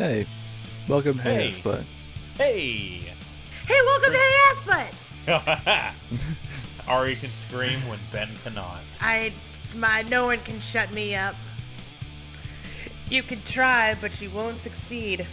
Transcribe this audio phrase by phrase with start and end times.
[0.00, 0.24] Hey,
[0.88, 1.48] welcome to Hey.
[1.48, 1.52] Hey.
[1.52, 1.84] Spud.
[2.38, 3.12] Hey!
[3.68, 4.62] Hey, welcome to Hey Ass
[5.26, 5.94] Butt.
[6.88, 8.80] Ari can scream when Ben cannot.
[9.02, 9.30] I,
[9.76, 11.34] my, no one can shut me up.
[13.10, 15.26] You can try, but you won't succeed.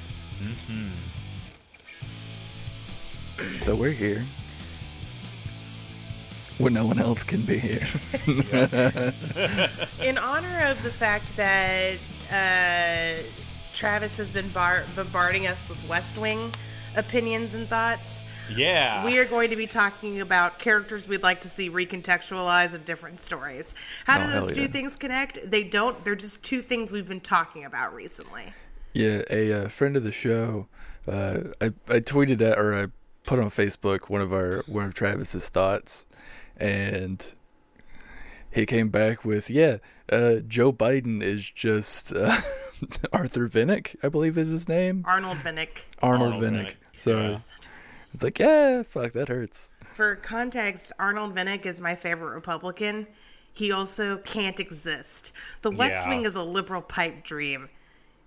[3.61, 4.25] So we're here.
[6.57, 7.87] When no one else can be here.
[10.03, 11.95] In honor of the fact that
[12.29, 13.23] uh,
[13.77, 16.51] Travis has been bar- bombarding us with West Wing
[16.95, 18.23] opinions and thoughts,
[18.55, 19.05] Yeah.
[19.05, 23.19] we are going to be talking about characters we'd like to see recontextualized in different
[23.21, 23.75] stories.
[24.05, 24.67] How Oh, do hell those two yeah.
[24.67, 25.51] things connect?
[25.51, 26.03] They don't.
[26.03, 28.53] They're just two things we've been talking about recently.
[28.93, 30.67] yeah, a uh, friend of the show.
[31.07, 32.87] Uh, I I tweeted at or I
[33.25, 36.07] put on Facebook one of our one of Travis's thoughts,
[36.57, 37.35] and
[38.49, 39.77] he came back with yeah,
[40.11, 42.41] uh, Joe Biden is just uh,
[43.13, 45.03] Arthur Vinick, I believe is his name.
[45.05, 45.85] Arnold Vinick.
[46.01, 46.65] Arnold, Arnold Vinick.
[46.65, 46.75] Vinick.
[46.99, 47.37] So
[48.13, 49.69] it's like yeah, fuck that hurts.
[49.93, 53.07] For context, Arnold Vinick is my favorite Republican.
[53.53, 55.31] He also can't exist.
[55.63, 56.09] The West Yeah.
[56.09, 57.69] Wing is a liberal pipe dream.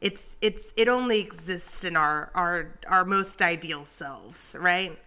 [0.01, 4.99] It's it's it only exists in our our our most ideal selves, right?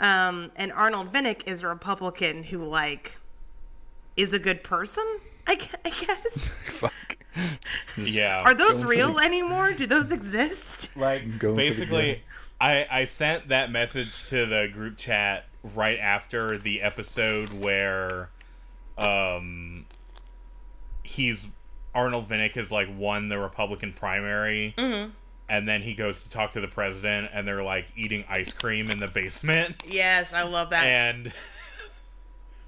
[0.00, 3.18] Um, and Arnold Vinick is a Republican who like
[4.16, 5.04] is a good person.
[5.46, 6.54] I, gue- I guess.
[6.80, 7.17] fuck.
[7.96, 8.42] Yeah.
[8.44, 9.72] Are those Going real the- anymore?
[9.72, 10.90] Do those exist?
[10.96, 12.22] like Going basically
[12.60, 18.30] I I sent that message to the group chat right after the episode where
[18.96, 19.86] um
[21.02, 21.46] he's
[21.94, 24.74] Arnold Vinick has like won the Republican primary.
[25.50, 28.90] And then he goes to talk to the president and they're like eating ice cream
[28.90, 29.82] in the basement.
[29.88, 30.84] Yes, I love that.
[30.84, 31.32] and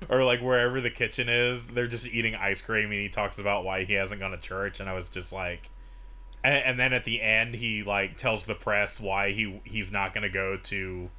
[0.09, 3.65] or like wherever the kitchen is, they're just eating ice cream, and he talks about
[3.65, 5.71] why he hasn't gone to church, and I was just like,
[6.43, 10.15] and, and then at the end, he like tells the press why he he's not
[10.15, 11.11] gonna go to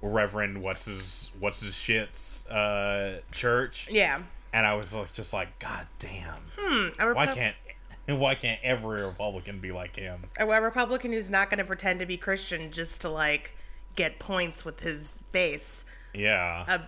[0.00, 4.22] Reverend what's his what's his shit's uh church, yeah.
[4.52, 7.54] and I was like, just like, God damn, Hmm, a why can't
[8.08, 10.24] why can't every Republican be like him?
[10.38, 13.56] a Republican who's not going to pretend to be Christian just to like
[13.94, 15.84] get points with his base.
[16.14, 16.78] Yeah, Uh,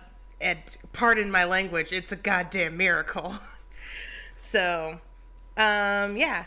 [0.41, 0.59] and
[0.93, 3.33] pardon my language, it's a goddamn miracle.
[4.37, 4.99] so,
[5.57, 6.45] um, yeah.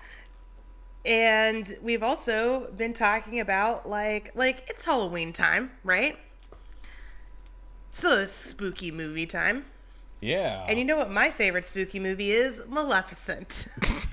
[1.05, 6.19] And we've also been talking about like like it's Halloween time, right?
[7.91, 9.65] So it's spooky movie time.
[10.21, 12.65] yeah, And you know what my favorite spooky movie is?
[12.69, 13.69] Maleficent.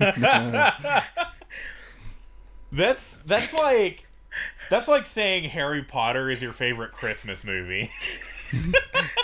[2.72, 4.06] That's that's like
[4.70, 7.90] that's like saying Harry Potter is your favorite Christmas movie.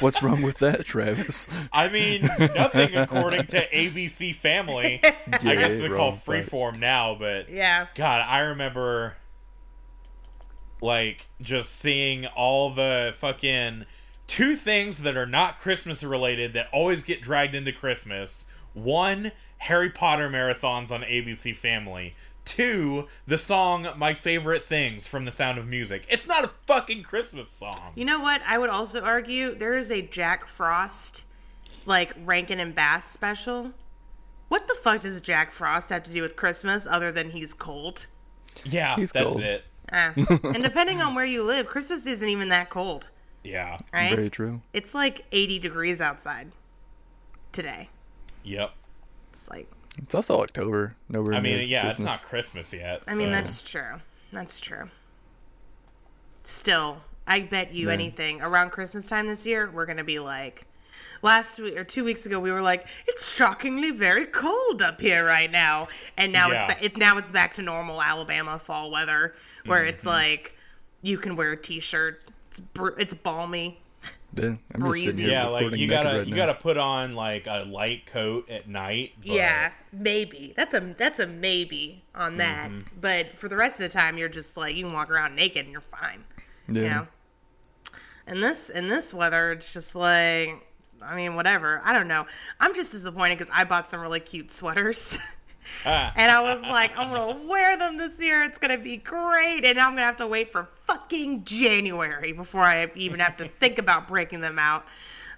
[0.00, 1.48] What's wrong with that, Travis?
[1.72, 5.00] I mean, nothing according to ABC Family.
[5.04, 6.34] I guess they're wrong, called fuck.
[6.34, 7.86] Freeform now, but yeah.
[7.94, 9.16] God, I remember
[10.80, 13.86] like just seeing all the fucking
[14.26, 18.44] two things that are not Christmas related that always get dragged into Christmas.
[18.74, 22.16] One, Harry Potter marathons on ABC Family.
[22.44, 26.04] Two, the song My Favorite Things from The Sound of Music.
[26.08, 27.92] It's not a fucking Christmas song.
[27.94, 28.42] You know what?
[28.46, 31.24] I would also argue there is a Jack Frost,
[31.86, 33.72] like Rankin and Bass special.
[34.48, 38.08] What the fuck does Jack Frost have to do with Christmas other than he's cold?
[38.64, 39.40] Yeah, He's that's cold.
[39.40, 39.64] it.
[39.92, 40.12] Ah.
[40.44, 43.08] and depending on where you live, Christmas isn't even that cold,
[43.44, 43.78] Yeah.
[43.94, 44.14] right?
[44.14, 44.60] Very true.
[44.74, 46.52] It's like 80 degrees outside
[47.52, 47.88] today.
[48.42, 48.72] Yep.
[49.30, 50.94] It's like, It's also October.
[51.08, 52.14] Nowhere I mean, yeah, Christmas.
[52.14, 53.02] it's not Christmas yet.
[53.06, 54.00] I mean, that's true.
[54.32, 54.88] That's true.
[56.44, 57.92] Still, I bet you Yeah.
[57.92, 60.64] anything around Christmas time this year, we're gonna be like,
[61.22, 65.24] last week or two weeks ago, we were like, it's shockingly very cold up here
[65.24, 66.54] right now, and now Yeah.
[66.54, 69.34] it's ba- it, now it's back to normal Alabama fall weather,
[69.66, 70.08] where it's Mm-hmm.
[70.08, 70.56] like
[71.02, 72.22] you can wear a t-shirt.
[72.48, 73.81] It's br- it's balmy.
[74.34, 75.22] Yeah, I'm just sitting breezy.
[75.22, 76.46] here yeah, like you gotta right you now.
[76.46, 79.12] gotta put on like a light coat at night.
[79.18, 82.70] But Yeah, maybe that's a that's a maybe on that.
[82.70, 83.00] Mm-hmm.
[83.00, 85.64] But for the rest of the time, you're just like you can walk around naked
[85.64, 86.24] and you're fine.
[86.68, 86.82] Yeah.
[86.82, 87.06] You know.
[88.26, 90.66] And this in this weather, it's just like
[91.04, 91.80] I mean, whatever.
[91.84, 92.26] I don't know.
[92.60, 95.18] I'm just disappointed because I bought some really cute sweaters.
[95.84, 98.42] Ah, And I was like, I'm gonna wear them this year.
[98.42, 99.64] It's gonna be great.
[99.64, 103.78] And I'm gonna have to wait for fucking January before I even have to think
[103.78, 104.84] about breaking them out.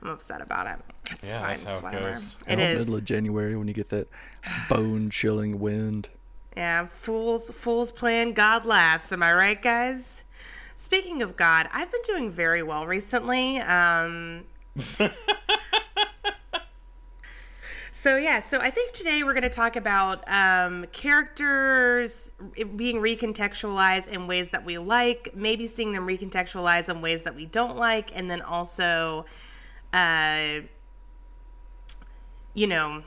[0.03, 0.77] I'm upset about it.
[1.11, 1.49] It's Yeah, fine.
[1.51, 2.13] that's it's how it whatever.
[2.15, 2.37] goes.
[2.47, 2.79] It Well, is.
[2.81, 4.09] middle of January when you get that
[4.69, 6.11] bone chilling wind.
[6.57, 9.13] Yeah, fools fools plan, God laughs.
[9.13, 10.25] Am I right, guys?
[10.77, 13.59] Speaking of God, I've been doing very well recently.
[13.61, 14.45] Um,
[18.05, 22.33] So yeah, so I think today we're going to talk about um, characters
[22.77, 27.47] being recontextualized in ways that we like, maybe seeing them recontextualized in ways that we
[27.47, 29.25] don't like, and then also,
[29.95, 30.61] uh,
[32.53, 33.05] you know,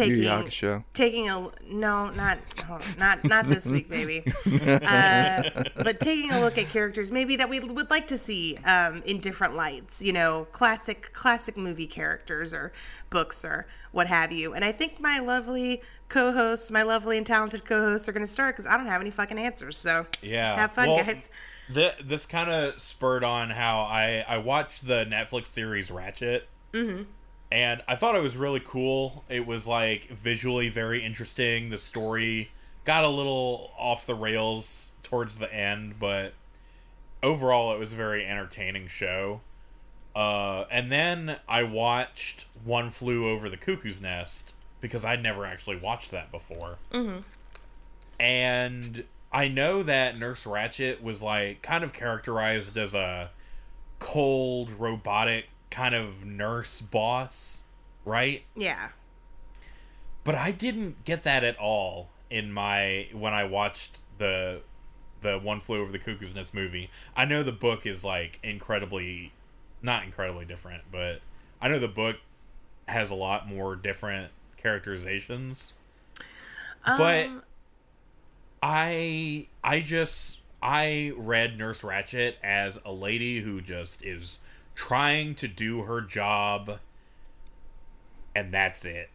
[0.00, 0.84] Yu Yu taking Hakusho.
[0.92, 2.38] taking a no, not
[2.70, 4.24] on, not not this week, baby.
[4.90, 5.42] Uh,
[5.76, 9.20] but taking a look at characters maybe that we would like to see um, in
[9.20, 10.02] different lights.
[10.02, 12.72] You know, classic classic movie characters or
[13.10, 14.54] books or what have you.
[14.54, 18.54] And I think my lovely co-hosts, my lovely and talented co-hosts, are going to start
[18.56, 19.76] because I don't have any fucking answers.
[19.76, 20.56] So Yeah.
[20.56, 21.28] have fun, Well, guys.
[21.72, 26.42] Th- this kind of spurred on how I I watched the Netflix series Ratched.
[26.72, 27.02] Mm-hmm.
[27.52, 29.24] And I thought it was really cool.
[29.28, 31.70] It was like visually very interesting.
[31.70, 32.50] The story
[32.84, 36.34] got a little off the rails towards the end, but
[37.22, 39.40] overall it was a very entertaining show.
[40.14, 45.76] Uh, and then I watched One Flew Over the Cuckoo's Nest because I'd never actually
[45.76, 46.78] watched that before.
[48.18, 53.30] And I know that Nurse Ratched was like kind of characterized as a
[53.98, 57.62] cold, robotic kind of nurse boss,
[58.04, 58.42] right?
[58.56, 58.90] Yeah.
[60.24, 64.60] But I didn't get that at all in my when I watched the
[65.22, 66.90] the One Flew Over the Cuckoo's Nest movie.
[67.16, 69.32] I know the book is like incredibly
[69.82, 71.20] not incredibly different, but
[71.60, 72.16] I know the book
[72.86, 75.74] has a lot more different characterizations.
[76.84, 77.42] but Um,
[78.62, 84.38] I I just I read Nurse Ratched as a lady who just is
[84.80, 86.78] trying to do her job
[88.34, 89.10] and that's it.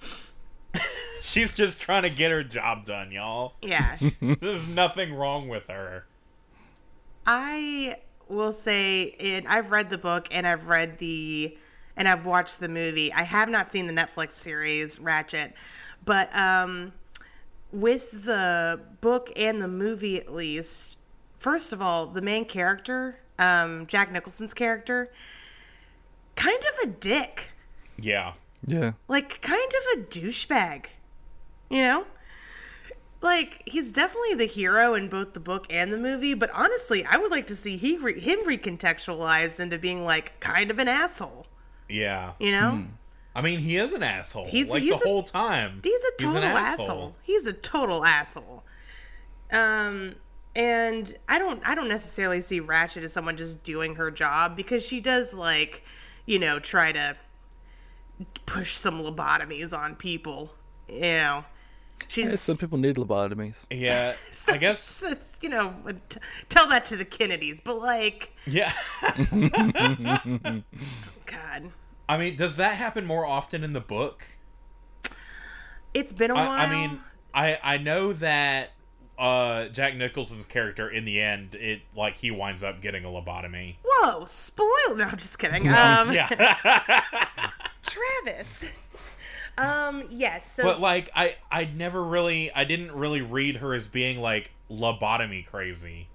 [1.20, 3.54] She's just trying to get her job done, y'all.
[3.60, 3.96] yeah.
[4.20, 6.04] There's nothing wrong with her.
[7.26, 7.96] I
[8.28, 11.58] will say, and I've read the book and I've read the,
[11.96, 13.12] and I've watched the movie.
[13.12, 15.54] I have not seen the Netflix series Ratched,
[16.04, 16.92] but um,
[17.72, 20.98] with the book and the movie at least,
[21.40, 25.10] first of all, the main character, um, Jack Nicholson's character,
[26.36, 27.50] kind of a dick,
[27.98, 28.34] Yeah.
[28.66, 28.92] Yeah.
[29.08, 30.86] like kind of a douchebag,
[31.70, 32.06] you know.
[33.22, 37.18] Like he's definitely the hero in both the book and the movie, but honestly, I
[37.18, 41.46] would like to see he re- him recontextualized into being like kind of an asshole.
[41.88, 42.32] Yeah.
[42.38, 42.84] You know,
[43.34, 44.46] I mean, he is an asshole.
[44.46, 45.80] He's- like he's the a- whole time.
[45.84, 47.14] he's a total an asshole.
[47.22, 48.64] He's a total asshole.
[49.52, 50.14] Um,
[50.54, 54.84] and I don't I don't necessarily see Ratched as someone just doing her job because
[54.84, 55.84] she does like,
[56.26, 57.16] you know, try to
[58.46, 60.52] push some lobotomies on people.
[60.88, 61.44] You know,
[62.08, 63.66] she's Yeah, some people need lobotomies.
[63.70, 64.14] Yeah.
[64.48, 65.74] I guess it's, it's, you know
[66.08, 68.72] t- tell that to the Kennedys, but like yeah.
[71.26, 71.70] God,
[72.08, 74.24] I mean, does that happen more often in the book?
[75.94, 76.50] it's been a while.
[76.50, 77.00] I, I mean,
[77.34, 78.70] I I know that
[79.20, 83.76] uh Jack Nicholson's character in the end, it like he winds up getting a lobotomy.
[83.84, 84.96] whoa, spoil!
[84.96, 85.68] No, I'm just kidding.
[85.68, 87.04] Um, Yeah.
[87.82, 88.72] Travis.
[89.58, 90.50] Um, yes.
[90.52, 94.52] So but like I I never really I didn't really read her as being like
[94.70, 96.08] lobotomy crazy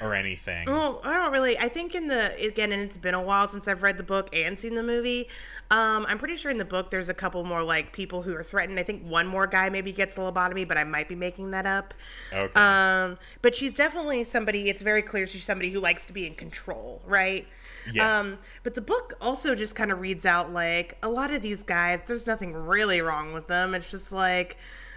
[0.00, 0.66] or anything.
[0.66, 1.58] Well, I don't really.
[1.58, 4.34] I think in the again, and it's been a while since I've read the book
[4.34, 5.28] and seen the movie.
[5.70, 8.42] Um, I'm pretty sure in the book there's a couple more like people who are
[8.42, 8.78] threatened.
[8.78, 11.66] I think one more guy maybe gets a lobotomy, but I might be making that
[11.66, 11.94] up.
[12.32, 12.60] Okay.
[12.60, 14.68] Um, but she's definitely somebody.
[14.68, 17.46] It's very clear she's somebody who likes to be in control, right?
[17.92, 18.18] Yeah.
[18.18, 21.62] Um, but the book also just kind of reads out like a lot of these
[21.62, 22.02] guys.
[22.02, 23.74] There's nothing really wrong with them.
[23.74, 24.56] It's just like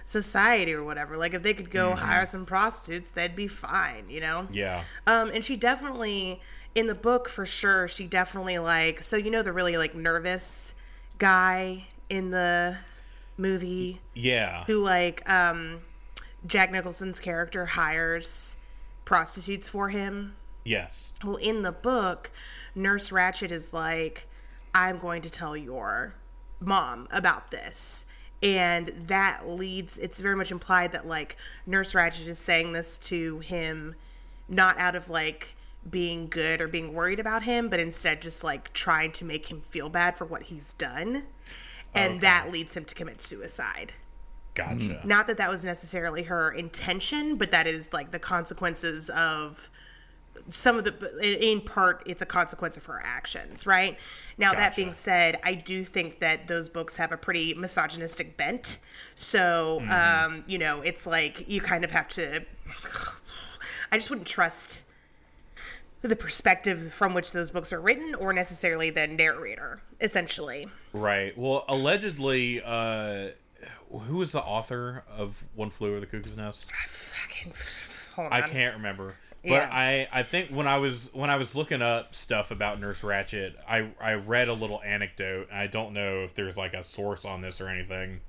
[0.10, 1.18] society or whatever.
[1.18, 4.10] Like if they could go hire some prostitutes, they'd be fine.
[4.10, 4.48] You know?
[4.52, 4.84] yeah.
[5.06, 6.42] Um, and she definitely
[6.74, 7.88] in the book for sure.
[7.88, 10.74] She definitely like so you know the really like nervous
[11.20, 12.78] guy in the
[13.38, 14.64] movie Yeah.
[14.66, 15.82] who like um
[16.46, 18.56] Jack Nicholson's character hires
[19.06, 20.36] prostitutes for him.
[20.64, 21.14] Yes.
[21.24, 22.32] Well, in the book,
[22.76, 24.26] Nurse Ratched is like,
[24.74, 26.16] I'm going to tell your
[26.60, 28.06] mom about this.
[28.42, 33.40] And that leads, it's very much implied that, like, Nurse Ratched is saying this to
[33.40, 33.96] him
[34.48, 35.56] not out of, like,
[35.90, 39.62] being good or being worried about him, but instead just, like, trying to make him
[39.62, 41.24] feel bad for what he's done.
[41.94, 42.20] And Okay.
[42.20, 43.94] that leads him to commit suicide.
[44.56, 45.02] Gotcha.
[45.04, 49.70] Not that that was necessarily her intention, but that is, like, the consequences of
[50.50, 53.98] some of the in part it's a consequence of her actions right
[54.38, 58.78] now that being said i do think that those books have a pretty misogynistic bent
[59.16, 62.44] so um you know it's like you kind of have to
[63.92, 64.84] i just wouldn't trust
[66.02, 71.38] the perspective from which those books are written or necessarily the narrator essentially Right.
[71.38, 73.30] Well, allegedly, uh,
[73.92, 76.68] who was the author of One Flew Over the Cuckoo's Nest?
[76.72, 77.54] I fucking
[78.16, 79.16] hold on I can't remember.
[79.44, 79.70] But Yeah.
[79.72, 83.54] I, I think when I was when I was looking up stuff about Nurse Ratched,
[83.68, 85.48] I I read a little anecdote.
[85.52, 88.20] I don't know if there's like a source on this or anything,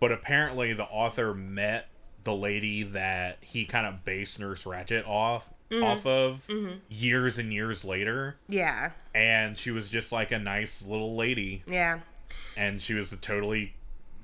[0.00, 1.88] but apparently the author met
[2.24, 5.84] the lady that he kind of based Nurse Ratched off Mm-hmm.
[5.84, 6.48] off of
[6.88, 11.98] years and years later, yeah and she was just like a nice little lady, yeah
[12.56, 13.74] and she was a totally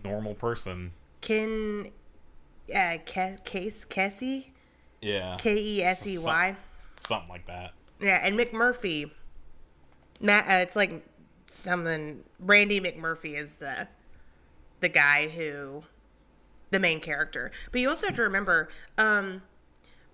[0.02, 0.92] normal person.
[1.20, 1.90] can
[2.74, 4.46] uh case Kesey
[5.04, 6.56] Yeah, k-e-s-e-y
[6.98, 7.72] something like that.
[8.00, 9.10] yeah and mcmurphy
[10.20, 11.06] matt uh, it's like
[11.46, 13.86] something randy mcmurphy is the
[14.80, 15.84] the guy who
[16.70, 17.52] the main character.
[17.70, 18.68] But you also have to remember
[18.98, 19.42] um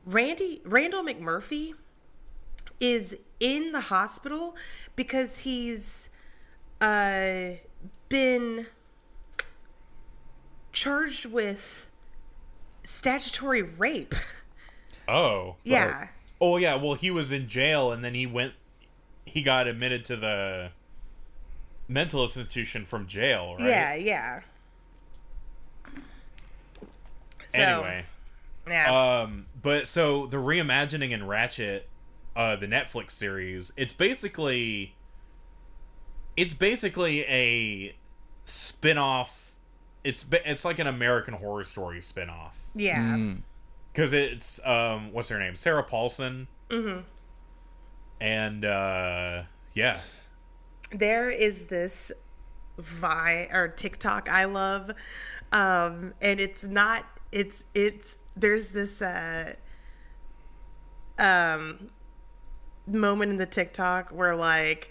[0.04, 1.73] randy randall mcmurphy
[2.80, 4.56] is in the hospital
[4.97, 6.11] because he's
[6.80, 7.52] uh
[8.09, 8.66] been
[10.73, 11.88] charged with
[12.82, 14.14] statutory rape
[15.10, 16.08] Oh, yeah.
[16.40, 18.54] Oh yeah, well he was in jail and then he went
[19.26, 20.70] he got admitted to the
[21.88, 23.68] mental institution from jail, right?
[23.68, 24.40] yeah yeah.
[27.46, 28.04] So Anyway,
[28.68, 29.22] yeah.
[29.22, 31.82] Um but so the reimagining in Ratched
[32.36, 34.94] uh the Netflix series, it's basically
[36.36, 37.94] it's basically a
[38.44, 39.52] spin-off
[40.02, 42.56] it's it's like an American horror story spin-off.
[42.74, 43.34] yeah
[43.92, 45.56] because it's um what's her name?
[45.56, 46.49] Sarah paulson.
[46.68, 47.00] Mm-hmm.
[48.20, 49.42] and uh
[49.75, 50.00] yeah.
[50.92, 52.12] There is this
[52.78, 54.90] vi or tiktok i love
[55.52, 59.52] um and it's not it's it's there's this uh
[61.18, 61.90] um
[62.87, 64.90] moment in the tiktok where like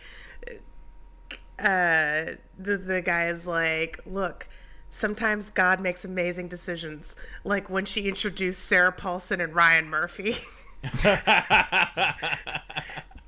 [1.57, 4.47] uh the the guy is like look
[4.89, 10.33] sometimes god makes amazing decisions like when she introduced sarah paulson and ryan murphy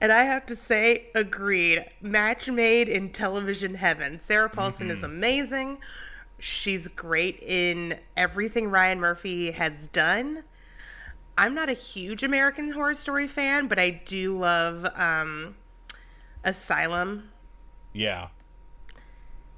[0.02, 1.86] And I have to say, agreed.
[2.02, 4.18] Match made in television heaven.
[4.18, 5.78] Sarah Paulson is amazing.
[6.40, 10.44] She's great in everything Ryan Murphy has done.
[11.38, 15.56] I'm not a huge American Horror Story fan, but I do love um,
[16.44, 17.30] Asylum,
[17.94, 18.30] yeah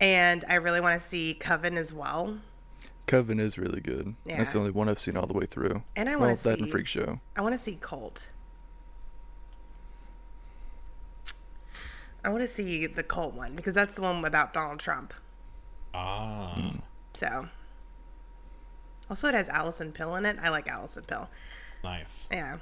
[0.04, 2.38] and I really want to see Coven as well.
[3.08, 4.16] Coven is really good.
[4.26, 5.84] That's the only one I've seen all the way through.
[5.96, 7.22] And I well, wanna that and Freak Show.
[7.38, 8.28] I want to see Cult.
[12.24, 15.14] I want to see the Cult one because that's the one about Donald Trump.
[15.94, 16.74] ah
[17.14, 17.48] So,
[19.10, 20.38] also it has Allison Pill in it.
[20.42, 21.30] I like Allison Pill.
[21.82, 22.58] nice Yeah.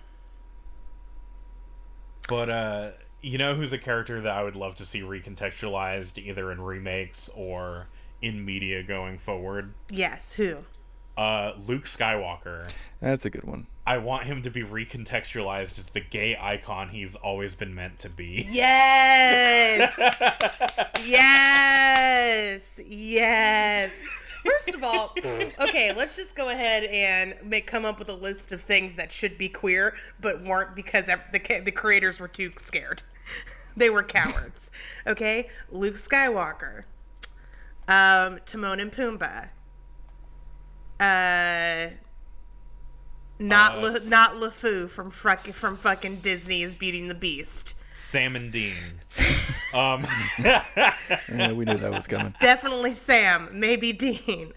[2.30, 6.52] but uh you know who's a character that i would love to see recontextualized either
[6.52, 7.88] in remakes or
[8.22, 10.34] in media going forward Yes.
[10.36, 10.58] Who?
[11.18, 13.68] uh luke skywalker That's a good one.
[13.86, 18.10] i want him to be recontextualized as the gay icon he's always been meant to
[18.10, 19.92] be Yes.
[21.06, 22.80] yes.
[22.88, 24.04] Yes.
[24.44, 25.14] First of all,
[25.60, 29.12] okay, let's just go ahead and make come up with a list of things that
[29.12, 33.04] should be queer but weren't because the the creators were too scared.
[33.78, 34.72] they were cowards.
[35.08, 36.84] Okay, Luke Skywalker,
[37.88, 39.50] um, Timon and Pumbaa,
[41.00, 41.90] uh,
[43.40, 47.76] not Uh, Le, not LeFou from fucking from fucking Disney's Beating the Beast.
[47.98, 49.00] sam and dean
[49.74, 50.06] um
[50.40, 52.36] Yeah, we knew that was coming.
[52.40, 54.52] Definitely Sam, maybe Dean.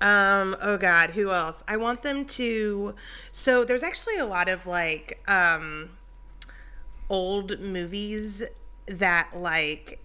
[0.00, 1.64] Um, oh god, who else?
[1.66, 2.94] I want them to
[3.32, 5.90] so there's actually a lot of like um
[7.08, 8.42] old movies
[8.86, 10.00] that like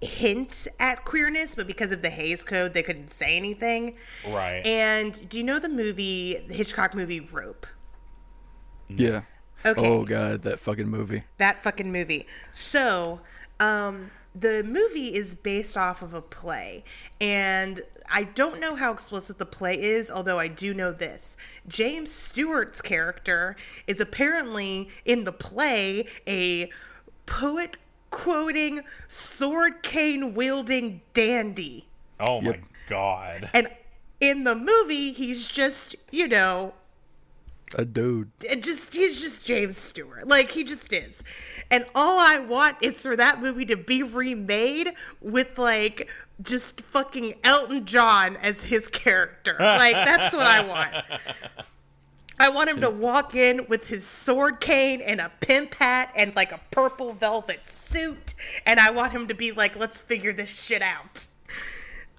[0.00, 3.96] hint at queerness, but because of the Hays Code they couldn't say anything.
[4.28, 7.66] right And do you know the movie the Hitchcock movie Rope?
[8.88, 9.22] Yeah.
[9.64, 9.80] Okay.
[9.80, 11.22] Oh god, that fucking movie.
[11.38, 12.26] that fucking movie.
[12.50, 13.20] So,
[13.60, 16.84] um, the movie is based off of a play,
[17.20, 21.36] and I don't know how explicit the play is, although I do know this.
[21.68, 26.70] James Stewart's character is apparently in the play a
[27.26, 27.76] poet
[28.10, 31.86] quoting, sword cane wielding dandy.
[32.20, 32.60] oh my Yep.
[32.88, 33.68] god And
[34.20, 36.74] in the movie, he's just, you know,
[37.78, 38.30] A dude.
[38.44, 40.28] it just he's just James Stewart.
[40.28, 41.22] Like he just is.
[41.70, 46.10] And all I want is for that movie to be remade with like
[46.42, 49.56] just fucking Elton John as his character.
[49.58, 51.04] Like that's what I want.
[52.38, 56.34] I want him to walk in with his sword cane and a pimp hat and
[56.34, 58.34] like a purple velvet suit,
[58.66, 61.26] and I want him to be like, "Let's figure this shit out."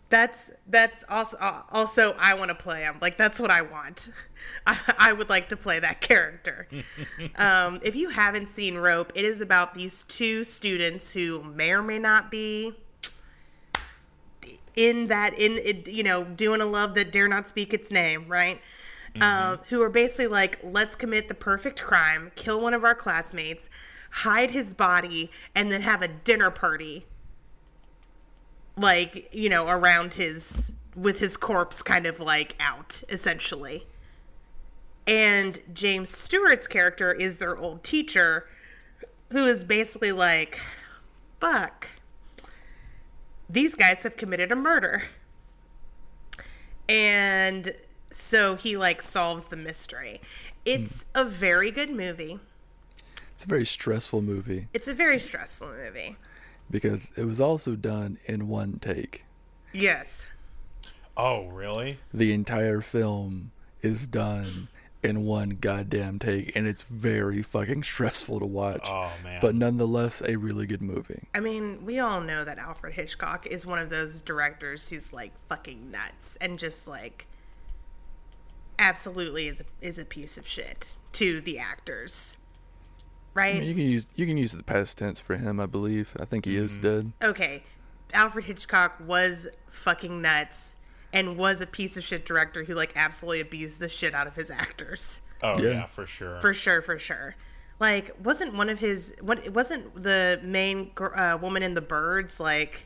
[0.09, 1.37] That's that's also
[1.71, 2.97] also I want to play him.
[3.01, 4.09] Like that's what I want.
[4.67, 6.67] I, I would like to play that character.
[7.35, 11.81] um, if you haven't seen Rope, it is about these two students who may or
[11.81, 12.73] may not be
[14.75, 18.27] in that in it, you know doing a love that dare not speak its name,
[18.27, 18.61] right?
[19.21, 23.69] Uh, who are basically like, let's commit the perfect crime, kill one of our classmates,
[24.09, 27.05] hide his body, and then have a dinner party
[28.77, 33.85] like you know around his with his corpse kind of like out essentially.
[35.05, 38.47] And james stewart's character is their old teacher
[39.31, 40.59] who is basically like
[41.39, 41.87] fuck.
[43.49, 45.03] These guys have committed a murder.
[46.89, 47.73] And
[48.09, 50.21] so he like solves the mystery.
[50.65, 51.21] It's hmm.
[51.21, 52.39] a very good movie.
[53.35, 54.67] It's a very stressful movie.
[54.73, 56.15] It's a very stressful movie
[56.73, 59.23] because it was also done in one take.
[59.71, 60.27] yes
[61.15, 61.99] Oh, really?
[62.13, 63.51] The entire film
[63.81, 64.67] is done
[65.03, 68.87] in one goddamn take, and it's very fucking stressful to watch.
[68.87, 69.39] Oh man.
[69.41, 71.27] But nonetheless, a really good movie.
[71.35, 75.31] I mean, we all know that Alfred Hitchcock is one of those directors who's like
[75.49, 77.27] fucking nuts and just like
[78.79, 82.37] absolutely is a, is a piece of shit to the actors.
[83.33, 83.55] Right?
[83.55, 85.59] I mean, you can use you can use the past tense for him.
[85.59, 86.15] I believe.
[86.19, 87.13] I think he is dead.
[87.23, 87.63] okay.
[88.13, 90.75] Alfred Hitchcock was fucking nuts
[91.11, 94.35] and was a piece of shit director who like absolutely abused the shit out of
[94.35, 95.21] his actors.
[95.41, 95.69] oh Yeah.
[95.71, 95.85] yeah.
[95.87, 96.39] for sure.
[96.41, 97.35] For sure, for sure.
[97.79, 99.49] Like, wasn't one of his what?
[99.49, 102.85] Wasn't the main gr- uh, woman in the birds like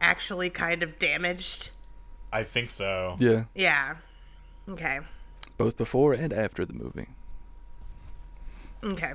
[0.00, 1.70] actually kind of damaged?
[2.32, 3.16] I think so.
[3.18, 3.96] Yeah, Yeah.
[4.68, 5.00] Okay.
[5.58, 7.08] both before and after the movie.
[8.82, 9.12] Okay.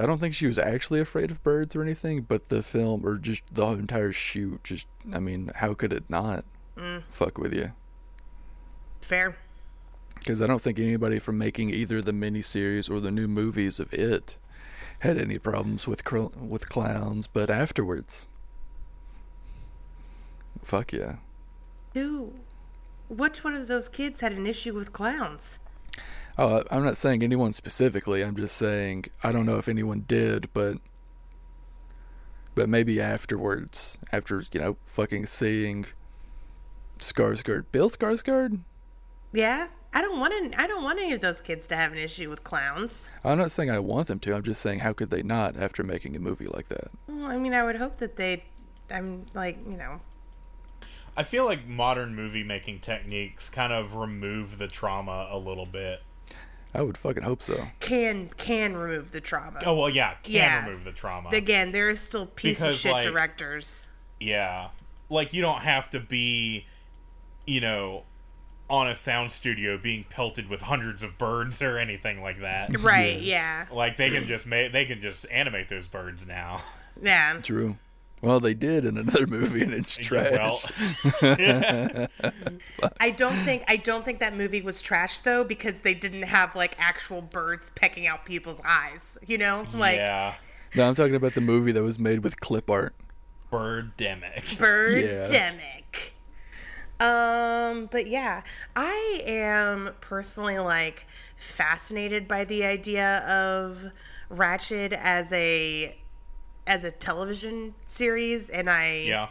[0.00, 3.18] I don't think she was actually afraid of birds or anything, but the film or
[3.18, 7.02] just the entire shoot, just I mean, how could it not mm.
[7.10, 7.72] fuck with you?
[9.02, 9.36] Fair.
[10.14, 13.92] Because I don't think anybody from making either the miniseries or the new movies of
[13.92, 14.38] it
[15.00, 18.28] had any problems with cl- with clowns, but afterwards,
[20.62, 21.16] fuck yeah.
[21.92, 22.32] Who?
[23.10, 25.58] Which one of those kids had an issue with clowns?
[26.38, 28.22] Oh, I'm not saying anyone specifically.
[28.22, 30.78] I'm just saying I don't know if anyone did, but
[32.54, 35.86] but maybe afterwards, after you know, fucking seeing
[36.98, 38.60] Skarsgård, Bill Skarsgård.
[39.32, 39.68] Yeah.
[39.92, 40.60] I don't want to.
[40.60, 43.08] I don't want any of those kids to have an issue with clowns.
[43.24, 44.36] I'm not saying I want them to.
[44.36, 46.90] I'm just saying how could they not after making a movie like that?
[47.08, 48.44] Well, I mean, I would hope that they.
[48.88, 50.00] I'm like, you know.
[51.16, 56.02] I feel like modern movie making techniques kind of remove the trauma a little bit.
[56.74, 57.68] I would fucking hope so.
[57.80, 59.60] Can can remove the trauma.
[59.66, 60.64] Oh well, yeah, can Yeah.
[60.66, 61.30] remove the trauma.
[61.30, 63.88] Again, there are still piece of shit like- directors.
[64.20, 64.68] Yeah.
[65.08, 66.66] Like you don't have to be,
[67.46, 68.04] you know,
[68.68, 72.70] on a sound studio being pelted with hundreds of birds or anything like that.
[72.80, 73.20] Right.
[73.20, 73.66] Yeah.
[73.72, 76.62] like they can just make they can just animate those birds now.
[77.02, 77.38] Yeah.
[77.42, 77.76] True.
[78.22, 80.64] Well, they did in another movie, and it's trash.
[82.80, 86.22] Well, I don't think I don't think that movie was trash though because they didn't
[86.22, 89.18] have like actual birds pecking out people's eyes.
[89.26, 90.34] You know, like yeah.
[90.76, 92.94] no, I'm talking about the movie that was made with clip art.
[93.52, 94.56] Birdemic.
[94.56, 96.12] Birdemic.
[97.00, 98.42] Um, but yeah,
[98.76, 101.06] I am personally like
[101.36, 103.92] fascinated by the idea of
[104.30, 105.96] Ratched as a
[106.70, 109.28] as a television series, and I Yeah.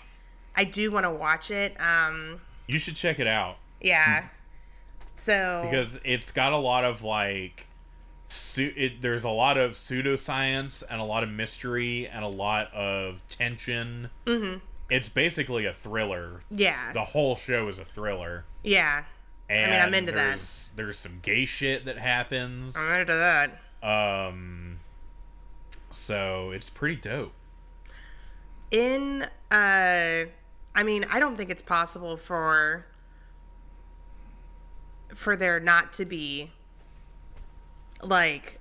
[0.55, 1.79] I do want to watch it.
[1.79, 4.27] Um, You should check it out yeah.
[5.15, 7.67] So because it's got a lot of like
[8.27, 12.73] su- it, there's a lot of pseudoscience and a lot of mystery and a lot
[12.73, 14.09] of tension.
[14.25, 14.57] Mm-hmm.
[14.89, 16.41] It's basically a thriller.
[16.51, 18.43] yeah, The whole show is a thriller.
[18.63, 19.03] yeah,
[19.49, 20.27] And I mean I'm into that.
[20.35, 22.75] there's, There's some gay shit that happens.
[22.75, 23.61] I'm into that.
[23.81, 24.68] Um,
[25.91, 27.33] so it's pretty dope.
[28.71, 30.23] in uh
[30.75, 32.85] i mean i don't think it's possible for
[35.13, 36.51] for there not to be
[38.03, 38.59] like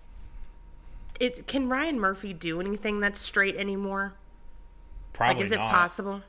[1.20, 4.14] it can ryan murphy do anything that's straight anymore?
[5.12, 6.22] Probably like is it possible?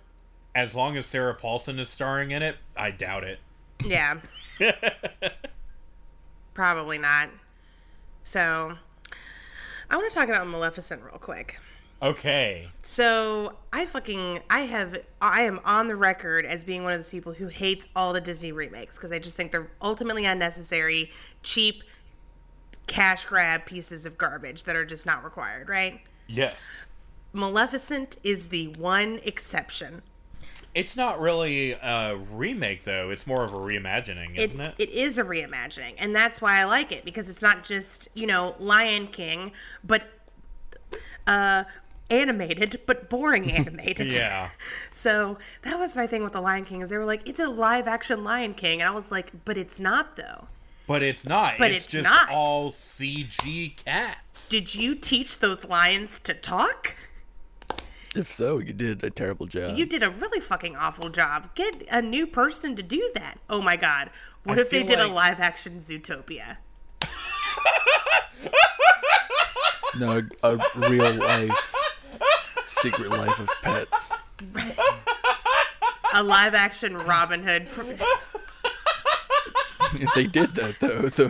[0.56, 3.40] As long as Sarah Paulson is starring in it, I doubt it.
[3.86, 4.20] yeah.
[6.54, 7.30] Probably not.
[8.24, 8.78] So
[9.90, 11.60] i want to talk about maleficent real quick
[12.02, 12.70] Okay.
[12.82, 17.12] So I fucking I have I am on the record as being one of those
[17.12, 21.12] people who hates all the Disney remakes because I just think they're ultimately unnecessary,
[21.44, 21.84] cheap,
[22.88, 26.00] cash grab pieces of garbage that are just not required, right?
[26.28, 26.86] Yes.
[27.34, 30.02] Maleficent is the one exception.
[30.76, 33.10] It's not really a remake though.
[33.10, 34.76] It's more of a reimagining, isn't it?
[34.78, 38.28] it is a reimagining, and that's why I like it because it's not just you
[38.28, 39.52] know Lion King,
[39.84, 40.04] but
[41.28, 41.64] uh,
[42.10, 44.14] animated, but boring animated.
[44.14, 44.50] yeah.
[44.92, 47.50] So that was my thing with the Lion King is they were like, it's a
[47.50, 50.48] live action Lion King, and I was like, but it's not though.
[50.88, 51.58] But it's not.
[51.58, 52.30] But it's, it's just not.
[52.30, 54.50] all CG cats.
[54.50, 56.96] Did you teach those lions to talk?
[58.16, 59.78] If so, you did a terrible job.
[59.78, 61.54] You did a really fucking awful job.
[61.56, 63.40] Get a new person to do that.
[63.50, 64.10] Oh my god.
[64.44, 66.58] What I if they feel did a live action Zootopia?
[69.98, 71.76] no, a, a real life,
[72.66, 74.14] secret life of pets.
[76.16, 77.68] A live action Robin Hood.
[79.94, 81.28] If they did that though, the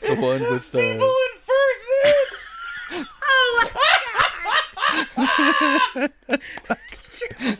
[0.00, 3.06] the one with uh, People in fursuits!
[3.22, 5.07] Oh my god.
[6.68, 7.56] That's true.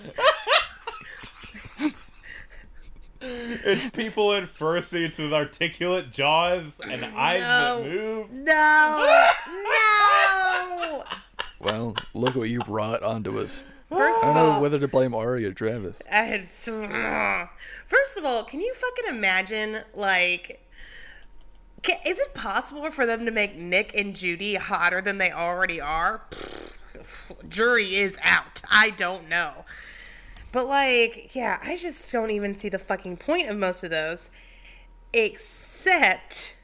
[3.20, 7.82] It's people in fursuits with articulate jaws and eyes No.
[7.82, 8.30] that move.
[8.30, 9.24] No.
[9.64, 11.04] No.
[11.58, 13.64] well, look what you brought onto us.
[13.88, 16.00] First I of don't know all, whether to blame Ari or Travis.
[16.10, 20.64] I had First of all, can you fucking imagine like
[21.82, 25.80] ca is it possible for them to make Nick and Judy hotter than they already
[25.80, 26.22] are?
[27.48, 28.62] Jury is out.
[28.70, 29.64] I don't know.
[30.52, 34.30] But like, yeah, I just don't even see the fucking point of most of those
[35.12, 36.56] except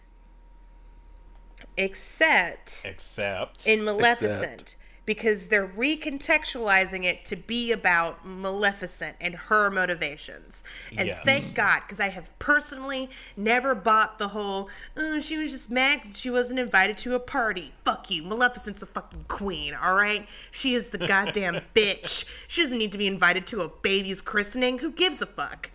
[1.77, 3.67] except Except.
[3.67, 10.65] in Maleficent because they're recontextualizing it to be about Maleficent and her motivations.
[10.97, 11.21] And Yes.
[11.25, 16.15] thank God, because I have personally never bought the whole, oh, she was just mad
[16.15, 17.73] she wasn't invited to a party.
[17.85, 18.23] Fuck you.
[18.23, 20.27] Maleficent's a fucking queen, all right?
[20.51, 22.25] She is the goddamn bitch.
[22.49, 24.79] She doesn't need to be invited to a baby's christening.
[24.79, 25.71] Who gives a fuck?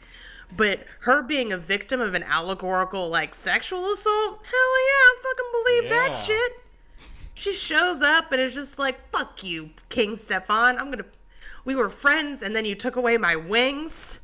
[0.55, 4.39] But her being a victim of an allegorical, like, sexual assault?
[4.43, 6.58] Hell yeah, I fucking believe that shit.
[7.39, 10.77] She shows up and is just like, fuck you, King Stefan.
[10.77, 11.05] I'm gonna.
[11.63, 14.19] We were friends and then you took away my wings.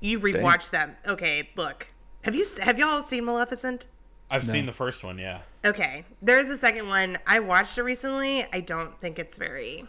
[0.00, 0.98] You rewatched that.
[1.08, 1.88] Okay, look.
[2.24, 3.86] Have you have y'all seen Maleficent?
[4.30, 5.40] I've seen the first one, yeah.
[5.64, 7.16] Okay, there's a second one.
[7.26, 8.44] I watched it recently.
[8.52, 9.86] I don't think it's very.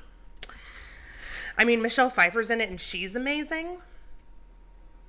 [1.58, 3.80] I mean, Michelle Pfeiffer's in it and she's amazing.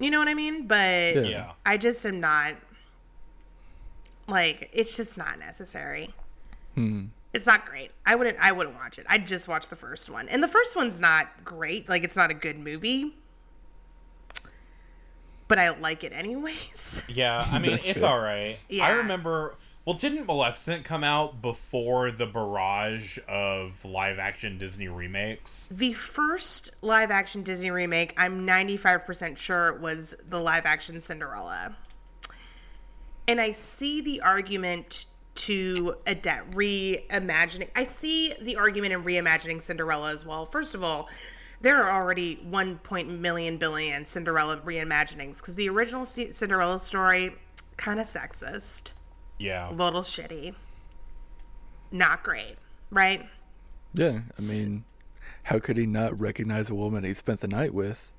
[0.01, 0.67] You know what I mean?
[0.67, 1.21] But Yeah.
[1.21, 1.53] Yeah.
[1.65, 2.55] I just am not.
[4.27, 6.13] Like, it's just not necessary.
[6.75, 7.05] Hmm.
[7.33, 7.93] It's not great.
[8.05, 8.39] I wouldn't.
[8.41, 9.07] I wouldn't watch it.
[9.09, 11.89] I'd just watch the first one, and the first one's not great.
[11.89, 13.15] Like, it's not a good movie,
[15.49, 17.03] but I like it anyways.
[17.13, 18.05] Yeah, I mean, it's fair.
[18.09, 18.59] all right.
[18.69, 18.87] Yeah.
[18.87, 19.57] I remember.
[19.85, 25.69] Well, didn't Maleficent come out before the barrage of live action Disney remakes?
[25.71, 31.77] The first live action Disney remake, I'm 95% sure was the live action Cinderella.
[33.27, 35.07] And I see the argument
[35.41, 37.71] to adapt, reimagining.
[37.75, 40.45] I see the argument in reimagining Cinderella as well.
[40.45, 41.09] First of all,
[41.63, 47.35] there are already 1 point million billion Cinderella reimaginings because the original Cinderella story
[47.77, 48.93] kind of sexist,
[49.39, 49.71] Yeah.
[49.71, 50.55] a little shitty,
[51.91, 52.57] not great,
[52.91, 53.27] right?
[53.95, 54.85] Yeah, I mean,
[55.45, 58.13] how could he not recognize a woman he spent the night with?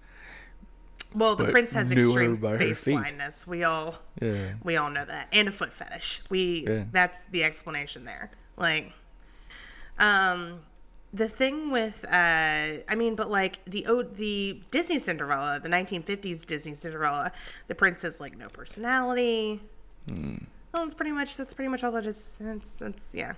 [1.13, 3.45] Well, the But prince has extreme face blindness.
[3.45, 6.21] We all Yeah, we all know that, and a foot fetish.
[6.30, 6.86] We Yeah.
[6.91, 8.32] that's the explanation there.
[8.58, 8.93] Like,
[10.00, 10.62] um,
[11.13, 12.10] the thing with uh,
[12.88, 17.32] I mean, but like the the Disney Cinderella, the 1950s Disney Cinderella,
[17.67, 19.62] the prince has like no personality.
[20.08, 20.36] Hmm.
[20.74, 22.39] Well, it's pretty much that's pretty much all that is.
[22.41, 23.34] It's, it's yeah.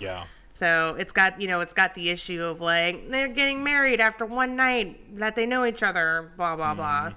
[0.00, 0.24] Yeah.
[0.54, 4.26] So it's got you know it's got the issue of like they're getting married after
[4.26, 7.12] one night that they know each other, blah blah blah.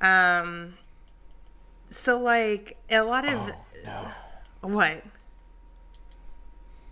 [0.00, 0.74] Um.
[1.90, 3.50] So like a lot of
[3.84, 4.12] No.
[4.62, 5.02] what?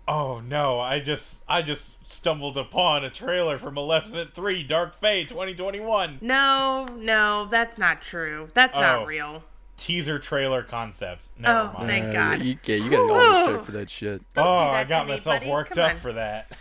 [0.07, 0.79] Oh no!
[0.79, 6.85] I just I just stumbled upon a trailer for Maleficent Three: Dark Fate 2021 No,
[6.97, 8.49] no, that's not true.
[8.53, 8.81] That's Oh.
[8.81, 9.43] not real.
[9.81, 11.27] Teaser trailer concept.
[11.37, 11.89] Never Oh, mind.
[11.89, 12.39] thank Uh, God.
[12.43, 14.21] You, yeah, you gotta go on the show for that shit.
[14.33, 15.49] Don't oh, do I got to me, myself buddy.
[15.49, 15.97] worked Come up on.
[15.97, 16.51] for that.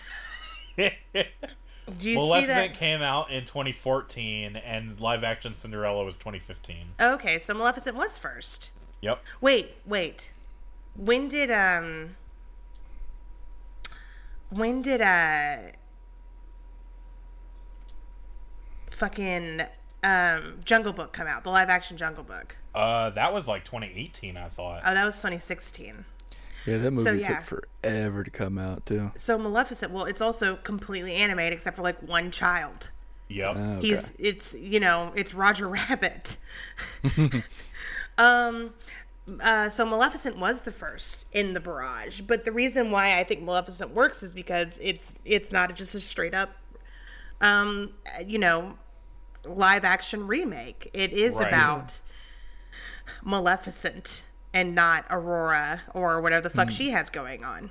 [1.99, 2.75] Do you see Maleficent that?
[2.75, 6.77] came out in 2014, and live action Cinderella was 2015.
[7.01, 8.71] Okay, so Maleficent was first.
[9.03, 9.23] Yep.
[9.41, 10.31] Wait, wait.
[10.97, 12.17] When did um?
[14.51, 15.57] When did uh?
[18.91, 19.63] fucking
[20.05, 21.43] um, Jungle Book come out?
[21.45, 22.57] The live action Jungle Book.
[22.75, 24.83] Uh, that was like 2018, I thought.
[24.85, 26.05] Oh, that was 2016.
[26.67, 27.41] Yeah, that movie So, yeah.
[27.41, 29.11] took forever to come out too.
[29.15, 32.91] So Maleficent, well, it's also completely animated except for like one child.
[33.29, 33.55] Yep.
[33.57, 33.87] Oh, okay.
[33.87, 36.37] He's it's you know it's Roger Rabbit.
[38.19, 38.75] um,
[39.43, 43.43] uh, so Maleficent was the first in the barrage, but the reason why I think
[43.43, 46.51] Maleficent works is because it's it's not just a straight up,
[47.41, 47.91] um,
[48.27, 48.75] you know,
[49.45, 50.91] live action remake.
[50.93, 51.49] It is Right.
[51.49, 52.01] about
[53.25, 57.71] Maleficent and not Aurora or whatever the fuck she has going on.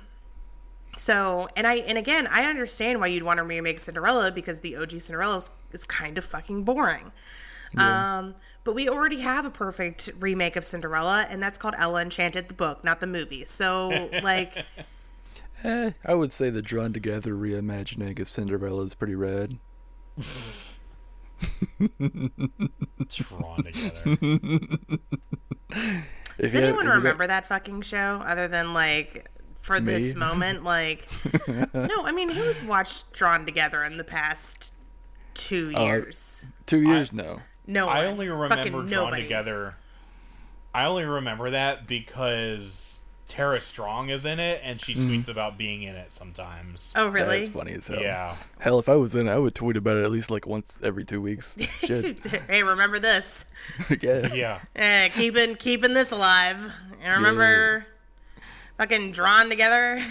[0.96, 4.76] So, and I and again, I understand why you'd want to remake Cinderella because the
[4.76, 7.12] OG Cinderella is, is kind of fucking boring.
[7.78, 12.48] Um, but we already have a perfect remake of Cinderella, and that's called Ella Enchanted,
[12.48, 13.44] the book, not the movie.
[13.44, 14.64] So, like,
[15.62, 19.58] Eh, I would say the drawn together reimagining of Cinderella is pretty rad.
[23.08, 24.18] Drawn together.
[25.72, 29.28] If does you anyone if you got- remember that fucking show other than like
[29.60, 30.64] for this moment?
[30.64, 31.06] Like,
[31.74, 34.72] no, I mean, who's watched Drawn Together in the past
[35.34, 36.46] two uh, years?
[36.66, 37.12] Two years?
[37.12, 37.40] no.
[37.66, 38.06] no, I one.
[38.06, 39.22] only remember Fucking Drawn nobody.
[39.22, 39.76] Together.
[40.74, 42.89] I only remember that because
[43.30, 46.92] Tara Strong is in it, and she tweets about being in it sometimes.
[46.96, 47.38] Oh, really?
[47.42, 48.02] That's funny as hell.
[48.02, 48.34] Yeah.
[48.58, 50.80] Hell, if I was in it, I would tweet about it at least like once
[50.82, 51.56] every two weeks.
[51.86, 52.26] Shit.
[52.26, 53.44] hey, remember this?
[54.00, 54.34] yeah.
[54.34, 54.58] Yeah.
[54.74, 56.74] Eh, keeping keeping this alive.
[57.06, 57.86] I remember
[58.78, 60.02] fucking drawn together.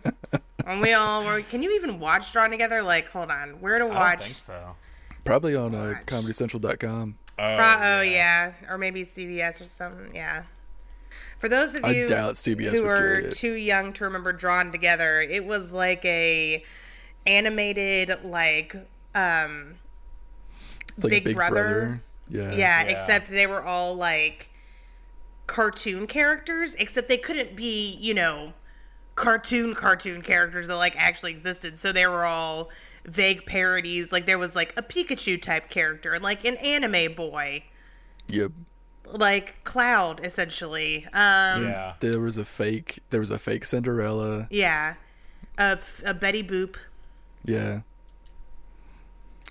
[0.66, 1.42] and we all were.
[1.42, 2.82] Can you even watch Drawn Together?
[2.82, 4.22] Like, hold on, where to I don't watch?
[4.24, 4.74] think so.
[5.24, 6.06] Probably on uh, Watch.
[6.06, 7.18] ComedyCentral.com.
[7.38, 10.14] Oh, Pro- oh yeah, or maybe CBS or something.
[10.14, 10.44] Yeah.
[11.42, 14.70] For those of I you doubt CBS who would are too young to remember Drawn
[14.70, 16.62] Together, it was like a
[17.26, 18.76] animated like
[19.16, 19.74] um
[20.98, 22.00] Like Big Brother.
[22.28, 22.52] Yeah.
[22.52, 22.90] yeah, Yeah.
[22.90, 24.50] except they were all like
[25.48, 28.52] cartoon characters, except they couldn't be, you know,
[29.16, 31.76] cartoon cartoon characters that like actually existed.
[31.76, 32.70] So they were all
[33.04, 34.12] vague parodies.
[34.12, 37.64] Like there was like a Pikachu type character and like an anime boy,
[38.28, 38.52] Yep.
[39.12, 41.04] Like Cloud essentially.
[41.12, 41.94] Um Yeah.
[42.00, 43.00] There was a fake.
[43.10, 44.46] There was a fake Cinderella.
[44.50, 44.94] yeah.
[45.58, 46.76] a, a Betty Boop.
[47.44, 47.80] Yeah.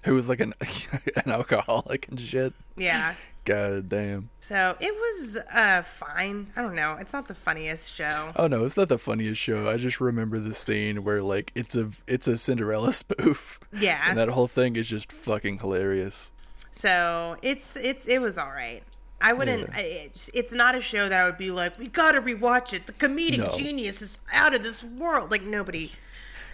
[0.04, 0.54] Who was like an
[1.26, 2.54] an alcoholic and shit.
[2.76, 3.13] Yeah.
[3.45, 4.30] God damn.
[4.39, 6.52] So it was uh fine.
[6.56, 6.97] I don't know.
[7.00, 8.32] It's not the funniest show.
[8.36, 9.67] Oh no, it's not the funniest show.
[9.69, 13.60] I just remember the scene where like it's a it's a Cinderella spoof.
[13.74, 14.02] Yeah.
[14.08, 16.32] And that whole thing is just fucking hilarious.
[16.71, 18.84] So it's it's it was all right.
[19.22, 19.70] I wouldn't.
[19.74, 22.88] I, it's, it's not a show that I would be like, we gotta rewatch it.
[22.88, 23.52] The comedic No.
[23.58, 25.32] genius is out of this world.
[25.32, 25.92] Like nobody,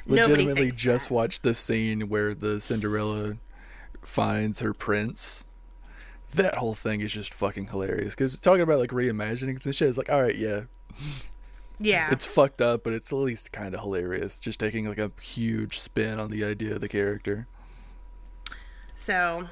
[0.05, 1.13] nobody Legitimately thinks just that.
[1.13, 3.37] watched the scene where the Cinderella
[4.01, 5.45] finds her prince.
[6.35, 8.13] That whole thing is just fucking hilarious.
[8.13, 10.63] Because talking about like reimaginings and shit, is like, all right, yeah,
[11.79, 14.39] Yeah, it's fucked up, but it's at least kind of hilarious.
[14.39, 17.47] Just taking like a huge spin on the idea of the character.
[18.95, 19.47] So,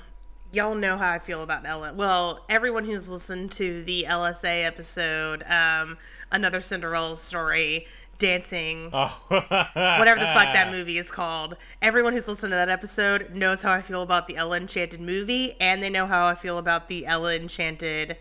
[0.56, 1.94] y'all know how I feel about Ella.
[1.94, 5.98] Well, everyone who's listened to the LSA episode, um,
[6.32, 7.86] another Cinderella story,
[8.18, 9.14] dancing, Oh.
[9.28, 11.58] whatever the fuck that movie is called.
[11.82, 15.56] Everyone who's listened to that episode knows how I feel about the Ella Enchanted movie,
[15.60, 18.16] and they know how I feel about the Ella Enchanted,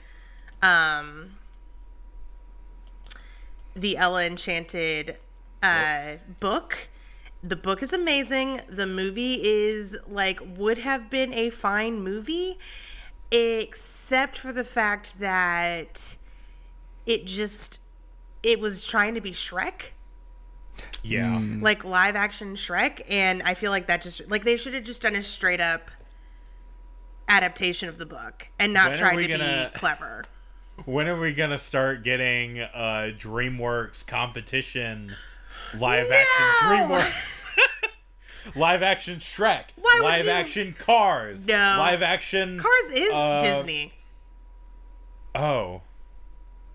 [0.60, 1.36] um,
[3.76, 5.18] the Ella Enchanted
[5.62, 6.88] uh, book.
[7.46, 8.62] The book is amazing.
[8.68, 12.59] The movie is like would have been a fine movie,
[13.30, 16.16] except for the fact that
[17.04, 17.80] it just
[18.42, 19.90] it was trying to be Shrek
[21.02, 21.40] yeah.
[21.61, 25.02] like live action Shrek, and I feel like that just like they should have just
[25.02, 25.90] done a straight up
[27.28, 30.24] adaptation of the book and not When are tried to gonna- be clever.
[30.87, 35.14] When are we gonna start getting uh DreamWorks competition
[35.78, 36.16] live No!
[36.16, 36.46] action
[36.98, 37.46] DreamWorks
[38.56, 41.54] live action Shrek Why live you- action Cars No.
[41.78, 43.92] live action Cars is uh, Disney.
[45.34, 45.82] Oh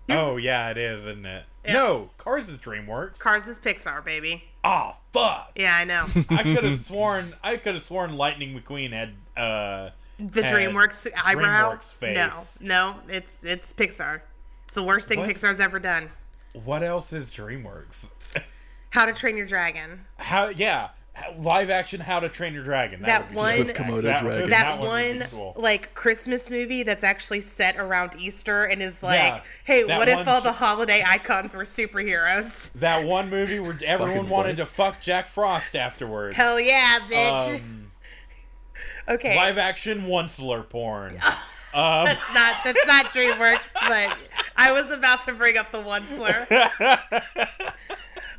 [0.08, 4.44] oh yeah it is isn't it no Cars is DreamWorks Cars is Pixar, baby.
[4.64, 6.06] oh fuck Yeah, I know.
[6.30, 11.08] I could have sworn I could have sworn Lightning McQueen had uh The had DreamWorks
[11.24, 11.72] eyebrow.
[11.76, 12.58] DreamWorks face.
[12.60, 14.22] No, no, it's it's Pixar.
[14.66, 15.28] It's the worst thing What?
[15.28, 16.10] Pixar's ever done.
[16.64, 18.10] What else is DreamWorks?
[18.90, 20.04] How to Train Your Dragon.
[20.16, 20.88] How yeah,
[21.38, 23.02] live action How to Train Your Dragon.
[23.02, 23.66] That would be one- sick.
[23.68, 24.50] With Komodo That- dragon.
[24.50, 25.54] That would one, cool.
[25.56, 30.26] like Christmas movie that's actually set around Easter and is like, Yeah, hey, what if
[30.26, 32.72] all the holiday icons were superheroes?
[32.80, 36.36] That one movie where everyone wanted to fuck Jack Frost afterwards.
[36.36, 37.56] Hell yeah, bitch.
[37.56, 37.86] Um,
[39.08, 39.34] Okay.
[39.34, 41.14] Live action onceler porn.
[41.74, 44.16] That's not that's not DreamWorks, but
[44.56, 46.46] I was about to bring up the one slur.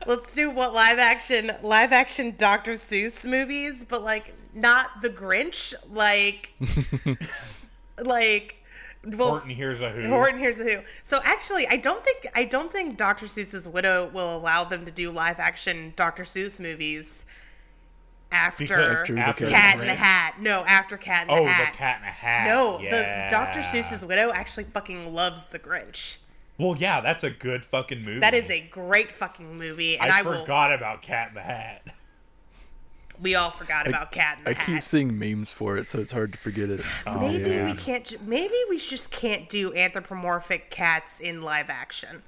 [0.08, 2.74] Let's do what live action live action Dr.
[2.74, 6.52] Seuss movies, but like not the Grinch, like
[8.04, 8.56] like
[9.04, 10.08] well, Horton Hears a Who.
[10.08, 10.82] Horton Hears a Who.
[11.04, 13.26] So actually, I don't think I don't think Dr.
[13.26, 16.24] Seuss's widow will allow them to do live action Dr.
[16.24, 17.26] Seuss movies
[18.32, 20.36] after, Because After the Cat in the Hat.
[20.40, 21.74] No, after Cat in Oh, the Hat.
[21.74, 22.48] the Cat in a Hat.
[22.48, 23.30] No, yeah.
[23.30, 23.60] the Dr.
[23.60, 26.18] Seuss's widow actually fucking loves the Grinch.
[26.62, 28.20] Well, yeah, that's a good fucking movie.
[28.20, 30.42] That is a great fucking movie, and I, I, will.
[30.42, 31.82] forgot about Cat in the Hat.
[33.20, 34.66] We all forgot about Cat in the I Hat.
[34.66, 36.82] keep seeing memes for it, so it's hard to forget it.
[37.08, 37.66] Oh, maybe yeah.
[37.66, 38.28] we can't.
[38.28, 42.22] Maybe we just can't do anthropomorphic cats in live action.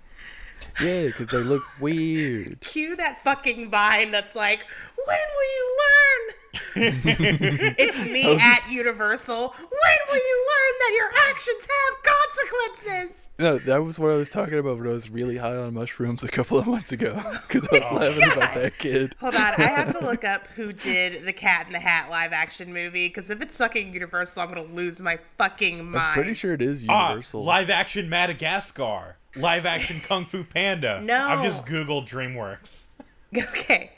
[0.82, 2.60] Yeah, because they look weird.
[2.62, 4.66] Cue that fucking vine that's like,
[5.06, 6.36] "When will you learn?"
[6.76, 9.36] it's me at Universal.
[9.58, 13.30] When will you learn that your actions have consequences?
[13.40, 16.24] No, that was what I was talking about when I was really high on mushrooms
[16.24, 17.20] a couple of months ago.
[17.48, 19.16] Because I was laughing about that kid.
[19.20, 22.34] Hold on, I have to look up who did the Cat in the Hat live
[22.34, 25.96] action movie because if it's sucking Universal, I'm gonna lose my fucking mind.
[25.98, 27.44] I'm pretty sure it is Ah, Universal.
[27.44, 29.18] live action Madagascar.
[29.36, 31.02] Live action Kung Fu Panda.
[31.02, 31.28] No.
[31.28, 32.88] I've just Googled DreamWorks.
[33.36, 33.92] Okay.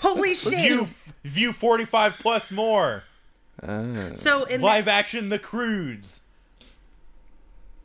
[0.00, 0.60] Holy shit!
[0.60, 0.88] View,
[1.22, 3.02] view 45 plus more.
[3.62, 4.10] Ah.
[4.14, 6.20] So in Live action The Croods.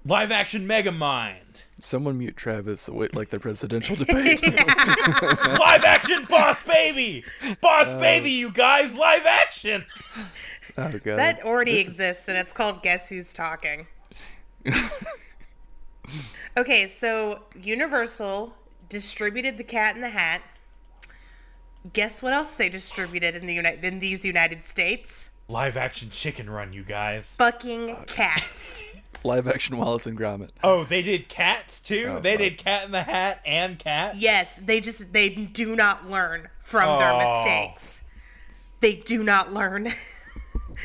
[0.06, 1.64] Live action Megamind.
[1.80, 2.88] Someone mute Travis.
[2.88, 4.42] Wait, like the presidential debate.
[4.44, 7.26] Live action Boss Baby.
[7.60, 8.94] Boss Uh, Baby, you guys.
[8.94, 9.84] Live action.
[10.78, 11.18] oh god.
[11.20, 13.88] that already This- exists, and it's called Guess Who's Talking.
[16.58, 18.54] okay, so Universal
[18.90, 20.42] distributed the Cat in the Hat.
[21.92, 25.30] Guess what else they distributed in the United in these United States?
[25.50, 27.36] Live action Chicken Run, you guys.
[27.36, 28.82] Fucking cats.
[29.26, 30.50] live action Wallace and Gromit.
[30.64, 32.16] Oh, they did Cats too?
[32.16, 32.40] Oh, they fuck.
[32.40, 34.16] did Cat in the Hat and Cat?
[34.18, 37.18] yes, they just they do not learn from their Oh.
[37.44, 38.04] mistakes.
[38.80, 39.88] They do not learn.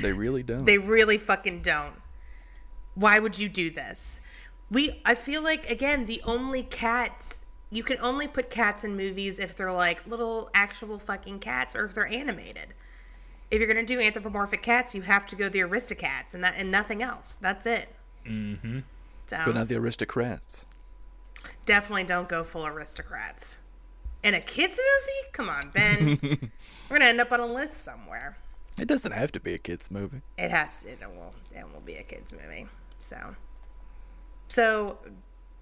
[0.02, 0.64] They really don't.
[0.64, 1.94] They really fucking don't.
[2.94, 4.20] Why would you do this?
[4.70, 9.38] We I feel like again the only cats you can only put cats in movies
[9.38, 12.74] if they're like little actual fucking cats or if they're animated.
[13.50, 16.70] If you're gonna do anthropomorphic cats, you have to go the Aristocats and that and
[16.70, 17.36] nothing else.
[17.36, 17.88] That's it.
[18.26, 18.80] Mm-hmm.
[19.26, 20.66] So but not the aristocrats.
[21.66, 23.58] definitely don't go full aristocrats.
[24.22, 25.32] In a kids movie?
[25.32, 26.18] Come on, Ben.
[26.90, 28.38] We're gonna end up on a list somewhere.
[28.80, 30.22] It doesn't have to be a kids movie.
[30.36, 30.90] It has to.
[30.90, 31.34] It will.
[31.54, 32.66] It will be a kids movie.
[33.00, 33.34] So,
[34.48, 34.98] so,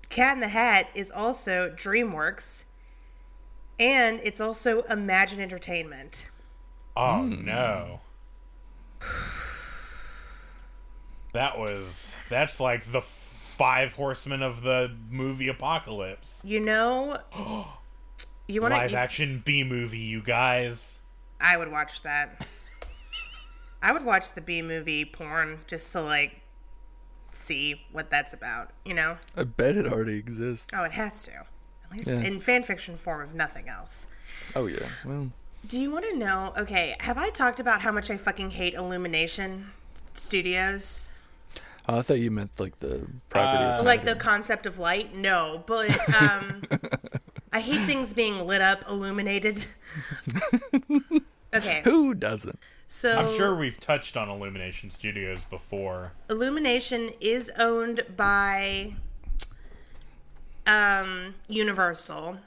[0.08, 2.64] Cat in the Hat is also DreamWorks,
[3.78, 6.28] and it's also Imagine Entertainment.
[6.96, 7.44] Oh hmm.
[7.44, 8.00] no.
[11.32, 16.42] That was that's like the five horsemen of the movie apocalypse.
[16.44, 17.18] You know,
[18.48, 18.96] you want Live to?
[18.96, 20.98] action B movie, you guys.
[21.40, 22.46] I would watch that.
[23.82, 26.40] I would watch the B movie porn just to like
[27.30, 28.70] see what that's about.
[28.84, 29.18] You know?
[29.36, 30.72] I bet it already exists.
[30.74, 31.32] Oh, it has to.
[31.32, 32.24] At least Yeah.
[32.24, 34.06] in fan fiction form, if nothing else.
[34.54, 34.88] Oh yeah.
[35.04, 35.30] Well,
[35.66, 36.52] Do you want to know?
[36.56, 39.70] Okay, have I talked about how much I fucking hate Illumination
[40.14, 41.10] Studios?
[41.88, 43.64] oh, I thought you meant like the property.
[43.64, 45.14] Uh, of Like the concept of light?
[45.14, 46.62] No, but um,
[47.52, 49.64] I hate things being lit up, illuminated.
[51.54, 52.58] okay, Who doesn't?
[52.86, 56.12] So I'm sure we've touched on Illumination Studios before.
[56.30, 58.94] Illumination is owned by
[60.66, 62.38] um, Universal.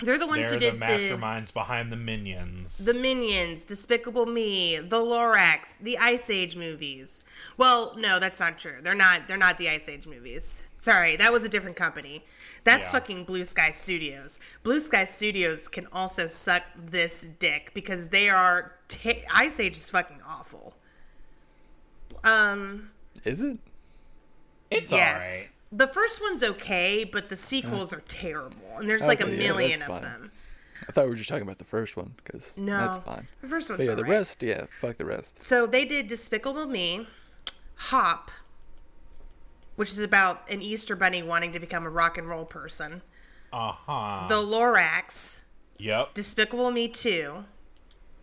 [0.00, 2.78] They're the ones They're who the did the masterminds behind the Minions.
[2.78, 7.22] The Minions, Despicable Me, The Lorax, the Ice Age movies.
[7.56, 8.78] Well, no, that's not true.
[8.82, 9.28] They're not.
[9.28, 10.68] They're not the Ice Age movies.
[10.78, 12.24] Sorry, that was a different company.
[12.64, 12.92] That's Yeah.
[12.98, 14.40] fucking Blue Sky Studios.
[14.62, 18.72] Blue Sky Studios can also suck this dick because they are.
[18.88, 20.74] Ta- Ice Age is fucking awful.
[22.24, 22.90] Um.
[23.24, 23.58] Is it?
[24.70, 25.14] it's yes.
[25.14, 25.50] alright.
[25.76, 29.38] The first one's okay, but the sequels are terrible, and there's like a Okay, yeah,
[29.52, 30.02] million that's of fine.
[30.02, 30.32] them.
[30.88, 33.26] I thought we were just talking about the first one because No, that's fine.
[33.40, 34.18] The first one's But yeah, the alright.
[34.18, 35.42] rest, yeah, fuck the rest.
[35.42, 37.08] So they did Despicable Me,
[37.76, 38.30] Hop,
[39.76, 43.02] which is about an Easter bunny wanting to become a rock and roll person.
[43.52, 44.26] Uh huh.
[44.28, 45.40] The Lorax,
[45.78, 46.14] Yep.
[46.14, 47.44] Despicable Me 2,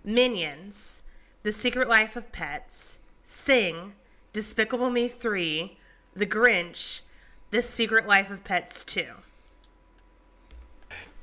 [0.06, 1.02] Minions,
[1.44, 3.94] The Secret Life of Pets, Sing,
[4.34, 5.78] Despicable Me 3,
[6.16, 7.02] The Grinch,
[7.52, 9.06] The Secret Life of Pets 2.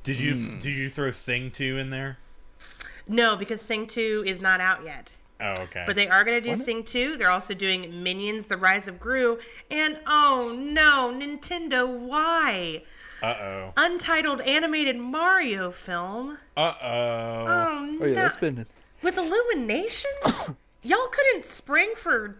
[0.04, 0.60] Did you Hmm.
[0.60, 2.18] did you throw Sing two in there?
[3.06, 5.16] No, because Sing 2 is not out yet.
[5.40, 5.84] Oh, okay.
[5.86, 6.58] But they are going to do What?
[6.58, 7.16] Sing 2.
[7.16, 9.38] They're also doing Minions: The Rise of Gru.
[9.70, 12.82] And oh no, Nintendo, why?
[13.22, 13.72] uh oh.
[13.76, 16.38] Untitled animated Mario film.
[16.56, 17.46] Uh oh.
[17.48, 18.14] Oh, Oh yeah, no.
[18.14, 18.66] that's been
[19.02, 20.10] With Illumination?
[20.82, 22.36] Y'all couldn't spring for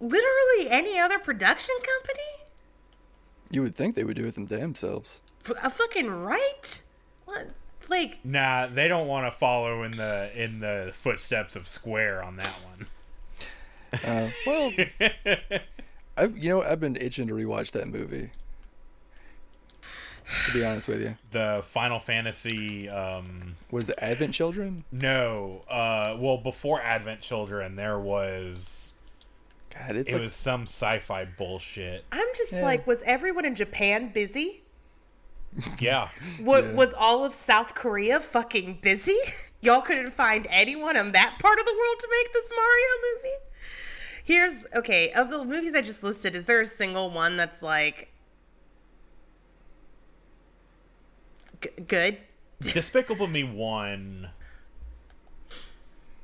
[0.00, 2.47] literally any other production company?
[3.50, 5.20] You would think they would do it them damn selves.
[5.44, 6.82] F- A fucking right?
[7.24, 7.48] What?
[7.90, 12.36] Like, Nah, they don't want to follow in the in the footsteps of Square on
[12.36, 12.86] that one.
[14.04, 14.70] Uh, well,
[16.16, 18.30] I've you know I've been itching to rewatch that movie.
[20.48, 24.84] To be honest with you, The Final Fantasy um was it Advent Children?
[24.92, 28.92] no, uh well before Advent Children there was
[29.78, 32.04] God, it's it like was some sci-fi bullshit.
[32.12, 32.62] I'm just Yeah.
[32.62, 34.62] like, was everyone in Japan busy?
[35.80, 36.08] Yeah.
[36.40, 36.72] What Yeah.
[36.74, 39.16] was all of South Korea fucking busy?
[39.60, 43.36] Y'all couldn't find anyone in that part of the world to make this Mario movie?
[44.24, 48.12] Here's okay, of the movies I just listed, is there a single one that's like
[51.62, 52.18] g- good?
[52.60, 54.28] Despicable Me 1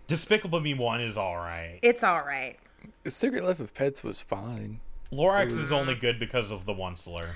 [0.06, 1.78] Despicable Me 1 is all right.
[1.82, 2.58] It's all right.
[3.06, 4.80] Secret Life of Pets was fine.
[5.12, 7.28] Lorax is only good because of the Onceler.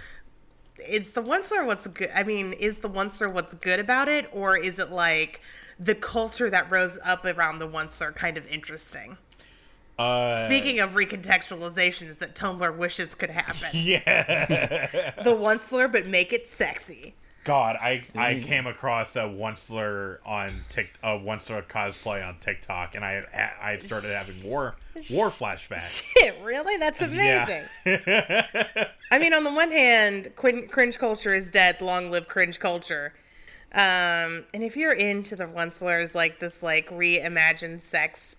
[0.78, 2.10] It's the Onceler what's good.
[2.14, 5.40] I mean, is the Onceler what's good about it, or is it like
[5.78, 9.16] the culture that rose up around the Onceler kind of interesting?
[9.98, 14.86] Uh Speaking of recontextualizations that Tumblr wishes could happen, Yeah.
[15.22, 17.14] the Onceler, but make it sexy.
[17.48, 23.02] God, I I came across a Onceler on Tik a Onceler cosplay on TikTok, and
[23.02, 23.24] I
[23.58, 24.76] I started having war
[25.10, 26.02] war flashbacks.
[26.12, 26.76] Shit, really?
[26.76, 27.64] That's amazing.
[27.86, 28.44] Yeah.
[29.10, 31.80] I mean, on the one hand, quin- cringe culture is dead.
[31.80, 33.14] Long live cringe culture.
[33.72, 38.36] Um, and if you're into the Oncelers, like this, like reimagined sex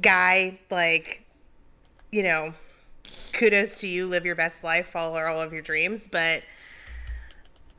[0.00, 1.22] guy, like,
[2.10, 2.54] you know,
[3.32, 4.08] kudos to you.
[4.08, 6.08] Live your best life, follow all of your dreams.
[6.08, 6.42] But,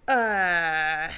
[0.07, 1.09] uh,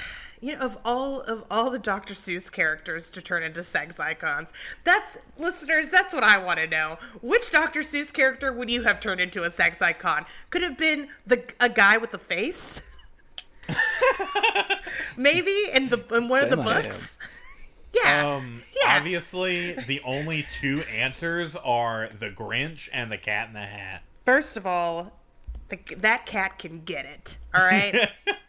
[0.42, 2.14] you know, of all of all the Dr.
[2.14, 5.90] Seuss characters to turn into sex icons, that's listeners.
[5.90, 6.98] That's what I want to know.
[7.22, 7.80] Which Dr.
[7.82, 10.26] Seuss character would you have turned into a sex icon?
[10.50, 12.92] Could have been the a guy with a face.
[15.18, 16.84] Maybe in the in one of the Sam I am.
[16.84, 17.18] books.
[18.04, 18.28] Yeah.
[18.36, 18.98] Um, Yeah.
[18.98, 24.04] obviously, the only two answers are the Grinch and the Cat in the Hat.
[24.26, 25.14] First of all,
[25.70, 27.38] the, that cat can get it.
[27.54, 28.10] All right.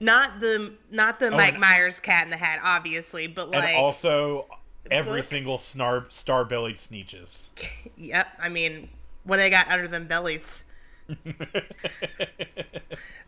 [0.00, 3.76] not the not the Mike and- Myers cat in the hat, obviously, but And like,
[3.76, 4.46] also,
[4.90, 5.24] every book?
[5.30, 7.48] single snar- star-bellied Sneetches.
[7.96, 8.26] yep.
[8.40, 8.90] I mean,
[9.24, 10.64] what they got under them bellies.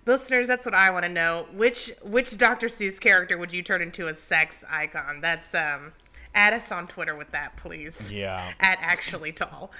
[0.06, 1.46] Listeners, that's what I want to know.
[1.52, 2.68] Which which Dr.
[2.68, 5.20] Seuss character would you turn into a sex icon?
[5.20, 5.92] That's um,
[6.34, 8.12] add us on Twitter with that, please.
[8.12, 8.52] Yeah.
[8.60, 9.72] At actually tall.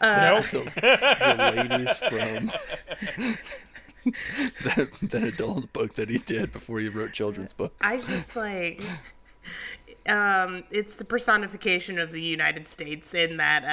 [0.00, 0.64] Uh, Nope.
[0.64, 0.70] The,
[1.66, 2.50] the ladies from
[4.64, 7.74] that, that adult book that he did before he wrote children's books.
[7.80, 8.82] I just like
[10.08, 13.64] um it's the personification of the United States in that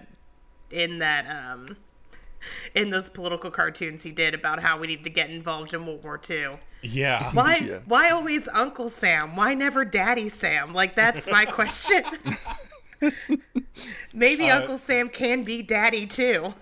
[0.00, 0.02] uh
[0.70, 1.76] in that um
[2.74, 6.04] in those political cartoons he did about how we need to get involved in World
[6.04, 6.58] War II.
[6.82, 7.30] Yeah.
[7.32, 7.78] Why Yeah.
[7.86, 9.36] why always Uncle Sam?
[9.36, 10.72] Why never Daddy Sam?
[10.72, 12.04] Like that's my question.
[14.14, 16.54] Maybe Uh, Uncle Sam can be daddy too.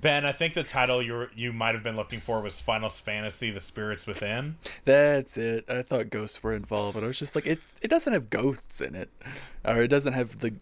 [0.00, 2.88] Ben, I think the title you were, you might have been looking for was Final
[2.90, 4.56] Fantasy: The Spirits Within.
[4.84, 5.64] That's it.
[5.68, 7.60] I thought ghosts were involved, and I was just like, it.
[7.82, 9.10] It doesn't have ghosts in it,
[9.64, 10.54] or it doesn't have the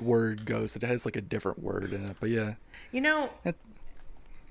[0.00, 0.74] word ghost.
[0.76, 2.16] It has like a different word in it.
[2.18, 2.54] But yeah,
[2.90, 3.56] You know, It-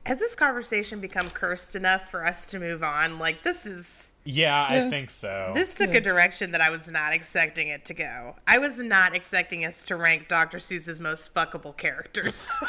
[0.05, 3.19] has this conversation become cursed enough for us to move on?
[3.19, 5.51] Like this is Yeah, I think so.
[5.53, 8.37] This took a direction that I was not expecting it to go.
[8.47, 10.57] I was not expecting us to rank Dr.
[10.59, 12.49] Seuss's most fuckable characters.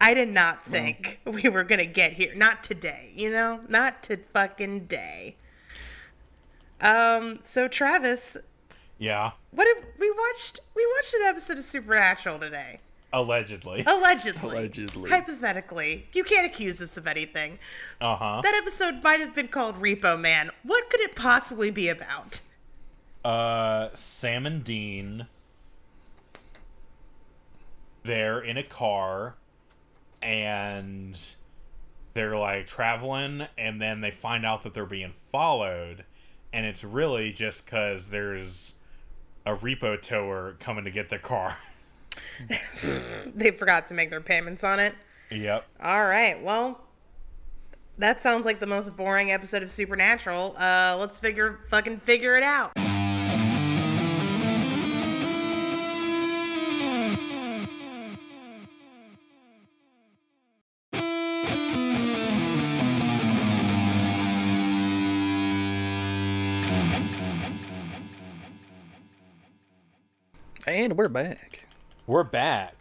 [0.00, 2.34] I did not think we were gonna get here.
[2.34, 3.60] Not today, you know?
[3.68, 5.36] Not to fucking day.
[6.80, 8.36] Um, so Travis,
[8.98, 12.80] yeah, what if we watched we watched an episode of Supernatural today.
[13.12, 13.82] allegedly.
[13.86, 14.50] Allegedly.
[14.50, 15.08] Allegedly.
[15.10, 16.06] Hypothetically.
[16.12, 17.58] You can't accuse us of anything.
[18.00, 18.40] Uh huh.
[18.42, 20.50] That episode might have been called Repo Man.
[20.62, 22.40] What could it possibly be about?
[23.24, 25.26] Uh, Sam and Dean.
[28.06, 29.34] They're in a car,
[30.22, 31.18] and
[32.14, 36.04] they're like traveling, and then they find out that they're being followed,
[36.52, 38.74] and it's really just because there's
[39.44, 41.58] a repo tower coming to get their car.
[43.34, 44.94] They forgot to make their payments on it.
[45.30, 45.66] yep.
[45.82, 46.42] All right.
[46.42, 46.80] Well,
[47.98, 50.54] that sounds like the most boring episode of Supernatural.
[50.58, 52.72] Uh, let's figure fucking figure it out.
[70.76, 71.66] And we're back.
[72.06, 72.74] We're back.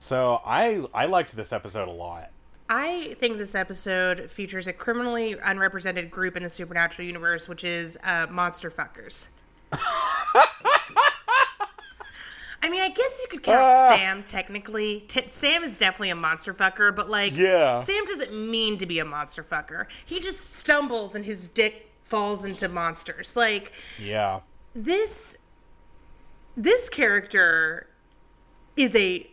[0.00, 2.32] So I I liked this episode a lot.
[2.68, 7.96] I think this episode features a criminally unrepresented group in the supernatural universe, which is
[8.02, 9.28] uh, monster fuckers.
[9.72, 10.48] I
[12.68, 13.94] mean, I guess you could count Ah.
[13.96, 15.04] Sam technically.
[15.06, 17.76] T- Sam is definitely a monster fucker, but like, Yeah.
[17.76, 19.86] Sam doesn't mean to be a monster fucker.
[20.04, 23.36] He just stumbles and his dick falls into monsters.
[23.36, 23.70] Like
[24.00, 24.40] Yeah.
[24.74, 25.36] this,
[26.56, 27.86] this character
[28.76, 29.28] is a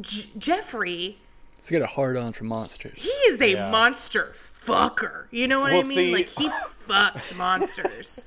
[0.00, 1.18] J- Jeffrey.
[1.56, 3.02] Let's get a hard on for monsters.
[3.02, 3.70] He is a Yeah.
[3.70, 5.26] monster fucker.
[5.30, 5.96] You know what I mean?
[5.96, 6.48] see- like he
[6.88, 8.26] fucks monsters.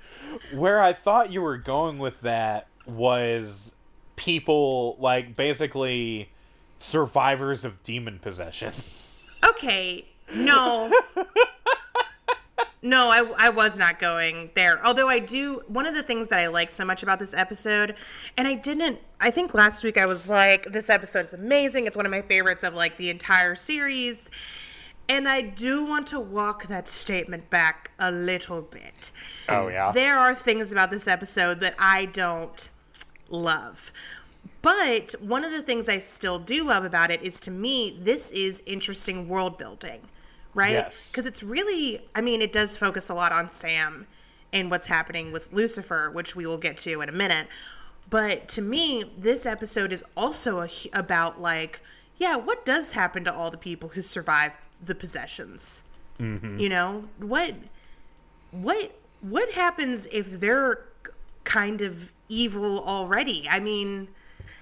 [0.53, 3.75] Where I thought you were going with that was
[4.15, 6.29] people like basically
[6.79, 9.27] survivors of demon possessions.
[9.47, 10.91] Okay, no.
[12.83, 14.85] No, I, I was not going there.
[14.85, 17.95] Although I do, one of the things that I like so much about this episode,
[18.37, 21.87] and I didn't, I think last week I was like, this episode is amazing.
[21.87, 24.29] It's one of my favorites of like the entire series.
[25.07, 29.13] And I do want to walk that statement back a little bit.
[29.47, 29.93] Oh yeah.
[29.93, 32.69] There are things about this episode that I don't
[33.29, 33.93] love.
[34.61, 38.31] But one of the things I still do love about it is to me, this
[38.31, 40.01] is interesting world building,
[40.53, 40.71] right?
[40.71, 41.11] Yes.
[41.11, 44.07] Because it's really, I mean, it does focus a lot on Sam
[44.51, 47.47] and what's happening with Lucifer, which we will get to in a minute.
[48.09, 51.81] But to me, this episode is also a, about, like,
[52.17, 55.83] yeah, what does happen to all the people who survive the possessions?
[56.19, 56.59] Mm-hmm.
[56.59, 57.55] You know, what
[58.51, 60.85] what what happens if they're
[61.43, 63.47] kind of evil already?
[63.49, 64.09] I mean,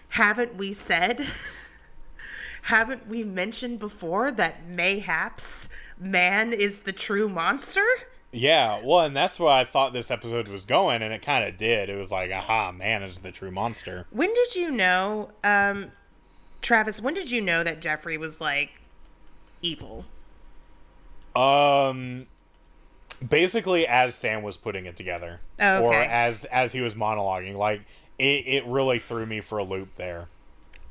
[0.09, 1.25] haven't we said
[2.63, 7.85] haven't we mentioned before that mayhaps man is the true monster?
[8.31, 11.57] Yeah, well, and that's where I thought this episode was going, and it kind of
[11.57, 11.89] did.
[11.89, 14.05] It was like, aha, man is the true monster.
[14.09, 15.91] When did you know um
[16.61, 18.69] Travis, when did you know that Jeffrey was like
[19.61, 20.05] evil?
[21.35, 22.27] Um,
[23.27, 27.81] basically, as Sam was putting it together, Oh, or as as he was monologuing, like
[28.19, 30.27] it, it really threw me for a loop there.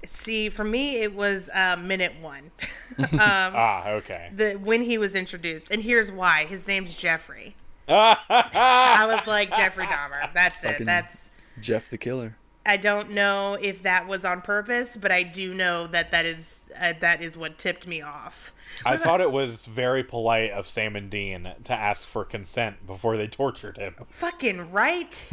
[0.04, 2.50] See, for me it was uh, minute 1.
[3.14, 4.30] ah, okay.
[4.34, 5.70] the when he was introduced.
[5.70, 6.44] And here's why.
[6.44, 7.54] His name's Jeffrey.
[7.88, 10.32] I was like Jeffrey Dahmer.
[10.32, 10.84] That's it.
[10.84, 11.30] That's
[11.60, 12.36] Jeff the Killer.
[12.64, 16.70] I don't know if that was on purpose, but I do know that that is
[16.80, 18.52] uh, that is what tipped me off.
[18.84, 23.16] I thought it was very polite of Sam and Dean to ask for consent before
[23.16, 23.94] they tortured him.
[24.08, 25.26] Fucking right.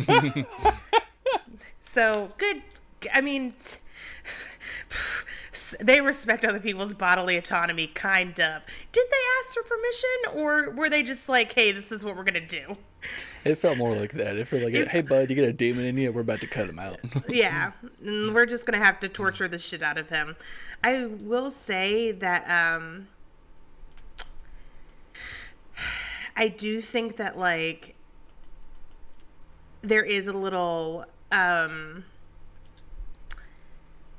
[1.79, 2.63] so good.
[3.13, 3.77] I mean, t-
[5.79, 8.63] they respect other people's bodily autonomy, kind of.
[8.91, 12.23] Did they ask for permission, or were they just like, "Hey, this is what we're
[12.23, 12.77] gonna do"?
[13.43, 14.35] It felt more like that.
[14.35, 16.11] It felt like, hey, bud, you got a demon in you.
[16.11, 16.99] We're about to cut him out.
[17.29, 17.71] yeah,
[18.03, 20.35] and we're just gonna have to torture the shit out of him.
[20.83, 23.07] I will say that um,
[26.35, 27.95] I do think that like
[29.81, 32.03] there is a little um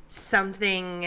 [0.08, 1.06] something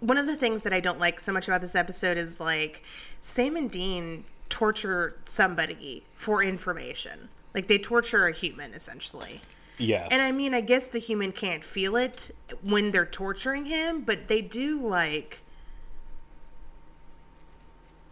[0.00, 2.82] one of the things that I don't like so much about this episode is like
[3.20, 7.28] Sam and Dean torture somebody for information.
[7.54, 9.40] Like they torture a human essentially.
[9.78, 10.08] Yes.
[10.10, 12.30] And I mean, I guess the human can't feel it
[12.62, 15.40] when they're torturing him, but they do like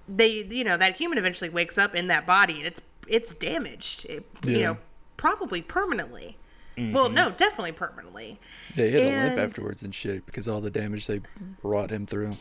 [0.09, 4.07] they you know, that human eventually wakes up in that body and it's it's damaged.
[4.07, 4.79] It, You know,
[5.16, 6.39] probably permanently.
[6.77, 7.14] Well, mm-hmm.
[7.14, 8.41] no, definitely permanently.
[8.75, 11.20] Yeah, he had a limp afterwards and shit because all the damage they
[11.62, 12.35] brought him through.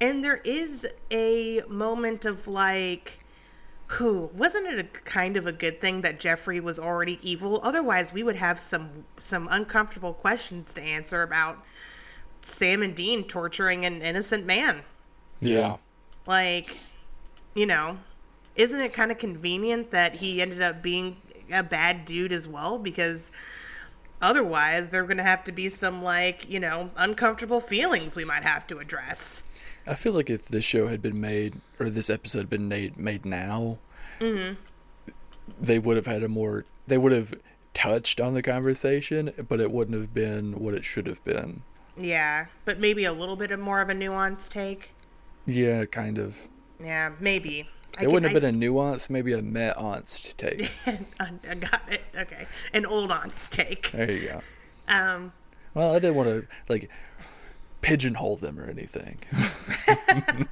[0.00, 3.20] And there is a moment of like,
[3.88, 7.60] who wasn't it a kind of a good thing that Jeffrey was already evil?
[7.62, 11.64] Otherwise, we would have some some uncomfortable questions to answer about
[12.40, 14.82] Sam and Dean torturing an innocent man.
[15.40, 15.76] yeah.
[16.26, 16.76] Like,
[17.54, 17.98] you know,
[18.56, 21.18] isn't it kind of convenient that he ended up being
[21.52, 22.78] a bad dude as well?
[22.78, 23.30] Because
[24.20, 28.24] otherwise, there are going to have to be some like, you know, uncomfortable feelings we
[28.24, 29.42] might have to address.
[29.86, 32.96] I feel like if this show had been made, or this episode had been made,
[32.96, 33.78] made now,
[35.60, 36.64] they would have had a more.
[36.88, 37.34] They would have
[37.72, 41.62] touched on the conversation, but it wouldn't have been what it should have been.
[41.96, 44.90] Yeah, but maybe a little bit of more of a nuanced take.
[45.46, 46.48] Yeah, kind of.
[46.82, 47.68] Yeah, maybe.
[47.98, 50.70] I It wouldn't have been a nuance, maybe a met-anced take.
[51.20, 52.02] I got it.
[52.14, 53.90] Okay, an old aunt's take.
[53.92, 54.40] There you go.
[54.88, 55.32] Um,
[55.74, 56.90] Well, I didn't want to like
[57.80, 59.18] pigeonhole them or anything.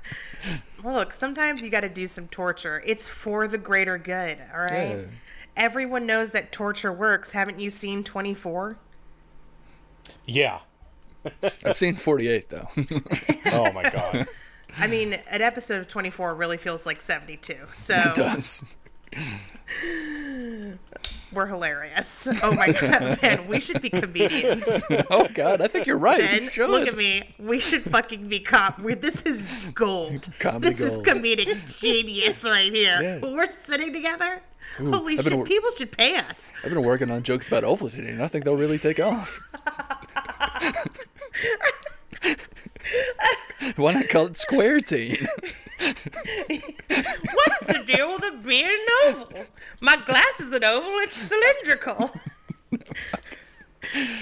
[0.85, 2.83] look, sometimes you got to do some torture.
[2.87, 4.39] It's for the greater good.
[4.53, 4.99] All right.
[4.99, 5.05] Yeah.
[5.57, 7.31] Everyone knows that torture works.
[7.33, 8.77] Haven't you seen Twenty Four?
[10.27, 10.61] Yeah.
[11.65, 12.69] I've seen 48 though.
[13.53, 14.27] Oh my god.
[14.79, 17.57] I mean, an episode of 24 really feels like 72.
[17.73, 18.77] So it does.
[21.33, 22.27] we're hilarious.
[22.43, 24.83] Oh my god, man, we should be comedians.
[25.11, 26.19] Oh God, I think you're right.
[26.21, 27.35] Ben, you look at me.
[27.39, 28.79] We should fucking be cop.
[28.81, 30.29] we this is gold.
[30.41, 31.07] Comedy this gold.
[31.07, 33.01] is comedic genius right here.
[33.01, 33.19] Yeah.
[33.23, 34.43] We're sitting together.
[34.79, 35.35] Holy I've shit!
[35.37, 36.53] wor- People should pay us.
[36.65, 39.53] I've been working on jokes about Ovaltine, and I think they'll really take off.
[43.77, 45.17] Why not call it Square Teen?
[45.79, 49.47] What's the deal with it being an oval?
[49.81, 50.99] My glass is an oval.
[50.99, 52.11] It's cylindrical.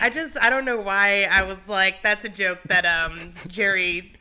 [0.00, 4.12] I just I don't know why I was like that's a joke that um Jerry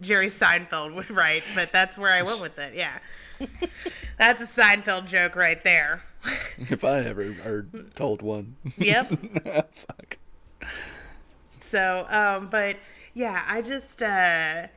[0.00, 2.74] Jerry Seinfeld would write, but that's where I went with it.
[2.74, 2.98] Yeah,
[4.18, 6.02] that's a Seinfeld joke right there.
[6.58, 8.56] if I ever heard told one.
[8.78, 9.10] Yep.
[9.72, 10.18] Fuck.
[11.60, 12.76] So, um, but
[13.20, 14.68] yeah, I just, uh,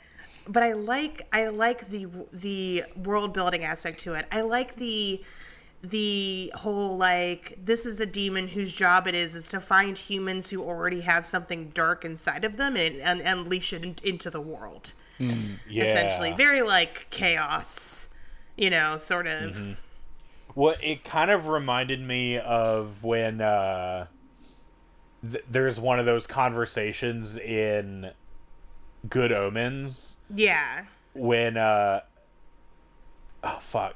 [0.50, 4.26] but I like, I like the the world building aspect to it.
[4.34, 5.24] I like the
[5.82, 10.50] the whole like this is a demon whose job it is is to find humans
[10.50, 14.42] who already have something dark inside of them and, and unleash it in, into the
[14.42, 14.94] world.
[15.20, 15.84] Yeah.
[15.86, 18.10] Essentially, very like chaos,
[18.58, 19.78] you know, sort of.
[20.54, 24.08] Well, it kind of reminded me of when uh,
[25.32, 28.12] th- there's one of those conversations in
[29.10, 30.86] Good Omens Yeah.
[31.14, 32.02] when uh,
[33.44, 33.96] oh fuck,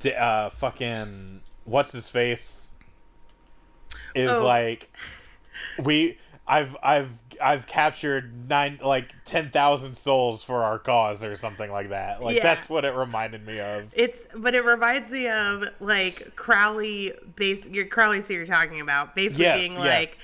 [0.00, 2.72] D- uh, fucking what's his face
[4.14, 4.44] is Oh.
[4.44, 4.90] like
[5.82, 7.10] we I've I've
[7.42, 12.20] I've captured nine like ten thousand souls for our cause or something like that.
[12.22, 12.42] Like Yeah.
[12.42, 13.92] that's what it reminded me of.
[13.94, 19.14] It's but it reminds me of like Crowley base your Crowley so you're talking about
[19.14, 19.84] basically Yes, being yes.
[19.84, 20.18] like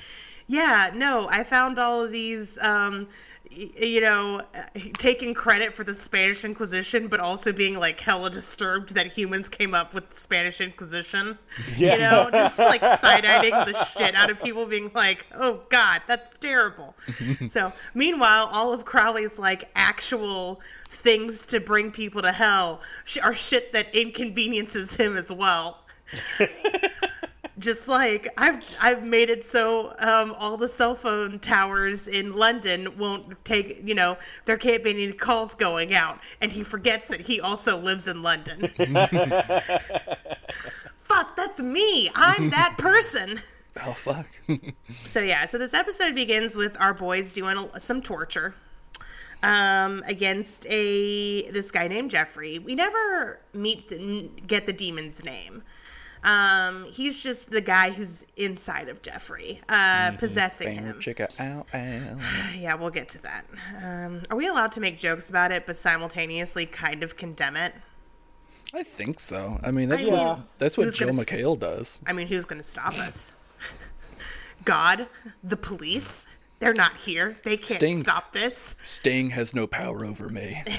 [0.47, 3.07] yeah no I found all of these um
[3.55, 8.95] you know uh, taking credit for the Spanish Inquisition but also being like hella disturbed
[8.95, 11.39] that humans came up with the Spanish Inquisition.
[11.77, 11.93] Yeah.
[11.95, 16.37] you know just like side-eyeing the shit out of people being like oh god that's
[16.39, 16.95] terrible.
[17.49, 22.81] So meanwhile all of Crowley's like actual things to bring people to hell
[23.23, 25.85] are shit that inconveniences him as well
[27.59, 32.99] just like I've I've made it so um, all the cell phone towers in London
[32.99, 37.21] won't take you know there can't be any calls going out, and he forgets that
[37.23, 38.71] he also lives in London.
[41.01, 42.11] Fuck, that's me.
[42.15, 43.41] I'm that person.
[43.85, 44.27] Oh fuck.
[45.07, 48.55] So yeah, so this episode begins with our boys doing a, some torture
[49.43, 52.59] um, against a this guy named Jeffrey.
[52.59, 55.63] We never meet the, get the demon's name.
[56.25, 60.99] Um, he's just the guy who's inside of Jeffrey, uh, possessing Bang, him.
[60.99, 62.57] chicka, ow, ow.
[62.59, 63.45] Yeah, we'll get to that.
[63.83, 67.75] Um, are we allowed to make jokes about it, but simultaneously kind of condemn it?
[68.73, 69.61] I think so.
[69.63, 72.01] I mean, that's I mean, what that's what Joel McHale does.
[72.07, 73.33] I mean, who's going to stop us?
[74.65, 75.07] God,
[75.45, 76.27] the police.
[76.61, 77.37] They're not here.
[77.43, 78.01] They can't Sting.
[78.01, 78.77] stop this.
[78.83, 80.63] Sting has no power over me.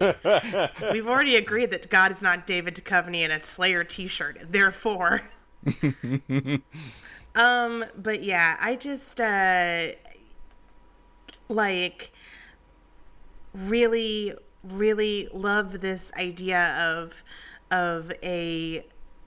[0.92, 4.46] We've already agreed that God is not David Duchovny in a Slayer T-shirt.
[4.50, 5.20] Therefore,
[7.34, 9.88] um, but yeah, I just uh,
[11.48, 12.12] like
[13.54, 14.34] really,
[14.64, 17.22] really love this idea of
[17.70, 18.84] of a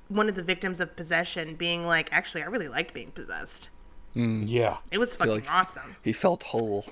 [0.08, 3.70] one of the victims of possession being like, actually, I really liked being possessed.
[4.16, 4.78] Yeah.
[4.92, 5.96] It was fucking like- awesome.
[6.04, 6.86] he felt whole.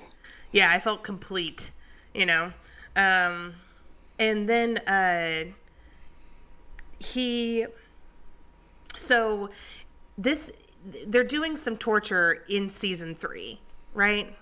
[0.51, 1.71] yeah i felt complete
[2.13, 2.51] you know
[2.95, 3.55] um
[4.19, 5.45] and then uh
[6.99, 7.65] he
[8.95, 9.49] so
[10.17, 10.51] this
[11.07, 13.59] they're doing some torture in season three
[13.93, 14.35] right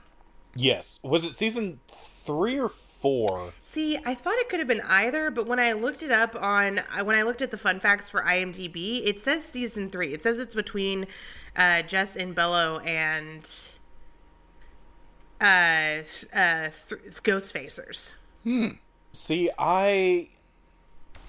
[0.53, 0.99] Yes.
[1.01, 1.79] Was it season
[2.25, 3.53] three or four?
[3.63, 6.79] see i thought it could have been either but when i looked it up on
[7.03, 10.37] when i looked at the fun facts for imdb it says season three it says
[10.37, 11.07] it's between
[11.55, 13.49] uh jus in bello and
[15.39, 16.01] uh
[16.33, 18.69] uh th- ghostfacers Hmm.
[19.11, 20.29] See, I.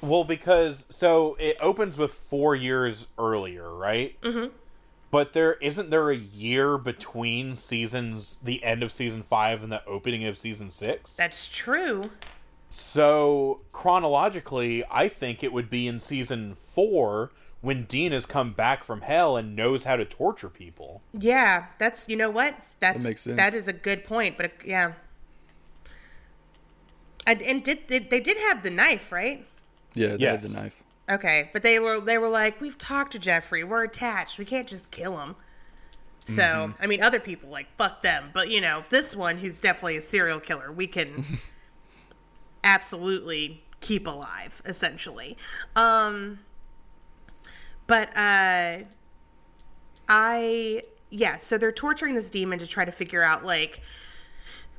[0.01, 0.87] Well, because.
[0.89, 4.19] So it opens with four years earlier, right?
[4.23, 4.55] Mm-hmm.
[5.11, 9.85] But there isn't there a year between seasons, the end of season five and the
[9.85, 11.13] opening of season six?
[11.15, 12.11] that's true
[12.71, 17.31] So chronologically, I think it would be in season four
[17.63, 21.01] when Dean has come back from hell and knows how to torture people.
[21.19, 23.37] Yeah, that's you know what that's That makes sense.
[23.37, 24.93] that is a good point, but yeah.
[27.27, 29.47] And, and did they, they did have the knife, right?
[29.95, 30.83] Yeah, they had the knife.
[31.09, 34.69] Okay, but they were they were like, we've talked to Jeffrey, we're attached, we can't
[34.69, 35.37] just kill him.
[36.25, 38.31] So, I mean, other people, like, fuck them.
[38.33, 41.25] But, you know, this one, who's definitely a serial killer, we can
[42.65, 45.37] absolutely keep alive, essentially.
[45.75, 46.39] Um,
[47.87, 48.79] but, uh,
[50.09, 53.81] I, yeah, so they're torturing this demon to try to figure out, like,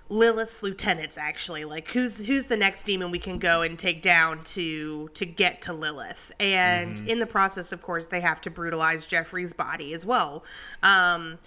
[0.10, 1.66] Lilith's lieutenants actually.
[1.66, 5.62] Like who's who's the next demon we can go and take down to to get
[5.64, 6.32] to Lilith?
[6.39, 10.43] And in the process of course they have to brutalize Jeffrey's body as well.
[10.84, 11.39] Um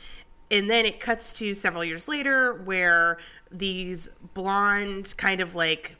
[0.50, 3.18] and then it cuts to several years later where
[3.50, 5.96] these blonde kind of like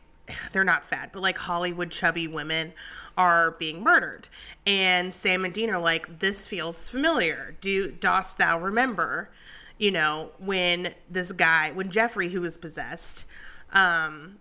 [0.53, 2.73] they're not fat but like Hollywood chubby women
[3.17, 4.29] are being murdered
[4.67, 9.31] and Sam and Dean are like this feels familiar do dost thou remember
[9.79, 13.27] you know, when this guy, when Jeffrey, who was possessed,
[13.73, 14.37] um,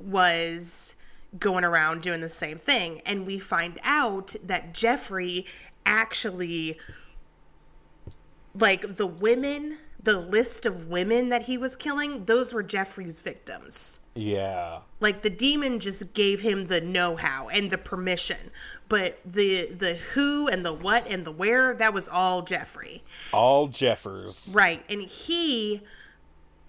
[0.00, 0.94] was
[1.38, 3.00] going around doing the same thing.
[3.04, 5.46] And we find out that Jeffrey
[5.84, 6.78] actually,
[8.54, 13.98] like, the women, the list of women that he was killing, those were Jeffrey's victims.
[14.14, 14.78] Yeah.
[15.00, 18.52] Like the demon just gave him the know-how and the permission,
[18.88, 23.02] but the the who and the what and the where that was all Jeffrey.
[23.32, 24.52] All Jeffers.
[24.54, 24.84] Right.
[24.88, 25.82] And he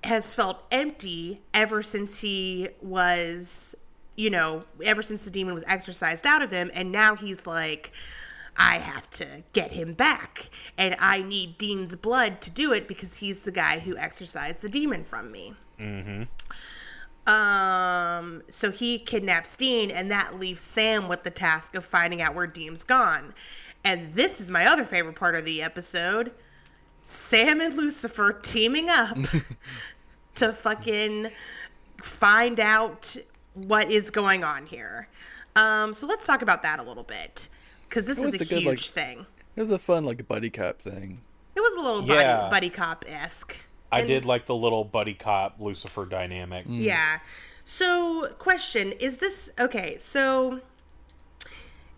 [0.04, 3.76] has felt empty ever since he was,
[4.16, 6.72] you know, ever since the demon was exorcised out of him.
[6.74, 7.92] And now he's like,
[8.58, 10.50] I have to get him back.
[10.78, 14.70] And I need Dean's blood to do it because he's the guy who exorcised the
[14.70, 15.54] demon from me.
[15.80, 16.24] Mm-hmm.
[17.32, 22.34] Um, so he kidnaps Dean, and that leaves Sam with the task of finding out
[22.34, 23.34] where Dean's gone.
[23.84, 26.32] And this is my other favorite part of the episode.
[27.04, 29.18] Sam and Lucifer teaming up
[30.36, 31.30] to fucking
[32.02, 33.16] find out
[33.54, 35.10] what is going on here.
[35.56, 37.50] Um, so let's talk about that a little bit
[37.88, 39.26] because this It is was a a good, huge like- thing.
[39.56, 41.22] It was a fun like buddy cop thing.
[41.56, 42.50] It was a little buddy, Yeah.
[42.50, 43.56] buddy cop esque.
[43.92, 46.66] I did like the little buddy cop Lucifer dynamic.
[46.68, 47.20] Yeah.
[47.64, 49.98] So, question is this okay?
[49.98, 50.62] So,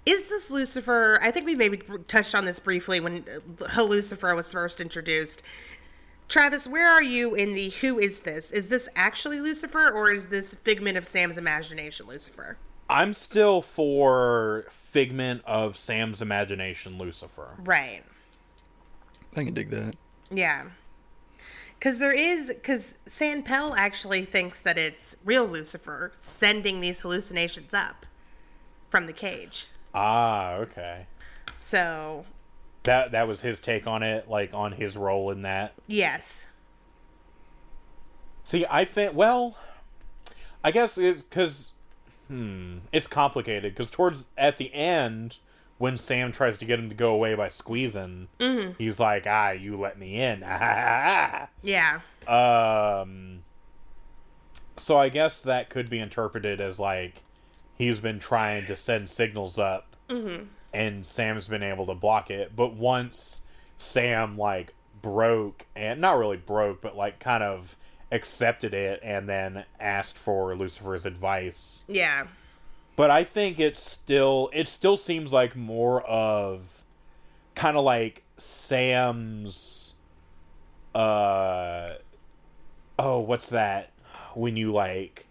[0.06, 1.20] is this Lucifer?
[1.22, 3.26] I think we maybe touched on this briefly when
[3.78, 5.44] uh, Lucifer was first introduced.
[6.28, 8.52] Travis, where are you in the who is this?
[8.52, 12.58] Is this actually Lucifer or is this figment of Sam's imagination, Lucifer?
[12.90, 17.56] I'm still for figment of Sam's imagination, Lucifer.
[17.60, 18.02] Right.
[19.36, 19.96] I can dig that.
[20.32, 20.66] Yeah.
[21.78, 28.06] Because there is, because Sanpel actually thinks that it's real Lucifer sending these hallucinations up
[28.90, 29.68] from the cage.
[29.94, 31.06] Ah, okay.
[31.60, 32.26] So,
[32.84, 35.74] That that was his take on it, like on his role in that.
[35.88, 36.48] yes.
[38.44, 39.58] See, I think well,
[40.64, 41.74] I guess it's because
[42.30, 45.40] hmm, it's complicated because towards at the end
[45.78, 48.28] when Sam tries to get him to go away by squeezing,
[48.78, 50.42] he's like, "Ah, you let me in."
[51.64, 52.00] Yeah.
[52.28, 53.44] um,
[54.78, 57.24] so I guess that could be interpreted as like
[57.78, 59.96] he's been trying to send signals up,
[60.74, 62.56] and Sam's been able to block it.
[62.56, 63.44] But once
[63.78, 67.78] Sam like broke and not really broke, but like kind of
[68.12, 71.84] accepted it and then asked for Lucifer's advice.
[71.88, 72.28] Yeah.
[72.96, 76.84] But I think it's still it still seems like more of
[77.56, 79.94] kind of like Sam's
[80.94, 81.92] uh
[82.98, 83.92] oh, what's that?
[84.34, 85.28] When you like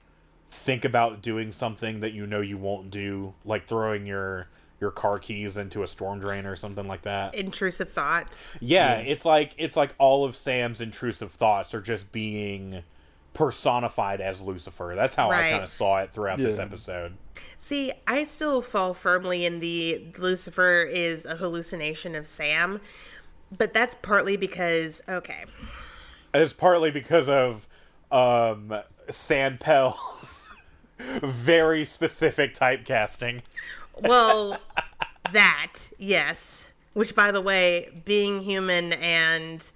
[0.51, 4.49] think about doing something that you know you won't do, like throwing your
[4.81, 7.35] your car keys into a storm drain or something like that.
[7.35, 8.57] Intrusive thoughts.
[8.61, 12.83] Yeah, it's like it's like all of Sam's intrusive thoughts are just being
[13.35, 14.95] personified as Lucifer.
[14.97, 17.15] That's how I kind of saw it throughout this episode.
[17.57, 22.81] See, I still fall firmly in the Lucifer is a hallucination of Sam,
[23.57, 25.45] but that's partly because, okay,
[26.35, 27.67] It's partly because of
[28.11, 28.75] um
[29.11, 30.53] Sandpel's
[30.99, 33.43] very specific typecasting.
[34.03, 34.59] Well,
[35.33, 36.71] that, yes.
[36.95, 39.71] Which, by the way, being human and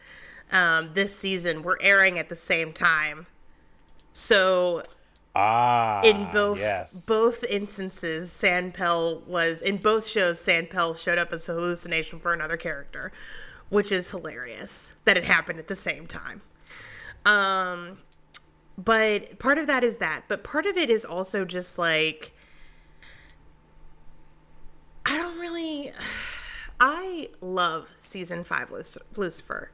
[0.51, 3.27] um, this season were airing at the same time.
[4.13, 4.83] So
[5.35, 7.07] Ah, in both yes.
[7.07, 10.39] both instances, Sandpel was in both shows.
[10.39, 13.13] Sandpel showed up as a hallucination for another character,
[13.71, 16.43] which is hilarious that it happened at the same time.
[17.25, 17.99] Um,
[18.77, 22.33] but part of that is that, but part of it is also just like
[25.07, 25.93] I don't really.
[26.81, 29.71] I love season five Luc- Lucifer.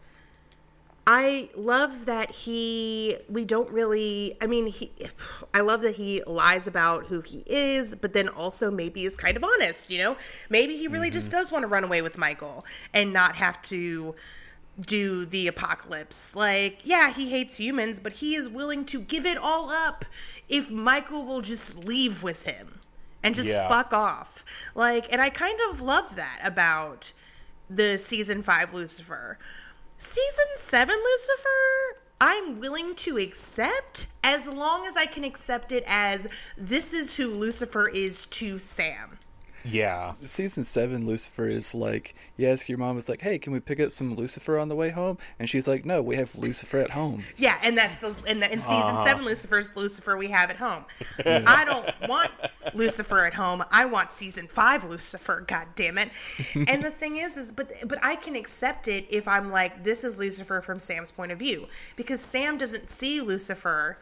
[1.10, 4.92] I love that he we don't really I mean he
[5.54, 9.36] I love that he lies about who he is, but then also maybe is kind
[9.36, 10.18] of honest, you know?
[10.50, 11.38] Maybe he really just mm-hmm.
[11.38, 14.14] does want to run away with Michael and not have to
[14.78, 16.36] do the apocalypse.
[16.36, 20.04] Like, yeah, he hates humans, but he is willing to give it all up
[20.46, 22.77] if Michael will just leave with him
[23.22, 23.68] and just Yeah.
[23.68, 24.44] fuck off.
[24.74, 27.12] Like, and I kind of love that about
[27.68, 29.38] the season 5 Lucifer.
[29.96, 36.28] Season 7 Lucifer, I'm willing to accept as long as I can accept it as
[36.56, 39.18] this is who Lucifer is to Sam.
[39.64, 40.14] Yeah.
[40.24, 43.90] Season seven, Lucifer is like, yes, your mom, it's like, hey, can we pick up
[43.92, 45.18] some Lucifer on the way home?
[45.38, 47.24] And she's like, no, we have Lucifer at home.
[47.36, 49.04] Yeah, and that's the in, the, in season Uh-huh.
[49.04, 50.84] seven, Lucifer's Lucifer we have at home.
[51.26, 52.30] I don't want
[52.74, 53.62] Lucifer at home.
[53.70, 55.44] I want season five Lucifer.
[55.46, 56.11] God damn it!
[56.54, 60.04] And the thing is, is but but I can accept it if I'm like, this
[60.04, 63.98] is Lucifer from Sam's point of view because Sam doesn't see Lucifer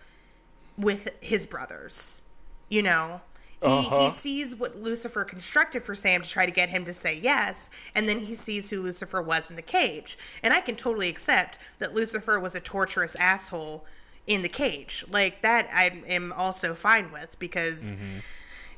[0.78, 2.22] with his brothers.
[2.68, 3.20] You know.
[3.62, 4.04] He, Uh-huh.
[4.04, 7.70] he sees what Lucifer constructed for Sam to try to get him to say yes,
[7.94, 10.18] and then he sees who Lucifer was in the cage.
[10.42, 13.84] And I can totally accept that Lucifer was a torturous asshole
[14.26, 15.04] in the cage.
[15.08, 17.94] Like, that I am also fine with because,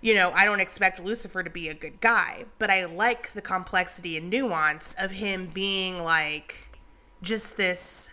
[0.01, 3.43] you know, I don't expect Lucifer to be a good guy, but I like the
[3.43, 6.69] complexity and nuance of him being like
[7.21, 8.11] just this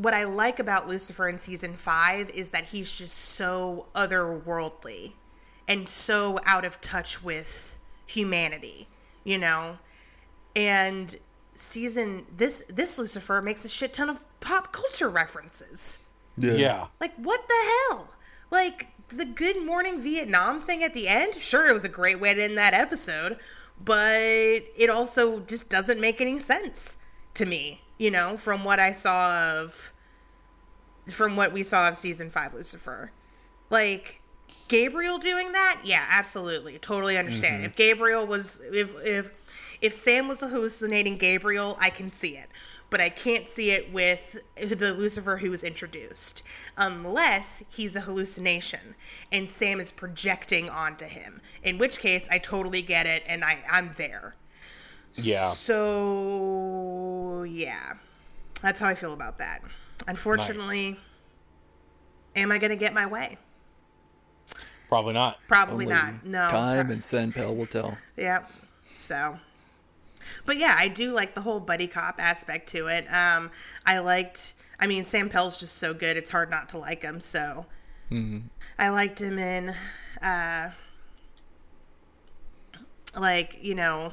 [0.00, 5.12] what I like about Lucifer in season five is that he's just so otherworldly
[5.68, 7.76] and so out of touch with
[8.06, 8.88] humanity,
[9.24, 9.78] you know?
[10.56, 11.14] And
[11.52, 15.98] season this this Lucifer makes a shit ton of pop culture references.
[16.38, 16.54] Yeah.
[16.54, 16.86] yeah.
[16.98, 18.08] Like what the hell?
[18.50, 22.32] Like the good morning Vietnam thing at the end, sure it was a great way
[22.32, 23.36] to end that episode,
[23.84, 26.96] but it also just doesn't make any sense
[27.34, 29.92] to me, you know, from what I saw of
[31.12, 33.12] from what we saw of season 5 Lucifer.
[33.68, 34.22] Like
[34.68, 35.82] Gabriel doing that?
[35.84, 36.78] Yeah, absolutely.
[36.78, 37.56] Totally understand.
[37.56, 37.66] Mm-hmm.
[37.66, 39.30] If Gabriel was if if
[39.82, 42.48] if Sam was hallucinating Gabriel, I can see it.
[42.88, 46.42] But I can't see it with the Lucifer who was introduced.
[46.78, 48.94] Unless he's a hallucination
[49.30, 51.42] and Sam is projecting onto him.
[51.62, 54.36] In which case I totally get it and I, I'm there.
[55.14, 55.50] Yeah.
[55.50, 57.94] So yeah.
[58.62, 59.62] That's how I feel about that.
[60.06, 60.98] Unfortunately,
[62.36, 63.38] am I gonna get my way?
[64.88, 65.38] Probably not.
[65.46, 66.26] Probably Only not.
[66.26, 66.48] No.
[66.48, 67.96] Time and Sandpel will tell.
[68.16, 68.50] Yep.
[68.96, 69.38] So,
[70.44, 73.06] but yeah, I do like the whole buddy cop aspect to it.
[73.10, 73.50] Um,
[73.86, 74.54] I liked.
[74.80, 77.20] I mean, Sam Pell's just so good; it's hard not to like him.
[77.20, 77.66] So,
[78.78, 79.74] I liked him in,
[80.20, 80.70] uh,
[83.16, 84.12] like you know,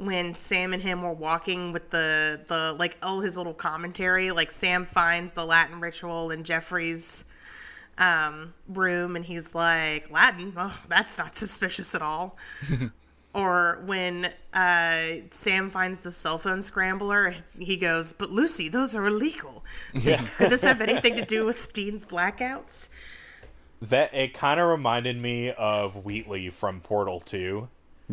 [0.00, 4.30] when Sam and him were walking with the the like all his little commentary.
[4.30, 7.24] Like Sam finds the Latin ritual in Jeffrey's
[7.98, 10.54] um, room and he's like, Latin?
[10.56, 12.36] Oh, that's not suspicious at all.
[13.34, 19.06] or when uh, Sam finds the cell phone scrambler, he goes, But Lucy, those are
[19.06, 19.64] illegal.
[19.94, 20.24] Yeah.
[20.38, 22.88] Could this have anything to do with Dean's blackouts?
[23.82, 27.68] that it kind of reminded me of Wheatley from Portal 2.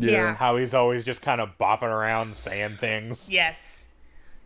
[0.06, 0.34] Yeah.
[0.34, 3.30] How he's always just kind of bopping around saying things.
[3.32, 3.82] Yes.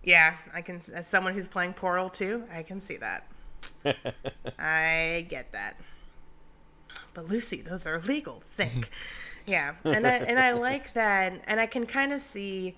[0.05, 3.27] Yeah, I can, as someone who's playing Portal 2, I can see that.
[4.59, 5.77] I get that.
[7.15, 8.43] But Lucy, those are illegal.
[8.47, 8.91] Think.
[9.47, 12.77] yeah, and I and I like that, and I can kind of see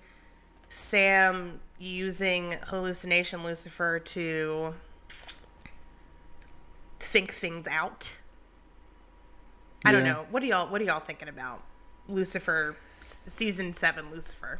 [0.69, 4.75] Sam using hallucination Lucifer to
[6.99, 8.15] think things out.
[9.83, 10.13] I don't Yeah.
[10.13, 10.27] know.
[10.29, 11.63] What do y'all What are y'all thinking about
[12.07, 14.11] Lucifer s- season seven?
[14.11, 14.59] Lucifer.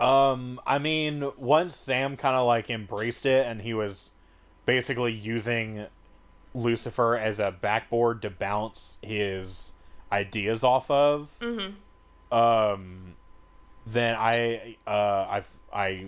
[0.00, 4.12] Um, I mean, once Sam kind of like embraced it and he was
[4.64, 5.86] basically using
[6.54, 9.72] Lucifer as a backboard to bounce his
[10.12, 11.30] ideas off of,
[12.30, 13.14] um,
[13.86, 16.06] then I, uh, I, I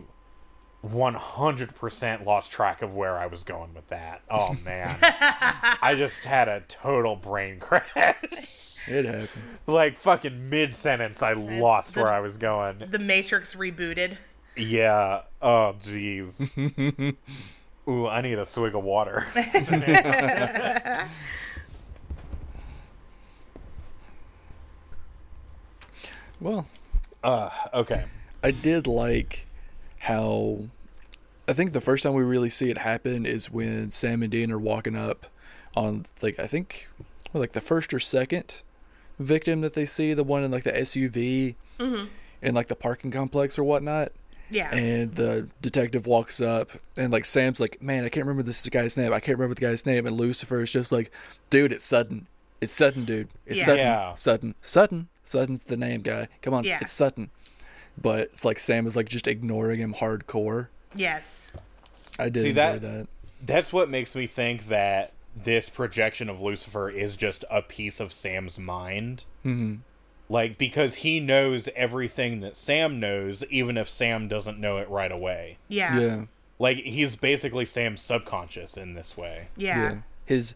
[0.85, 4.23] 100% lost track of where I was going with that.
[4.31, 4.97] Oh man.
[5.03, 7.85] I just had a total brain crash.
[8.87, 9.63] It happens.
[9.67, 12.79] like fucking mid sentence, I lost the- where I was going.
[12.79, 14.17] The Matrix rebooted.
[14.57, 15.23] Yeah.
[15.43, 17.15] Oh, jeez.
[17.89, 19.27] Ooh, I need a swig of water.
[26.41, 26.67] Well,
[27.23, 28.05] uh okay.
[28.43, 29.47] I did like
[30.01, 30.65] how
[31.49, 34.53] I think the first time we really see it happen is when Sam and Dean
[34.53, 35.27] are walking up
[35.77, 36.89] on like I think
[37.33, 38.63] well, like the first or second
[39.19, 42.07] victim that they see, the one in like the SUV mm-hmm.
[42.43, 44.13] in like the parking complex or whatnot.
[44.53, 44.75] Yeah.
[44.75, 48.97] And the detective walks up, and like Sam's like, "Man, I can't remember this guy's
[48.97, 49.13] name.
[49.13, 51.13] I can't remember the guy's name." And Lucifer is just like,
[51.51, 52.27] "Dude, it's Sutton.
[52.61, 53.29] It's Sutton, dude.
[53.47, 53.65] It's Yeah.
[53.65, 53.79] Sutton.
[53.79, 54.15] Yeah.
[54.15, 54.55] Sutton.
[54.61, 55.09] Sutton.
[55.23, 56.27] Sutton's the name, guy.
[56.43, 56.79] Come on, Yeah.
[56.81, 57.31] it's Sutton."
[58.01, 60.69] But it's like Sam is like just ignoring him hardcore.
[60.95, 61.51] yes.
[62.19, 63.07] I did See, enjoy that- that.
[63.43, 68.13] That's what makes me think that this projection of Lucifer is just a piece of
[68.13, 69.25] Sam's mind.
[69.43, 69.77] hmm
[70.29, 75.11] Like, because he knows everything that Sam knows, even if Sam doesn't know it right
[75.11, 75.57] away.
[75.69, 75.99] Yeah.
[75.99, 76.07] Yeah.
[76.07, 76.25] Yeah.
[76.59, 79.49] Like, he's basically Sam's subconscious in this way.
[79.57, 80.01] Yeah.
[80.27, 80.55] His.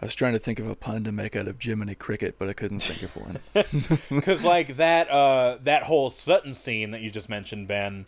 [0.00, 2.48] I was trying to think of a pun to make out of Jiminy Cricket, but
[2.48, 3.38] I couldn't think of one.
[4.10, 8.06] Because, like, that, uh, that whole Sutton scene that you just mentioned, Ben,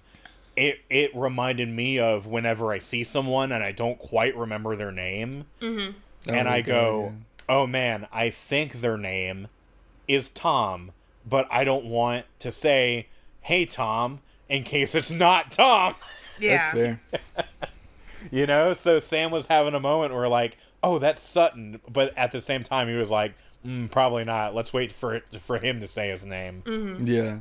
[0.54, 4.92] it, it reminded me of whenever I see someone and I don't quite remember their
[4.92, 5.46] name.
[5.62, 5.94] and
[6.28, 7.12] Oh, I God, go, yeah.
[7.48, 9.48] "Oh man, I think their name
[10.06, 10.90] is Tom,
[11.26, 13.06] but I don't want to say,
[13.42, 15.94] "Hey Tom," in case it's not Tom."
[16.40, 16.56] Yeah.
[16.72, 17.00] That's fair.
[18.30, 22.32] You know, so Sam was having a moment where like, "Oh, that's Sutton," but at
[22.32, 23.34] the same time he was like,
[23.66, 24.54] mm, "Probably not.
[24.54, 27.06] Let's wait for it, for him to say his name." Mm.
[27.06, 27.38] Yeah.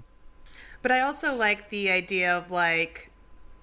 [0.82, 3.12] But I also like the idea of like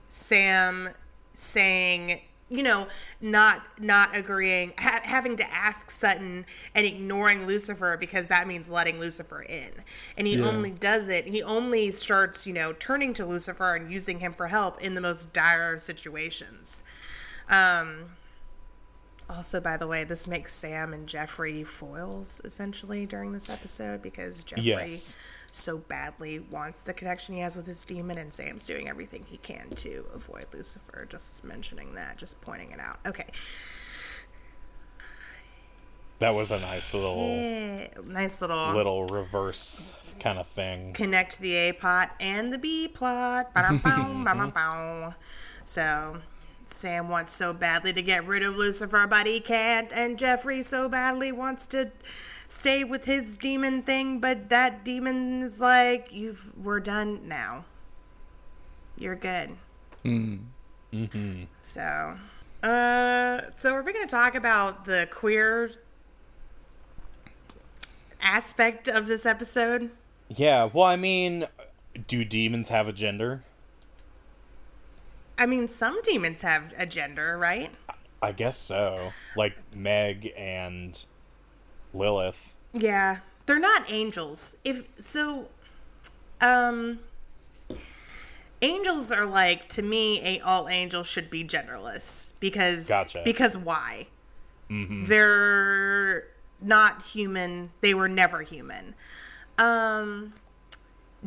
[0.08, 0.90] Sam
[1.32, 2.86] saying, you know,
[3.20, 6.44] not not agreeing, ha- having to ask Sutton
[6.74, 9.70] and ignoring Lucifer because that means letting Lucifer in.
[10.16, 10.46] And he Yeah.
[10.48, 11.26] only does it.
[11.26, 15.00] He only starts, you know, turning to Lucifer and using him for help in the
[15.00, 16.84] most dire of situations.
[17.48, 18.06] Um
[19.30, 24.44] also, by the way, this makes Sam and Jeffrey foils essentially during this episode because
[24.44, 25.16] Jeffrey Yes.
[25.50, 29.38] so badly wants the connection he has with his demon, and Sam's doing everything he
[29.38, 31.06] can to avoid Lucifer.
[31.08, 32.98] Just mentioning that, just pointing it out.
[33.06, 33.24] Okay.
[36.18, 40.92] That was a nice little Eh, nice little, little reverse kind of thing.
[40.92, 43.50] connect the A plot and the B plot.
[45.66, 46.18] So.
[46.66, 50.88] Sam wants so badly to get rid of Lucifer, but he can't, and Jeffrey so
[50.88, 51.90] badly wants to
[52.46, 57.64] stay with his demon thing, but that demon is like, "You've we're done now.
[58.96, 59.56] You're good."
[60.04, 60.40] Mm.
[61.60, 62.16] So,
[62.62, 65.72] uh, so are we going to talk about the queer
[68.20, 69.90] aspect of this episode?
[70.28, 71.46] Yeah, well, I mean,
[72.06, 73.42] do demons have a gender?
[75.36, 77.72] I mean, some demons have a gender, right?
[78.22, 79.12] I guess so.
[79.36, 81.04] Like Meg and
[81.92, 82.54] Lilith.
[82.72, 84.56] Yeah, they're not angels.
[84.64, 85.48] If so,
[86.40, 87.00] um,
[88.62, 93.22] angels are like to me, a all angels should be genderless because Gotcha.
[93.24, 94.08] because why?
[94.70, 96.24] They're
[96.60, 97.70] not human.
[97.80, 98.94] They were never human.
[99.56, 100.32] Um,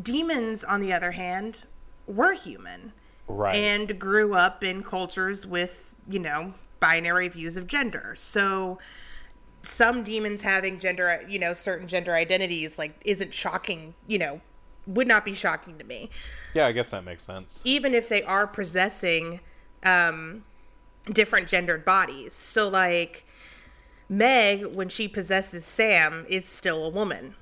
[0.01, 1.63] demons, on the other hand,
[2.07, 2.91] were human
[3.27, 3.55] Right.
[3.55, 8.13] and grew up in cultures with, you know, binary views of gender.
[8.15, 8.79] So
[9.61, 14.41] some demons having gender, you know, certain gender identities like isn't shocking, you know,
[14.85, 16.09] would not be shocking to me.
[16.53, 17.61] yeah, I guess that makes sense.
[17.65, 19.41] Even if they are possessing
[19.83, 20.43] um
[21.11, 22.33] different gendered bodies.
[22.33, 23.25] So like
[24.09, 27.35] Meg when she possesses Sam is still a woman.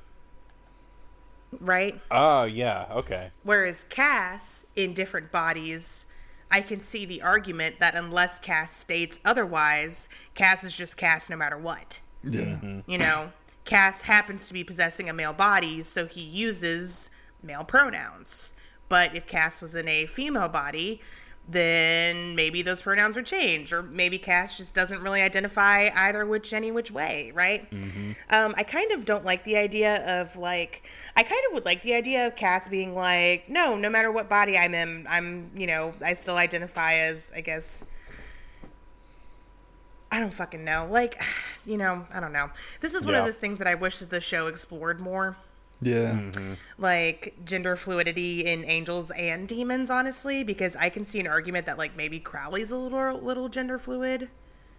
[1.62, 2.00] Right?
[2.12, 3.32] Oh, yeah, okay.
[3.44, 6.06] Whereas Cass, in different bodies,
[6.52, 11.36] I can see the argument that unless Cass states otherwise, Cass is just Cass no
[11.36, 12.02] matter what.
[12.24, 12.42] Yeah.
[12.42, 12.90] Mm-hmm.
[12.90, 13.32] You know,
[13.66, 17.10] Cass happens to be possessing a male body, so he uses
[17.42, 18.54] male pronouns.
[18.90, 21.02] But if Cass was in a female body,
[21.48, 26.54] then maybe those pronouns would change, or maybe Cass just doesn't really identify either which
[26.54, 27.68] any which way, right?
[28.32, 30.84] Um, I kind of don't like the idea of like,
[31.16, 34.28] I kind of would like the idea of Cass being like, no, no matter what
[34.28, 37.86] body I'm in, I'm, you know, I still identify as, I guess,
[40.12, 40.88] I don't fucking know.
[40.90, 41.22] Like,
[41.66, 42.50] you know, I don't know.
[42.82, 45.38] This is one of those things that I wish that the show explored more.
[45.86, 46.14] Yeah.
[46.14, 46.54] Mm-hmm.
[46.80, 51.78] Like gender fluidity in angels and demons, honestly, because I can see an argument that
[51.78, 54.30] like maybe Crowley's a little little gender fluid.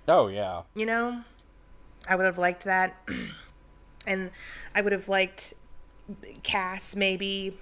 [0.08, 0.62] Oh, yeah.
[0.74, 1.22] You know,
[2.08, 2.96] I would have liked that,
[4.06, 4.32] and
[4.74, 5.54] I would have liked
[6.42, 7.56] Cass maybe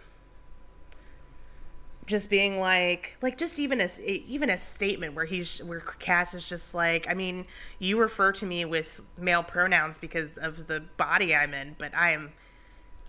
[2.06, 3.88] just being like like just even a
[4.26, 7.46] even a statement where he's where Cass is just like I mean
[7.78, 12.12] you refer to me with male pronouns because of the body I'm in but I
[12.12, 12.32] am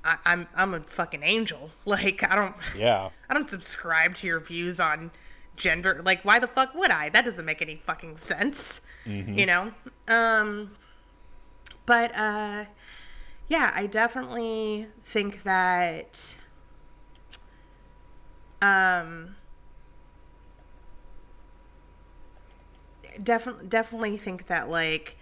[0.06, 3.10] I, I'm I'm a fucking angel like I don't Yeah.
[3.30, 5.12] I don't subscribe to your views on
[5.56, 6.02] gender.
[6.04, 7.10] Like, why the fuck would I?
[7.10, 8.82] That doesn't make any fucking sense.
[9.38, 9.72] You know?
[10.08, 10.72] Um,
[11.86, 12.66] but, uh,
[13.48, 16.36] yeah, I definitely think that
[18.62, 19.36] Um,
[23.22, 25.18] definitely, definitely think that like,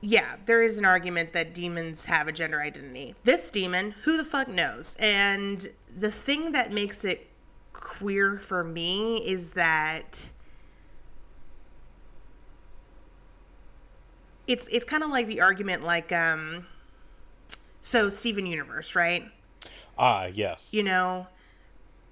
[0.00, 3.14] yeah, there is an argument that demons have a gender identity.
[3.24, 4.96] This demon, who the fuck knows?
[5.00, 5.68] And
[5.98, 7.28] the thing that makes it
[7.72, 10.30] queer for me is that
[14.46, 16.66] it's it's kind of like the argument like um
[17.80, 19.24] so Steven Universe, right?
[19.98, 20.72] Ah, yes.
[20.72, 21.28] You know,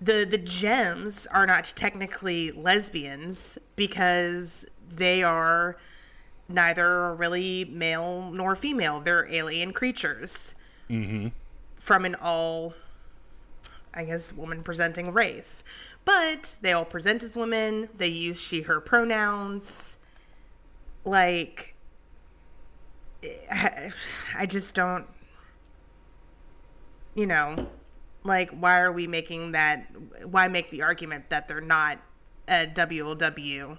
[0.00, 5.76] the the gems are not technically lesbians because they are
[6.48, 9.00] neither really male nor female.
[9.00, 10.54] They're alien creatures
[10.90, 11.28] mm-hmm.
[11.74, 12.74] from an all,
[13.92, 15.64] I guess, woman presenting race.
[16.04, 17.88] But they all present as women.
[17.96, 19.98] They use she, her pronouns.
[21.04, 21.74] Like,
[23.50, 23.90] I,
[24.38, 25.06] I just don't,
[27.14, 27.68] you know,
[28.22, 29.86] like, why are we making that?
[30.24, 31.98] Why make the argument that they're not
[32.48, 33.78] a WLW?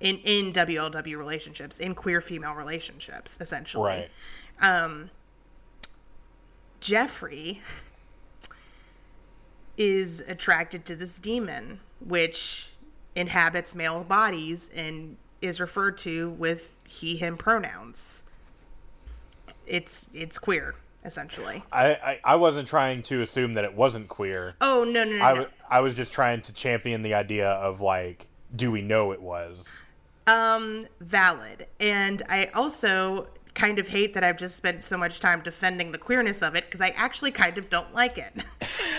[0.00, 3.84] In in WLW relationships, in queer female relationships, essentially.
[3.84, 4.10] Right.
[4.60, 5.10] Um,
[6.80, 7.60] Jeffrey
[9.76, 12.70] is attracted to this demon, which
[13.14, 18.22] inhabits male bodies and is referred to with he him pronouns.
[19.66, 20.74] It's it's queer
[21.04, 21.62] essentially.
[21.70, 24.56] I, I, I wasn't trying to assume that it wasn't queer.
[24.60, 25.24] Oh no no no!
[25.24, 25.46] I, no.
[25.70, 29.80] I was just trying to champion the idea of like, do we know it was?
[30.26, 31.66] Um, valid.
[31.78, 35.98] And I also kind of hate that I've just spent so much time defending the
[35.98, 38.32] queerness of it because I actually kind of don't like it.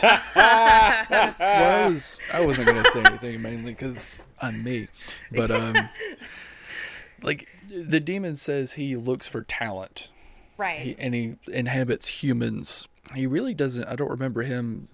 [0.36, 4.88] well, I was I wasn't gonna say anything mainly because I'm me,
[5.32, 5.76] but um,
[7.22, 10.10] like the demon says he looks for talent,
[10.58, 10.80] right.
[10.80, 12.88] he, and he inhabits humans.
[13.14, 13.88] He really doesn't.
[13.88, 14.88] I don't remember him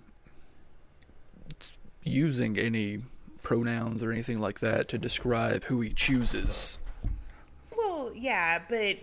[2.03, 3.03] using any
[3.43, 6.79] pronouns or anything like that to describe who he chooses.
[7.75, 8.97] well, yeah, but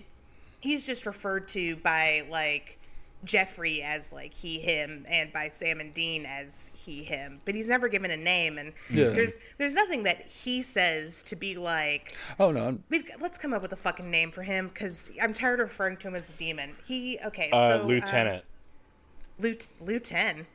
[0.61, 2.79] he's just referred to by like
[3.23, 7.41] Jeffrey as like he him and by Sam and Dean as he him.
[7.45, 9.11] But he's never given a name and Yeah.
[9.11, 13.53] there's there's nothing that he says to be like Oh no, we've got, let's come
[13.53, 16.31] up with a fucking name for him cuz I'm tired of referring to him as
[16.33, 16.77] a demon.
[16.87, 18.43] He okay, Uh, so lieutenant.
[18.43, 20.47] uh, Lieutenant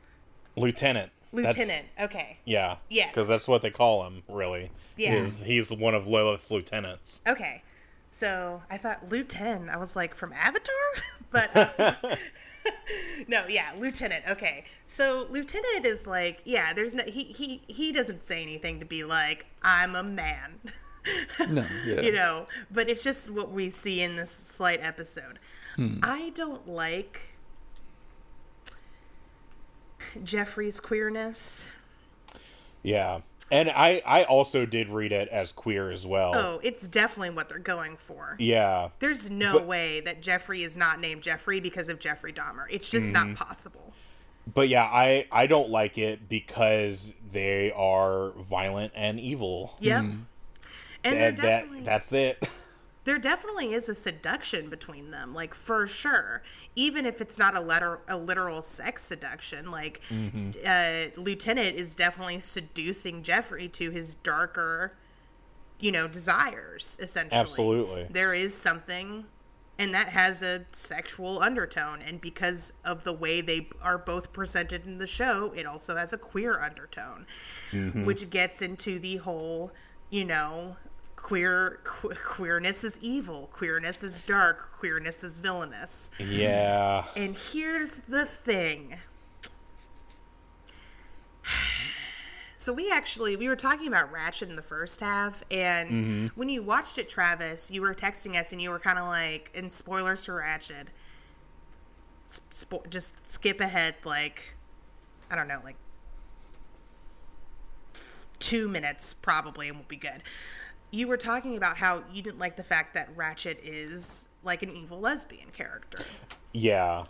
[0.56, 1.12] lieutenant.
[1.32, 1.86] That's- Lieutenant.
[2.00, 2.38] Okay.
[2.44, 2.76] yeah.
[2.88, 3.10] Yes.
[3.12, 4.70] Because that's what they call him, really.
[4.96, 5.14] Yeah.
[5.14, 7.20] Is he's one of Lilith's lieutenants.
[7.28, 7.62] Okay.
[8.10, 9.70] So I thought Lieutenant.
[9.70, 10.74] I was like from Avatar,
[11.30, 11.94] but uh,
[13.28, 14.24] no, yeah, Lieutenant.
[14.28, 14.64] Okay.
[14.86, 16.72] So Lieutenant is like, yeah.
[16.72, 20.60] There's no he he he doesn't say anything to be like I'm a man.
[21.50, 22.00] no, yeah.
[22.00, 25.38] you know, but it's just what we see in this slight episode.
[26.02, 27.35] I don't like
[30.24, 31.68] Jeffrey's queerness.
[32.82, 33.20] Yeah.
[33.50, 36.32] And I, I also did read it as queer as well.
[36.34, 38.34] Oh, it's definitely what they're going for.
[38.40, 38.88] Yeah.
[38.98, 42.66] There's no But- way that Jeffrey is not named Jeffrey because of Jeffrey Dahmer.
[42.70, 43.34] It's just not Mm-hmm.
[43.34, 43.92] possible.
[44.52, 49.74] But yeah, I, I don't like it because they are violent and evil.
[49.80, 50.02] Yep.
[50.02, 50.18] Mm-hmm.
[51.04, 52.48] And there That, definitely that that's it.
[53.06, 56.42] there definitely is a seduction between them, like for sure.
[56.74, 60.50] Even if it's not a letter a literal sex seduction, like Mm-hmm.
[60.66, 64.92] uh, Lieutenant is definitely seducing Jeffrey to his darker,
[65.78, 66.98] you know, desires.
[67.00, 68.06] Essentially, Absolutely.
[68.10, 69.24] there is something
[69.78, 74.86] and that has a sexual undertone and because of the way they are both presented
[74.86, 77.26] in the show it also has a queer undertone
[78.06, 79.70] which gets into the whole
[80.08, 80.76] you know
[81.16, 86.10] queer que- queerness is evil queerness is dark queerness is villainous.
[86.18, 87.04] Yeah.
[87.16, 88.96] and here's the thing.
[92.58, 96.26] So we actually we were talking about Ratched in the first half and mm-hmm.
[96.36, 99.50] when you watched it travis you were texting us and you were kind of like
[99.54, 100.86] in spoilers for Ratched
[102.28, 104.54] spo- just skip ahead like
[105.30, 105.76] i don't know like
[108.38, 110.22] two minutes probably and we'll be good
[110.90, 114.70] you were talking about how you didn't like the fact that Ratched is like an
[114.70, 115.98] evil lesbian character
[116.52, 117.04] Yeah.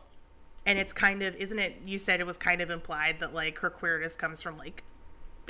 [0.64, 3.58] and it's kind of isn't it you said it was kind of implied that like
[3.58, 4.82] her queerness comes from like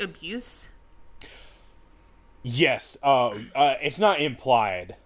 [0.00, 0.68] abuse
[2.48, 2.96] Yes.
[3.02, 4.96] Uh, uh, it's not implied.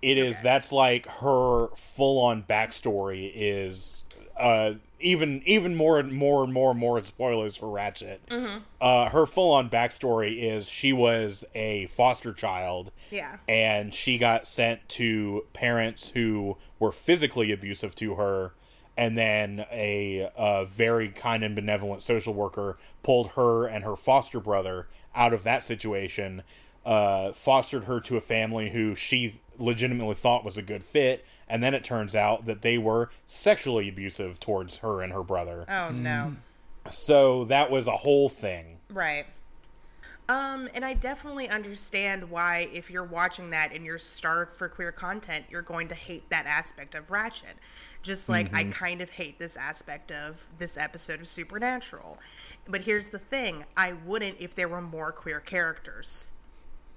[0.00, 0.36] It is.
[0.36, 0.44] Okay.
[0.44, 4.04] That's like her full-on backstory is
[4.38, 4.74] uh,
[5.04, 8.18] even even more and more and more and more spoilers for Ratched.
[8.80, 12.90] Uh, her full-on backstory is she was a foster child.
[13.10, 13.36] Yeah.
[13.46, 18.54] And she got sent to parents who were physically abusive to her,
[18.96, 24.40] and then a, a very kind and benevolent social worker pulled her and her foster
[24.40, 26.42] brother out of that situation,
[26.84, 31.62] uh, fostered her to a family who she legitimately thought was a good fit, and
[31.62, 35.64] then it turns out that they were sexually abusive towards her and her brother.
[35.68, 36.36] Oh no.
[36.90, 38.78] So that was a whole thing.
[38.90, 39.26] Right.
[40.26, 44.90] Um, and I definitely understand why, if you're watching that and you're starved for queer
[44.90, 47.42] content, you're going to hate that aspect of Ratched.
[48.02, 52.18] Just like I kind of hate this aspect of this episode of Supernatural.
[52.66, 56.30] But here's the thing I wouldn't if there were more queer characters.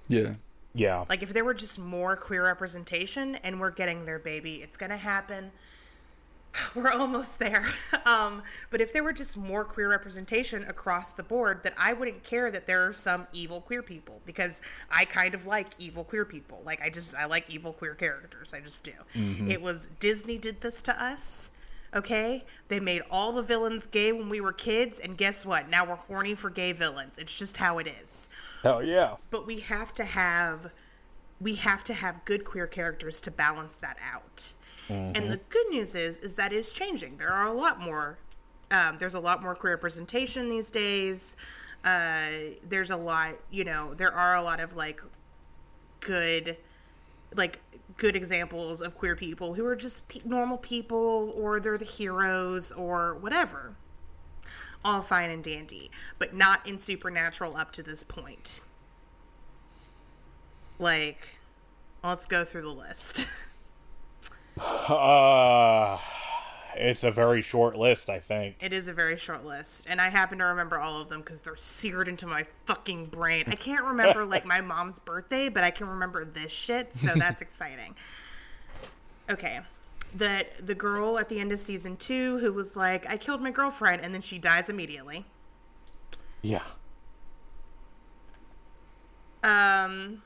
[0.07, 0.35] Yeah.
[0.77, 1.05] Yeah.
[1.09, 4.97] Like, if there were just more queer representation, and we're getting there, baby, it's gonna
[4.97, 5.51] happen.
[6.75, 7.65] We're almost there.
[8.05, 12.23] Um, but if there were just more queer representation across the board, that I wouldn't
[12.23, 16.23] care that there are some evil queer people because I kind of like evil queer
[16.23, 16.61] people.
[16.63, 18.53] Like I just I like evil queer characters.
[18.53, 18.93] I just do.
[19.49, 21.49] It was Disney did this to us.
[21.95, 25.69] Okay, they made all the villains gay when we were kids, and guess what?
[25.69, 27.17] Now we're horny for gay villains.
[27.17, 28.29] It's just how it is
[28.63, 29.15] Hell yeah.
[29.29, 30.71] but we have to have
[31.39, 34.53] we have to have good queer characters to balance that out
[34.89, 38.17] and the good news is is that is changing there are a lot more
[38.71, 41.35] um, there's a lot more queer representation these days
[41.83, 42.27] uh,
[42.67, 45.01] there's a lot you know there are a lot of like
[45.99, 46.57] good
[47.35, 47.59] like
[47.97, 52.71] good examples of queer people who are just pe- normal people or they're the heroes
[52.71, 53.75] or whatever.
[54.85, 58.61] All fine and dandy but not in supernatural up to this point.
[60.79, 61.39] Like
[62.03, 63.27] let's go through the list.
[64.59, 65.99] Uh,
[66.79, 68.57] it's a very short list, I think.
[68.61, 71.41] it is a very short list and i happen to remember all of them because
[71.41, 73.45] they're seared into my fucking brain.
[73.47, 77.41] I can't remember like my mom's birthday but i can remember this shit so that's
[77.41, 77.95] exciting.
[79.29, 79.59] Okay.
[80.15, 83.51] That the girl at the end of season two who was like i killed my
[83.51, 85.25] girlfriend and then she dies immediately.
[86.41, 86.63] Yeah.
[89.43, 90.21] um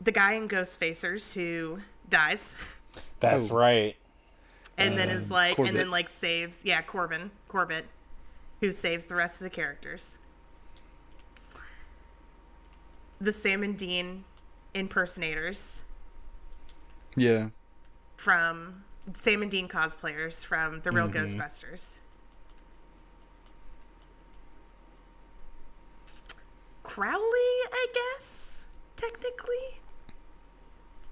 [0.00, 2.56] the guy in ghostfacers who dies
[3.22, 3.54] That's Oh.
[3.56, 3.96] right.
[4.78, 7.86] and then is Um, like and then like saves yeah corbin corbett
[8.60, 10.18] who saves the rest of the characters
[13.20, 14.24] the sam and dean
[14.74, 15.84] impersonators
[17.14, 17.50] Yeah.
[18.16, 22.00] from sam and dean cosplayers from the real ghostbusters
[26.82, 27.20] crowley
[27.72, 28.64] i guess
[28.96, 29.80] technically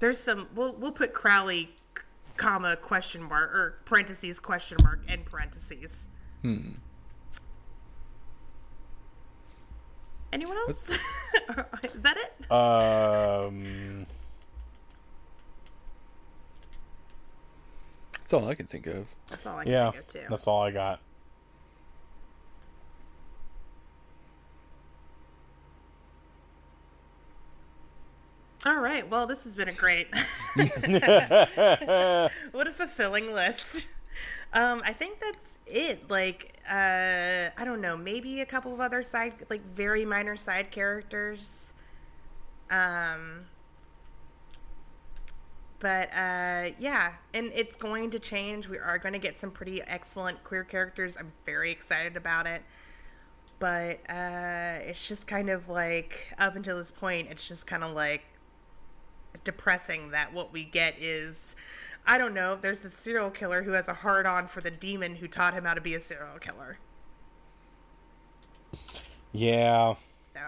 [0.00, 1.70] there's some we'll, we'll put crowley c-
[2.40, 6.08] comma question mark or parentheses question mark and parentheses
[6.42, 6.70] Hmm.
[10.32, 10.88] anyone else
[11.94, 14.06] is that it Um,
[18.14, 19.14] That's all I can think of.
[19.28, 21.00] that's all i can yeah, think of too that's all I got.
[28.66, 29.08] All right.
[29.08, 30.08] Well, this has been a great.
[32.52, 33.86] what a fulfilling list.
[34.52, 36.10] Um, I think that's it.
[36.10, 40.70] Like, uh, I don't know, maybe a couple of other side, like very minor side
[40.70, 41.72] characters.
[42.70, 43.46] Um,
[45.78, 48.68] but uh, yeah, and it's going to change.
[48.68, 51.16] We are going to get some pretty excellent queer characters.
[51.16, 52.62] I'm very excited about it.
[53.58, 57.94] But uh, it's just kind of like up until this point, it's just kind of
[57.94, 58.24] like
[59.44, 61.56] depressing that what we get is
[62.06, 65.16] I don't know, there's a serial killer who has a hard on for the demon
[65.16, 66.78] who taught him how to be a serial killer.
[69.32, 69.94] Yeah.
[70.34, 70.40] So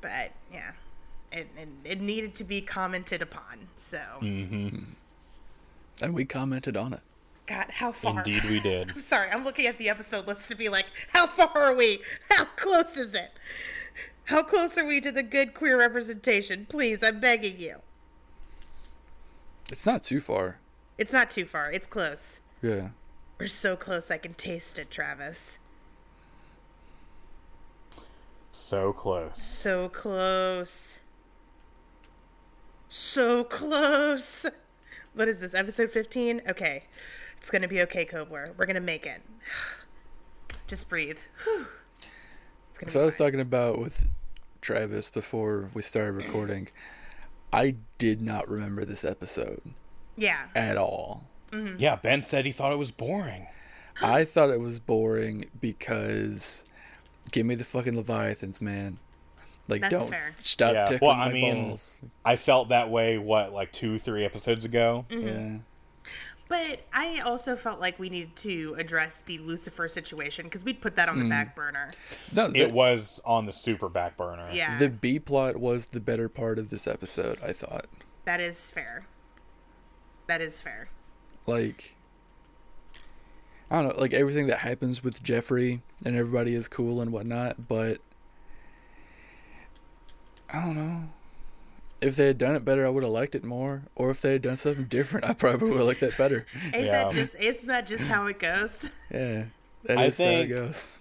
[0.00, 0.72] But yeah.
[1.32, 3.68] It, it, it needed to be commented upon.
[3.76, 4.80] So mm-hmm.
[6.02, 7.00] And we commented on it.
[7.46, 8.18] God, how far?
[8.18, 8.90] Indeed, we did.
[8.94, 12.00] I'm sorry, I'm looking at the episode list to be like, how far are we?
[12.28, 13.30] How close is it?
[14.30, 16.64] How close are we to the good queer representation?
[16.68, 17.78] Please, I'm begging you.
[19.72, 20.60] It's not too far.
[20.98, 21.72] It's not too far.
[21.72, 22.40] It's close.
[22.62, 22.90] Yeah.
[23.40, 25.58] We're so close I can taste it, Travis.
[28.52, 29.42] So close.
[29.42, 31.00] So close.
[32.86, 34.46] So close.
[35.12, 35.54] What is this?
[35.54, 36.42] Episode 15?
[36.50, 36.84] Okay.
[37.36, 38.56] It's going to be okay, Kobler.
[38.56, 39.22] We're going to make it.
[40.68, 41.18] Just breathe.
[41.42, 41.66] Whew.
[42.80, 44.08] It's So I was talking about with
[44.60, 46.68] Travis before we started recording.
[47.52, 49.60] I did not remember this episode
[50.16, 50.46] Yeah.
[50.54, 51.24] at all.
[51.78, 53.48] Yeah, Ben said he thought it was boring.
[54.00, 56.64] I thought it was boring because
[57.32, 58.98] give me the fucking Leviathans, man.
[59.66, 60.34] Like, That's don't fair.
[60.42, 62.02] stop Yeah, tickling well, my I mean- balls.
[62.24, 63.18] I felt that way.
[63.18, 65.06] What, like two, three episodes ago?
[65.10, 65.26] Mm-hmm.
[65.26, 65.58] Yeah.
[66.50, 70.96] But I also felt like we needed to address the Lucifer situation because we'd put
[70.96, 71.30] that on the Mm.
[71.30, 71.92] back burner.
[72.32, 74.50] No, the, It was on the super back burner.
[74.52, 77.38] Yeah, the B plot was the better part of this episode.
[77.42, 77.86] I thought.
[78.24, 79.06] that is fair.
[80.26, 80.88] That is fair.
[81.46, 81.94] like
[83.70, 87.68] I don't know, like everything that happens with Jeffrey and everybody is cool and whatnot,
[87.68, 88.00] but
[90.52, 91.04] I don't know.
[92.00, 93.82] If they had done it better, I would have liked it more.
[93.94, 96.46] Or if they had done something different, I probably would have liked that better.
[96.72, 97.04] Ain't Yeah.
[97.04, 98.90] that just isn't that just how it goes?
[99.12, 99.44] Yeah,
[99.84, 101.00] that I is how it think- goes.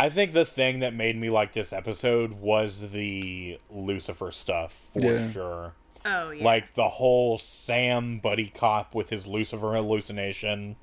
[0.00, 5.02] I think the thing that made me like this episode was the Lucifer stuff for
[5.02, 5.30] Yeah.
[5.32, 5.72] sure.
[6.04, 6.44] Oh yeah.
[6.44, 10.76] Like the whole Sam buddy cop with his Lucifer hallucination.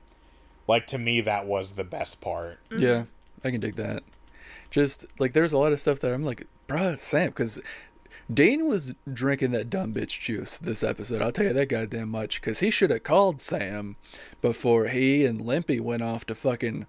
[0.68, 2.58] Like to me, that was the best part.
[2.70, 2.84] Mm-hmm.
[2.84, 3.04] Yeah,
[3.44, 4.04] I can dig that.
[4.70, 7.62] Just like there's a lot of stuff that I'm like, bruh, Sam, because
[8.34, 11.22] Dean was drinking that dumb bitch juice this episode.
[11.22, 12.42] I'll tell you that goddamn much.
[12.42, 13.96] Because he should have called Sam
[14.42, 16.88] before he and Limpy went off to fucking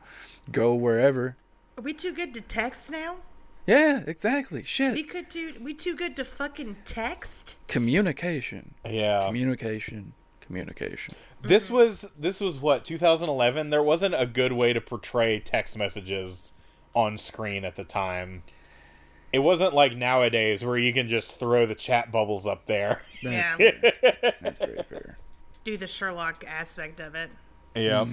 [0.50, 1.36] go wherever.
[1.76, 3.18] Are we too good to text now?
[3.66, 4.62] Yeah, exactly.
[4.62, 4.94] Shit.
[4.94, 5.54] We could do.
[5.60, 7.56] We too good to fucking text?
[7.66, 8.74] Communication.
[8.84, 9.26] Yeah.
[9.26, 10.12] Communication.
[10.40, 11.14] Communication.
[11.42, 11.74] This mm-hmm.
[11.74, 13.70] was this was what 2011.
[13.70, 16.54] There wasn't a good way to portray text messages
[16.94, 18.44] on screen at the time.
[19.36, 23.02] It wasn't like nowadays where you can just throw the chat bubbles up there.
[23.22, 23.90] That's, Yeah.
[24.40, 25.18] that's very fair.
[25.62, 27.28] Do the Sherlock aspect of it.
[27.74, 28.08] yep.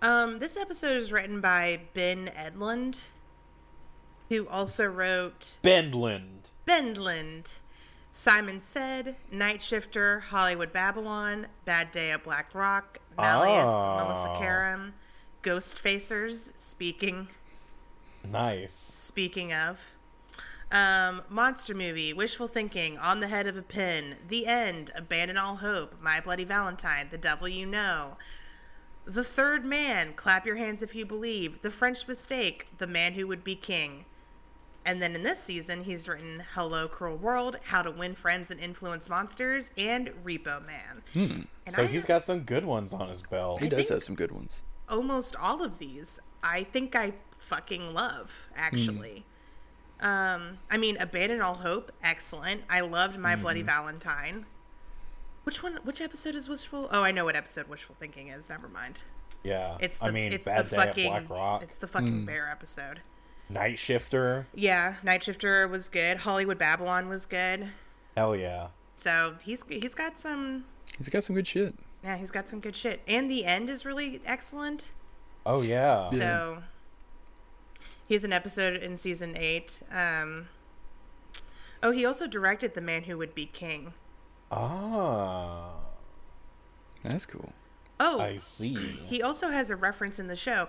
[0.00, 3.08] Um, this episode is written by Ben Edlund,
[4.28, 6.50] who also wrote Bendland.
[6.64, 7.58] Bendland,
[8.12, 13.96] Simon Said, Night Shifter, Hollywood Babylon, Bad Day at Black Rock, Malleus Oh.
[13.96, 14.94] Maleficarum,
[15.42, 17.26] Ghostfacers, speaking
[18.24, 18.74] Nice.
[18.74, 19.94] speaking of.
[20.72, 25.56] Um, monster movie, wishful thinking, on the head of a pin, the end, abandon all
[25.56, 28.16] hope, my bloody Valentine, the devil you know,
[29.04, 33.26] the third man, clap your hands if you believe, the French mistake, the man who
[33.26, 34.04] would be king.
[34.84, 38.60] And then in this season, he's written Hello, Cruel World, How to Win Friends and
[38.60, 41.02] Influence Monsters, and Repo Man.
[41.14, 43.60] And So I he's have got some good ones on his belt.
[43.60, 44.62] He does have some good ones.
[44.88, 46.20] almost all of these.
[46.42, 49.24] I think I fucking love, actually.
[50.00, 52.62] Um, I mean, Abandon All Hope, excellent.
[52.70, 54.46] I loved My Bloody Valentine.
[55.44, 55.78] Which one?
[55.84, 56.88] Which episode is wishful?
[56.90, 58.48] Oh, I know what episode wishful thinking is.
[58.48, 59.02] Never mind.
[59.42, 59.76] Yeah.
[59.80, 61.62] It's the I mean, it's Bad the Day fucking at Black Rock.
[61.62, 63.00] it's the fucking bear episode.
[63.48, 64.46] Night Shifter.
[64.54, 66.18] Yeah, Night Shifter was good.
[66.18, 67.68] Hollywood Babylon was good.
[68.16, 68.68] Hell yeah.
[68.94, 70.64] So he's he's got some
[70.98, 71.74] He's got some good shit.
[72.04, 73.00] yeah he's got some good shit.
[73.08, 74.90] And the end is really excellent.
[75.46, 76.04] Oh yeah.
[76.04, 76.62] So
[78.10, 79.80] he's an episode in season eight.
[79.92, 80.48] Um,
[81.80, 83.94] oh, he also directed The Man Who Would Be King.
[84.50, 85.70] Ah.
[87.02, 87.52] That's cool.
[88.00, 88.74] Oh, I see.
[89.06, 90.68] he also has a reference in the show.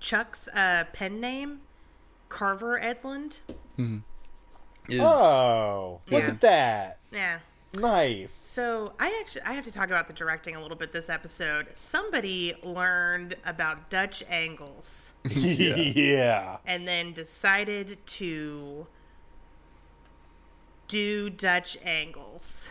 [0.00, 1.60] Chuck's uh, pen name,
[2.28, 3.38] Carver Edlund.
[4.88, 6.28] Is Oh, look Yeah.
[6.28, 6.98] at that.
[7.12, 7.38] Yeah.
[7.74, 8.34] Nice.
[8.34, 11.68] So I actually I have to talk about the directing a little bit this episode.
[11.72, 16.58] Somebody learned about Dutch angles yeah.
[16.66, 18.86] and then decided to
[20.86, 22.70] do Dutch angles.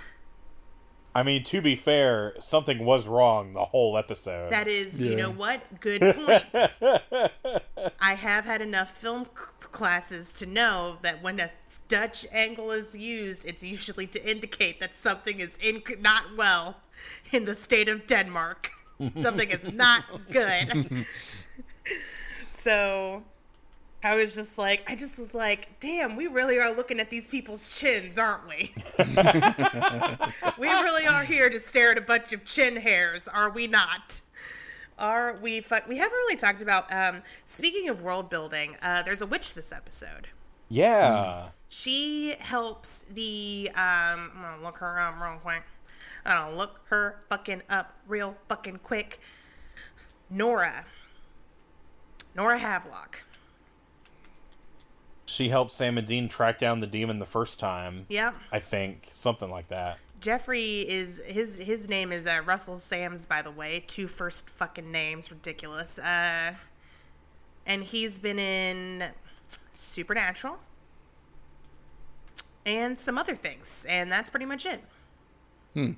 [1.13, 4.49] I mean, to be fair, something was wrong the whole episode.
[4.51, 5.81] That is, you know what?
[5.81, 6.45] Good point.
[7.99, 11.51] I have had enough film c- classes to know that when a
[11.89, 16.77] Dutch angle is used, it's usually to indicate that something is in- not well
[17.33, 18.69] in the state of Denmark.
[19.21, 21.05] something is not good.
[22.49, 23.23] so
[24.03, 27.27] I was just like, I just was like, damn, we really are looking at these
[27.27, 28.73] people's chins, aren't we?
[30.57, 34.21] we really are here to stare at a bunch of chin hairs, are we not?
[34.97, 35.61] Are we?
[35.61, 36.91] Fu- we haven't really talked about.
[36.93, 40.27] Um, speaking of world building, uh, there's a witch this episode.
[40.69, 41.49] yeah.
[41.69, 43.69] She helps the.
[43.75, 45.63] Um, I'm gonna look her up real quick.
[46.25, 49.19] I'm gonna look her fucking up real fucking quick.
[50.29, 50.85] Nora.
[52.35, 53.23] Nora Havelock.
[55.31, 58.05] She helped Sam and Dean track down the demon the first time.
[58.09, 58.35] Yep.
[58.51, 59.97] I think something like that.
[60.19, 63.83] Jeffrey is his his name is uh, Russell Sams by the way.
[63.87, 65.97] Two first fucking names, ridiculous.
[65.97, 66.53] Uh,
[67.65, 69.05] and he's been in
[69.71, 70.57] Supernatural
[72.65, 74.83] and some other things, and that's pretty much it.
[75.73, 75.91] Hmm.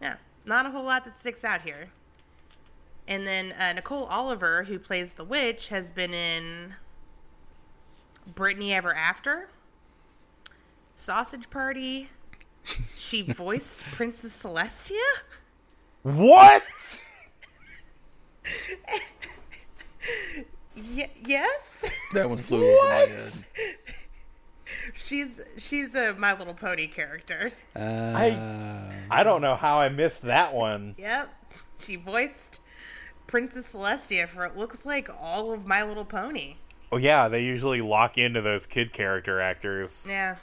[0.00, 1.90] Yeah, not a whole lot that sticks out here.
[3.06, 6.74] And then uh, Nicole Oliver, who plays the witch, has been in
[8.26, 9.48] Brittany Ever After,
[10.94, 12.08] Sausage Party.
[12.94, 15.00] She voiced Princess Celestia.
[16.02, 16.62] What?
[20.74, 21.90] Y- yes.
[22.14, 23.32] That one flew over my head.
[24.94, 27.50] she's she's a My Little Pony character.
[27.76, 30.94] Uh, I don't know how I missed that one.
[30.98, 31.28] Yep.
[31.78, 32.60] She voiced
[33.26, 36.56] Princess Celestia for it looks like all of My Little Pony.
[36.92, 40.06] Oh yeah, they usually lock into those kid character actors.
[40.08, 40.36] Yeah.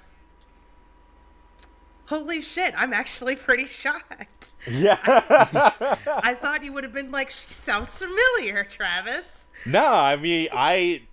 [2.08, 4.52] Holy shit, I'm actually pretty shocked.
[4.68, 4.98] Yeah.
[5.06, 9.46] I thought you would have been like, she sounds familiar, Travis.
[9.68, 11.04] no, I mean I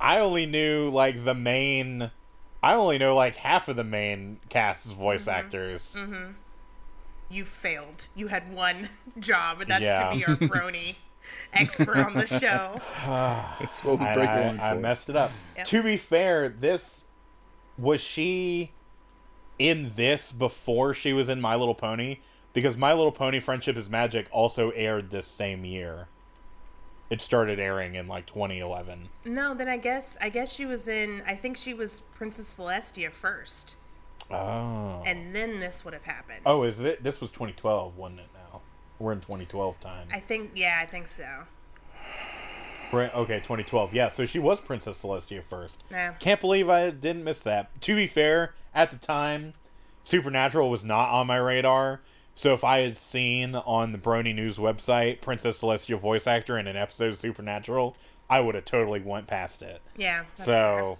[0.00, 2.10] I only knew like the main
[2.62, 5.38] I only know like half of the main cast's voice mm-hmm.
[5.38, 5.94] actors.
[5.98, 6.32] Mm-hmm.
[7.28, 8.08] You failed.
[8.14, 8.88] You had one
[9.18, 10.10] job, and that's Yeah.
[10.10, 10.96] to be our brony
[11.52, 12.80] expert on the show.
[13.60, 14.62] that's what we I, break I- one for.
[14.64, 15.30] I messed it up.
[15.56, 15.66] Yep.
[15.66, 17.06] To be fair, this
[17.78, 18.72] was she
[19.58, 22.18] in this before she was in My Little Pony
[22.52, 26.08] because My Little Pony Friendship is Magic also aired this same year.
[27.10, 29.08] It started airing in like 2011.
[29.24, 31.22] No, then I guess I guess she was in.
[31.26, 33.76] I think she was Princess Celestia first,
[34.30, 35.02] Oh.
[35.06, 36.40] and then this would have happened.
[36.46, 37.04] Oh, is it?
[37.04, 38.26] This was 2012, wasn't it?
[38.98, 40.08] We're in 2012 time.
[40.12, 41.26] I think yeah, I think so.
[42.92, 43.92] We're okay, 2012.
[43.92, 45.82] Yeah, so she was Princess Celestia first.
[45.90, 46.12] Yeah.
[46.20, 47.80] Can't believe I didn't miss that.
[47.82, 49.54] To be fair, at the time,
[50.04, 52.02] Supernatural was not on my radar.
[52.36, 56.66] So if I had seen on the Brony News website Princess Celestia voice actor in
[56.66, 57.96] an episode of Supernatural,
[58.28, 59.80] I would have totally went past it.
[59.96, 60.24] Yeah.
[60.36, 60.78] that's fair.
[60.80, 60.98] So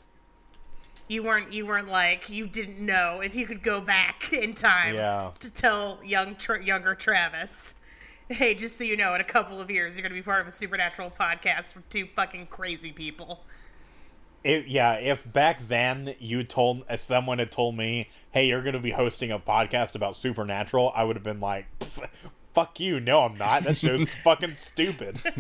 [1.07, 4.95] you weren't you weren't like you didn't know if you could go back in time
[4.95, 5.31] Yeah.
[5.41, 7.75] to tell young tra- younger Travis.
[8.31, 10.41] Hey, just so you know, in a couple of years, you're going to be part
[10.41, 13.45] of a supernatural podcast with two fucking crazy people.
[14.43, 18.81] it, yeah, if back then you told someone had told me, "Hey, you're going to
[18.81, 22.09] be hosting a podcast about Supernatural," I would have been like, "Pff,
[22.55, 23.01] "Fuck you!
[23.01, 23.65] No, I'm not.
[23.65, 25.19] That show's fucking stupid."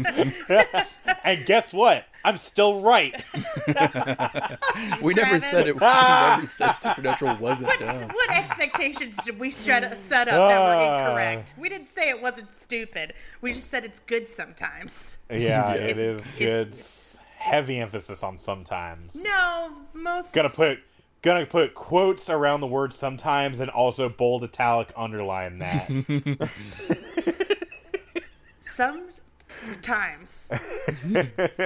[1.25, 2.05] and guess what?
[2.27, 3.23] I'm still right.
[5.03, 5.75] we never said it.
[5.81, 8.09] We never said Supernatural wasn't What, dumb.
[8.09, 10.99] what expectations did we set, set up that were Ah.
[11.09, 11.55] incorrect?
[11.59, 13.13] We didn't say it wasn't stupid.
[13.43, 15.19] We just said it's good sometimes.
[15.31, 15.73] Yeah, Yeah.
[15.75, 16.75] it It's- is good.
[17.37, 19.23] Heavy emphasis on sometimes.
[19.23, 20.79] No, most Gonna put
[21.25, 26.51] gonna put quotes around the word sometimes and also bold italic underline that.
[28.59, 30.53] sometimes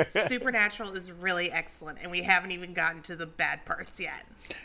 [0.07, 4.25] supernatural is really excellent, and we haven't even gotten to the bad parts yet.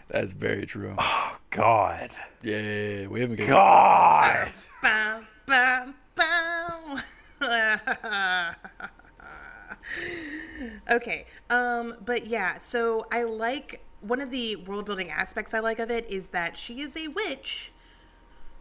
[0.10, 0.96] That's very true.
[0.98, 2.16] Oh God.
[2.44, 3.48] Yeah, we haven't got.
[3.48, 4.52] God.
[4.84, 6.98] Bow, bow, bow.
[10.92, 15.80] okay, um, but yeah, so I like one of the world building aspects I like
[15.80, 17.72] of it is that she is a witch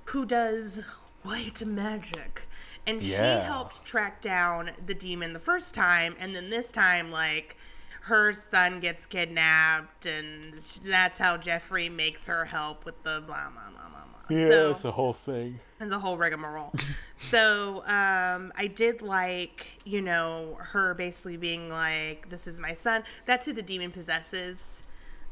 [0.07, 0.85] who does
[1.23, 2.47] white magic.
[2.87, 7.57] And she helped track down the demon the first time, and then this time, like,
[8.03, 10.55] her son gets kidnapped, and
[10.85, 14.37] that's how Jeffrey makes her help with the blah, blah, blah, blah, blah.
[14.37, 15.61] Yeah, so, that's the whole thing.
[15.79, 16.73] and the whole rigmarole.
[17.17, 23.05] so um, I did like, you know, her basically being like, "This is my son."
[23.27, 24.83] That's who the demon possesses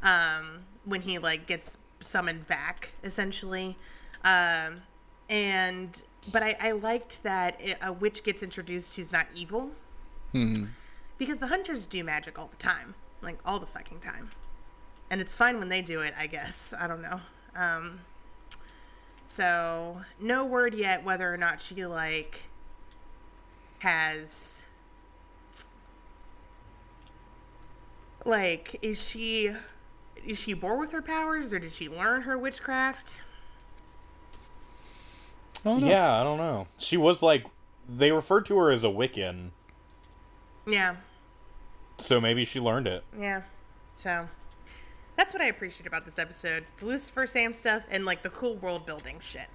[0.02, 3.76] um, when he like gets summoned back, essentially.
[4.24, 4.82] Um,
[5.28, 9.70] and but I, I liked that it, a witch gets introduced who's not evil,
[11.18, 14.30] because the hunters do magic all the time, like all the fucking time,
[15.10, 16.14] and it's fine when they do it.
[16.18, 17.20] I guess I don't know.
[17.56, 18.00] Um,
[19.26, 22.42] so, no word yet whether or not she like
[23.78, 24.64] has
[28.24, 29.50] like is she
[30.26, 33.16] is she born with her powers or did she learn her witchcraft?
[35.64, 35.76] No.
[35.78, 36.66] Yeah, I don't know.
[36.78, 37.44] She was like
[37.88, 39.50] they referred to her as a Wiccan,
[40.66, 40.96] Yeah.
[41.98, 43.04] so maybe she learned it.
[43.18, 43.42] Yeah.
[43.94, 44.28] So
[45.16, 46.64] that's what I appreciate about this episode.
[46.78, 49.48] The Lucifer Sam stuff and like the cool world building shit.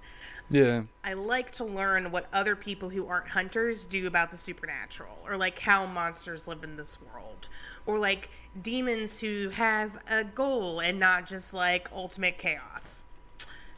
[0.49, 0.83] Yeah.
[1.03, 5.37] I like to learn what other people who aren't hunters do about the supernatural, or
[5.37, 7.49] like how monsters live in this world,
[7.85, 8.29] or like
[8.61, 13.03] demons who have a goal and not just like ultimate chaos.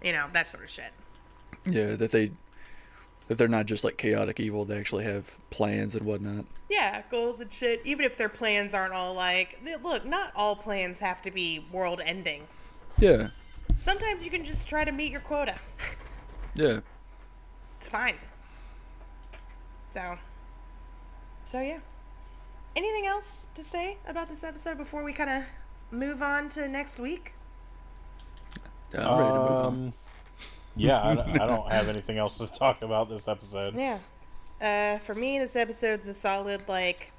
[0.04, 0.92] You know, that sort of shit.
[1.66, 2.32] Yeah, that they
[3.28, 4.66] that they're not just like chaotic evil.
[4.66, 6.46] They actually have plans and whatnot.
[6.70, 7.82] Yeah, goals and shit.
[7.86, 12.02] Even if their plans aren't all like, look, not all plans have to be world
[12.04, 12.44] ending.
[13.00, 13.30] Yeah.
[13.78, 15.56] Sometimes you can just try to meet your quota.
[16.58, 16.80] Yeah.
[17.78, 18.16] It's fine.
[19.92, 20.18] So,
[21.44, 21.80] so yeah.
[22.76, 25.44] Anything else to say about this episode before we kind of
[25.92, 27.34] move on to next week?
[28.94, 29.66] I'm ready to move on.
[29.66, 29.94] Um,
[30.76, 33.76] yeah, I, don't- I don't have anything else to talk about this episode.
[33.76, 34.00] Yeah.
[34.62, 37.12] Uh, for me, this episode's a solid like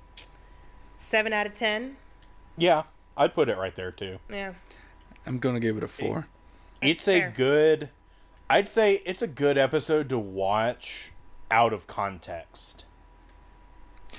[0.96, 1.96] seven out of ten.
[2.56, 2.82] Yeah,
[3.16, 4.18] I'd put it right there too.
[4.28, 4.54] Yeah.
[5.24, 6.26] I'm gonna give it a four.
[6.82, 7.28] it's fair.
[7.28, 7.90] a good
[8.50, 11.12] I'd say it's a good episode to watch
[11.50, 12.84] out of context.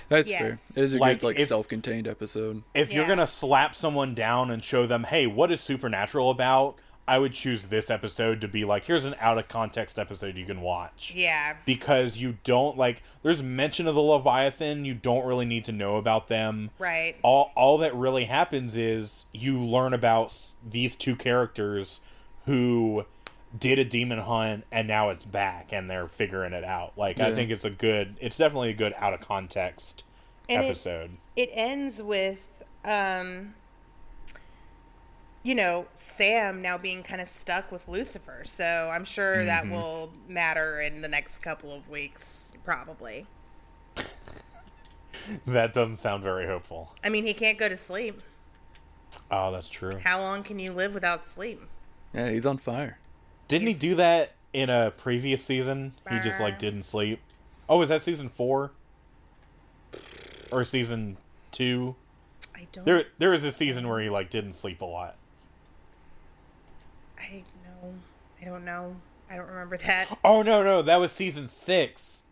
[0.07, 0.73] That's Yes.
[0.76, 0.84] fair.
[0.84, 2.64] It is a Like, good like if- self-contained episode.
[2.73, 6.76] If you're going to slap someone down and show them, "Hey, what is supernatural about?"
[7.07, 10.45] I would choose this episode to be like, "Here's an out of context episode you
[10.45, 11.56] can watch." Yeah.
[11.65, 15.95] Because you don't like there's mention of the Leviathan, you don't really need to know
[15.97, 16.69] about them.
[16.77, 17.15] Right.
[17.23, 21.99] all all that really happens is you learn about these two characters
[22.45, 23.06] who
[23.57, 26.93] did a demon hunt and now it's back and they're figuring it out.
[26.97, 30.03] Like I think it's a good it's definitely a good out of context
[30.47, 31.17] And episode.
[31.35, 33.55] It ends with um
[35.41, 38.41] you know, Sam now being kind of stuck with Lucifer.
[38.43, 39.73] So I'm sure that Mm-hmm.
[39.73, 43.26] will matter in the next couple of weeks, probably.
[45.47, 46.93] that doesn't sound very hopeful.
[47.03, 48.21] I mean, he can't go to sleep.
[49.31, 49.93] Oh, that's true.
[50.03, 51.61] How long can you live without sleep?
[52.13, 52.99] Yeah, he's on fire.
[53.49, 55.91] Didn't he do that in a previous season?
[56.09, 57.19] He just like didn't sleep.
[57.67, 58.71] Oh, was that season 4?
[60.51, 61.17] Or season
[61.51, 61.95] 2?
[62.55, 62.85] I don't.
[62.85, 65.15] There there was a season where he like didn't sleep a lot.
[67.17, 67.93] I know.
[68.41, 68.95] I don't know.
[69.30, 70.17] I don't remember that.
[70.23, 72.23] Oh no, no, that was season six.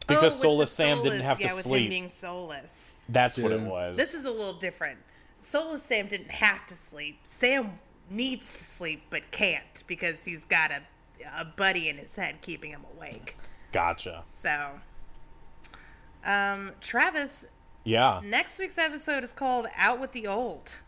[0.00, 1.82] Because Oh, with the Soulless Sam didn't soulless- have yeah, to with sleep.
[1.84, 2.90] him being soulless.
[3.08, 3.96] That's what it was.
[3.96, 4.98] This is a little different.
[5.40, 7.18] Soulless Sam didn't have to sleep.
[7.24, 7.78] Sam
[8.12, 10.82] needs to sleep but can't because he's got a
[11.38, 13.36] a buddy in his head keeping him awake.
[13.70, 14.24] gotcha.
[14.32, 14.80] So,
[16.24, 17.46] um, Travis,
[17.84, 18.20] Yeah.
[18.24, 20.78] next week's episode is called "Out with the Old."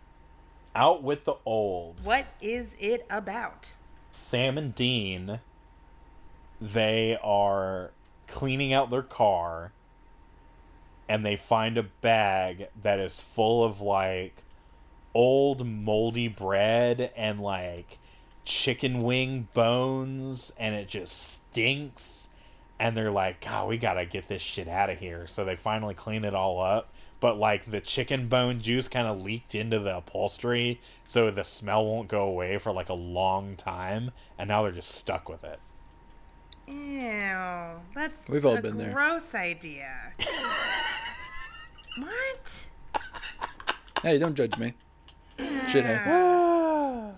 [0.74, 2.02] Out with the old.
[2.04, 3.74] What is it about?
[4.10, 5.40] Sam and Dean
[6.60, 7.90] they are
[8.26, 9.72] cleaning out their car
[11.08, 14.42] and they find a bag that is full of like
[15.14, 17.98] old moldy bread and like
[18.44, 22.28] chicken wing bones and it just stinks
[22.78, 25.94] and they're like god we gotta get this shit out of here so they finally
[25.94, 29.96] clean it all up but like the chicken bone juice kind of leaked into the
[29.96, 34.72] upholstery so the smell won't go away for like a long time and now they're
[34.72, 35.58] just stuck with it
[36.66, 38.90] Ew, that's We've all a been there.
[38.92, 40.12] gross idea.
[41.98, 42.66] what?
[44.02, 44.72] Hey, don't judge me.
[45.68, 46.20] Shit happens.
[46.20, 47.10] Ah.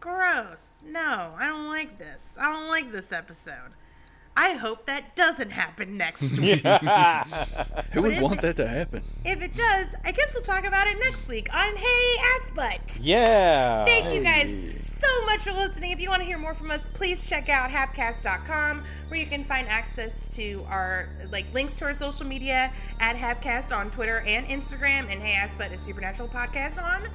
[0.00, 0.84] Gross.
[0.86, 2.36] No, I don't like this.
[2.40, 3.72] I don't like this episode.
[4.40, 6.60] I hope that doesn't happen next week.
[7.92, 9.02] Who would if- want that to happen?
[9.24, 13.00] If it does, I guess we'll talk about it next week on Hey Ass Butt.
[13.02, 15.90] yeah Thank you guys so much for listening.
[15.90, 19.42] If you want to hear more from us, please check out hapcast.com where you can
[19.42, 24.46] find access to our like links to our social media at Hapcast on Twitter and
[24.46, 27.08] Instagram and Hey Ass Butt a Supernatural Podcast on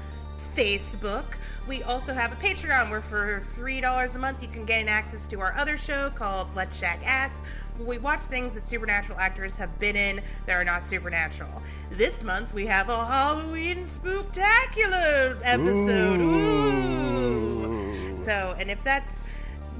[0.56, 1.26] Facebook.
[1.68, 5.40] We also have a Patreon where for $3 a month you can gain access to
[5.40, 7.42] our other show called Let's Shack Ass.
[7.78, 11.62] Where we watch things that supernatural actors have been in that are not supernatural.
[11.92, 16.20] This month we have a Halloween spooktacular episode.
[16.20, 18.20] Ooh.
[18.20, 19.24] So, and if that's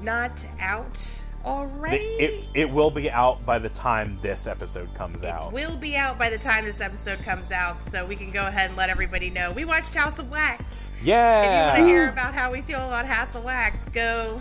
[0.02, 5.48] not out already, it, it will be out by the time this episode comes out
[5.48, 7.82] It will be out by the time this episode comes out.
[7.82, 10.90] So we can go ahead and let everybody know we watched House of Wax.
[11.02, 11.42] Yeah.
[11.42, 14.40] If you want to hear about how we feel about House of Wax, go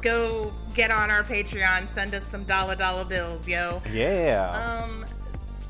[0.00, 1.88] go get on our Patreon.
[1.88, 3.82] Send us some dollar dollar bills, yo.
[3.90, 5.04] yeah Um,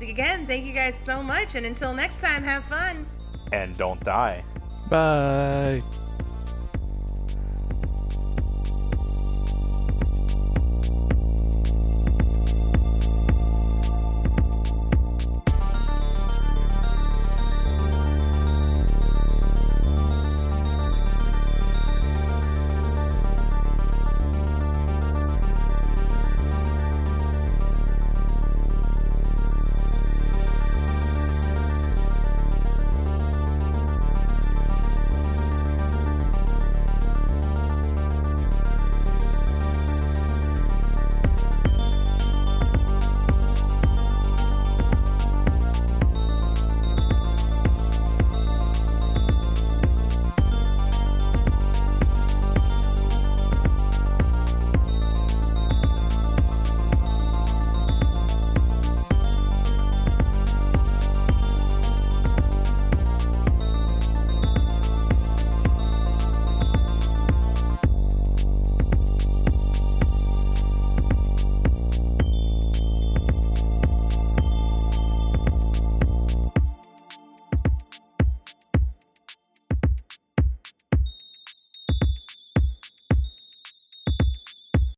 [0.01, 3.05] again, thank you guys so much, and until next time, have fun.
[3.51, 4.43] and don't die
[4.89, 5.81] Bye.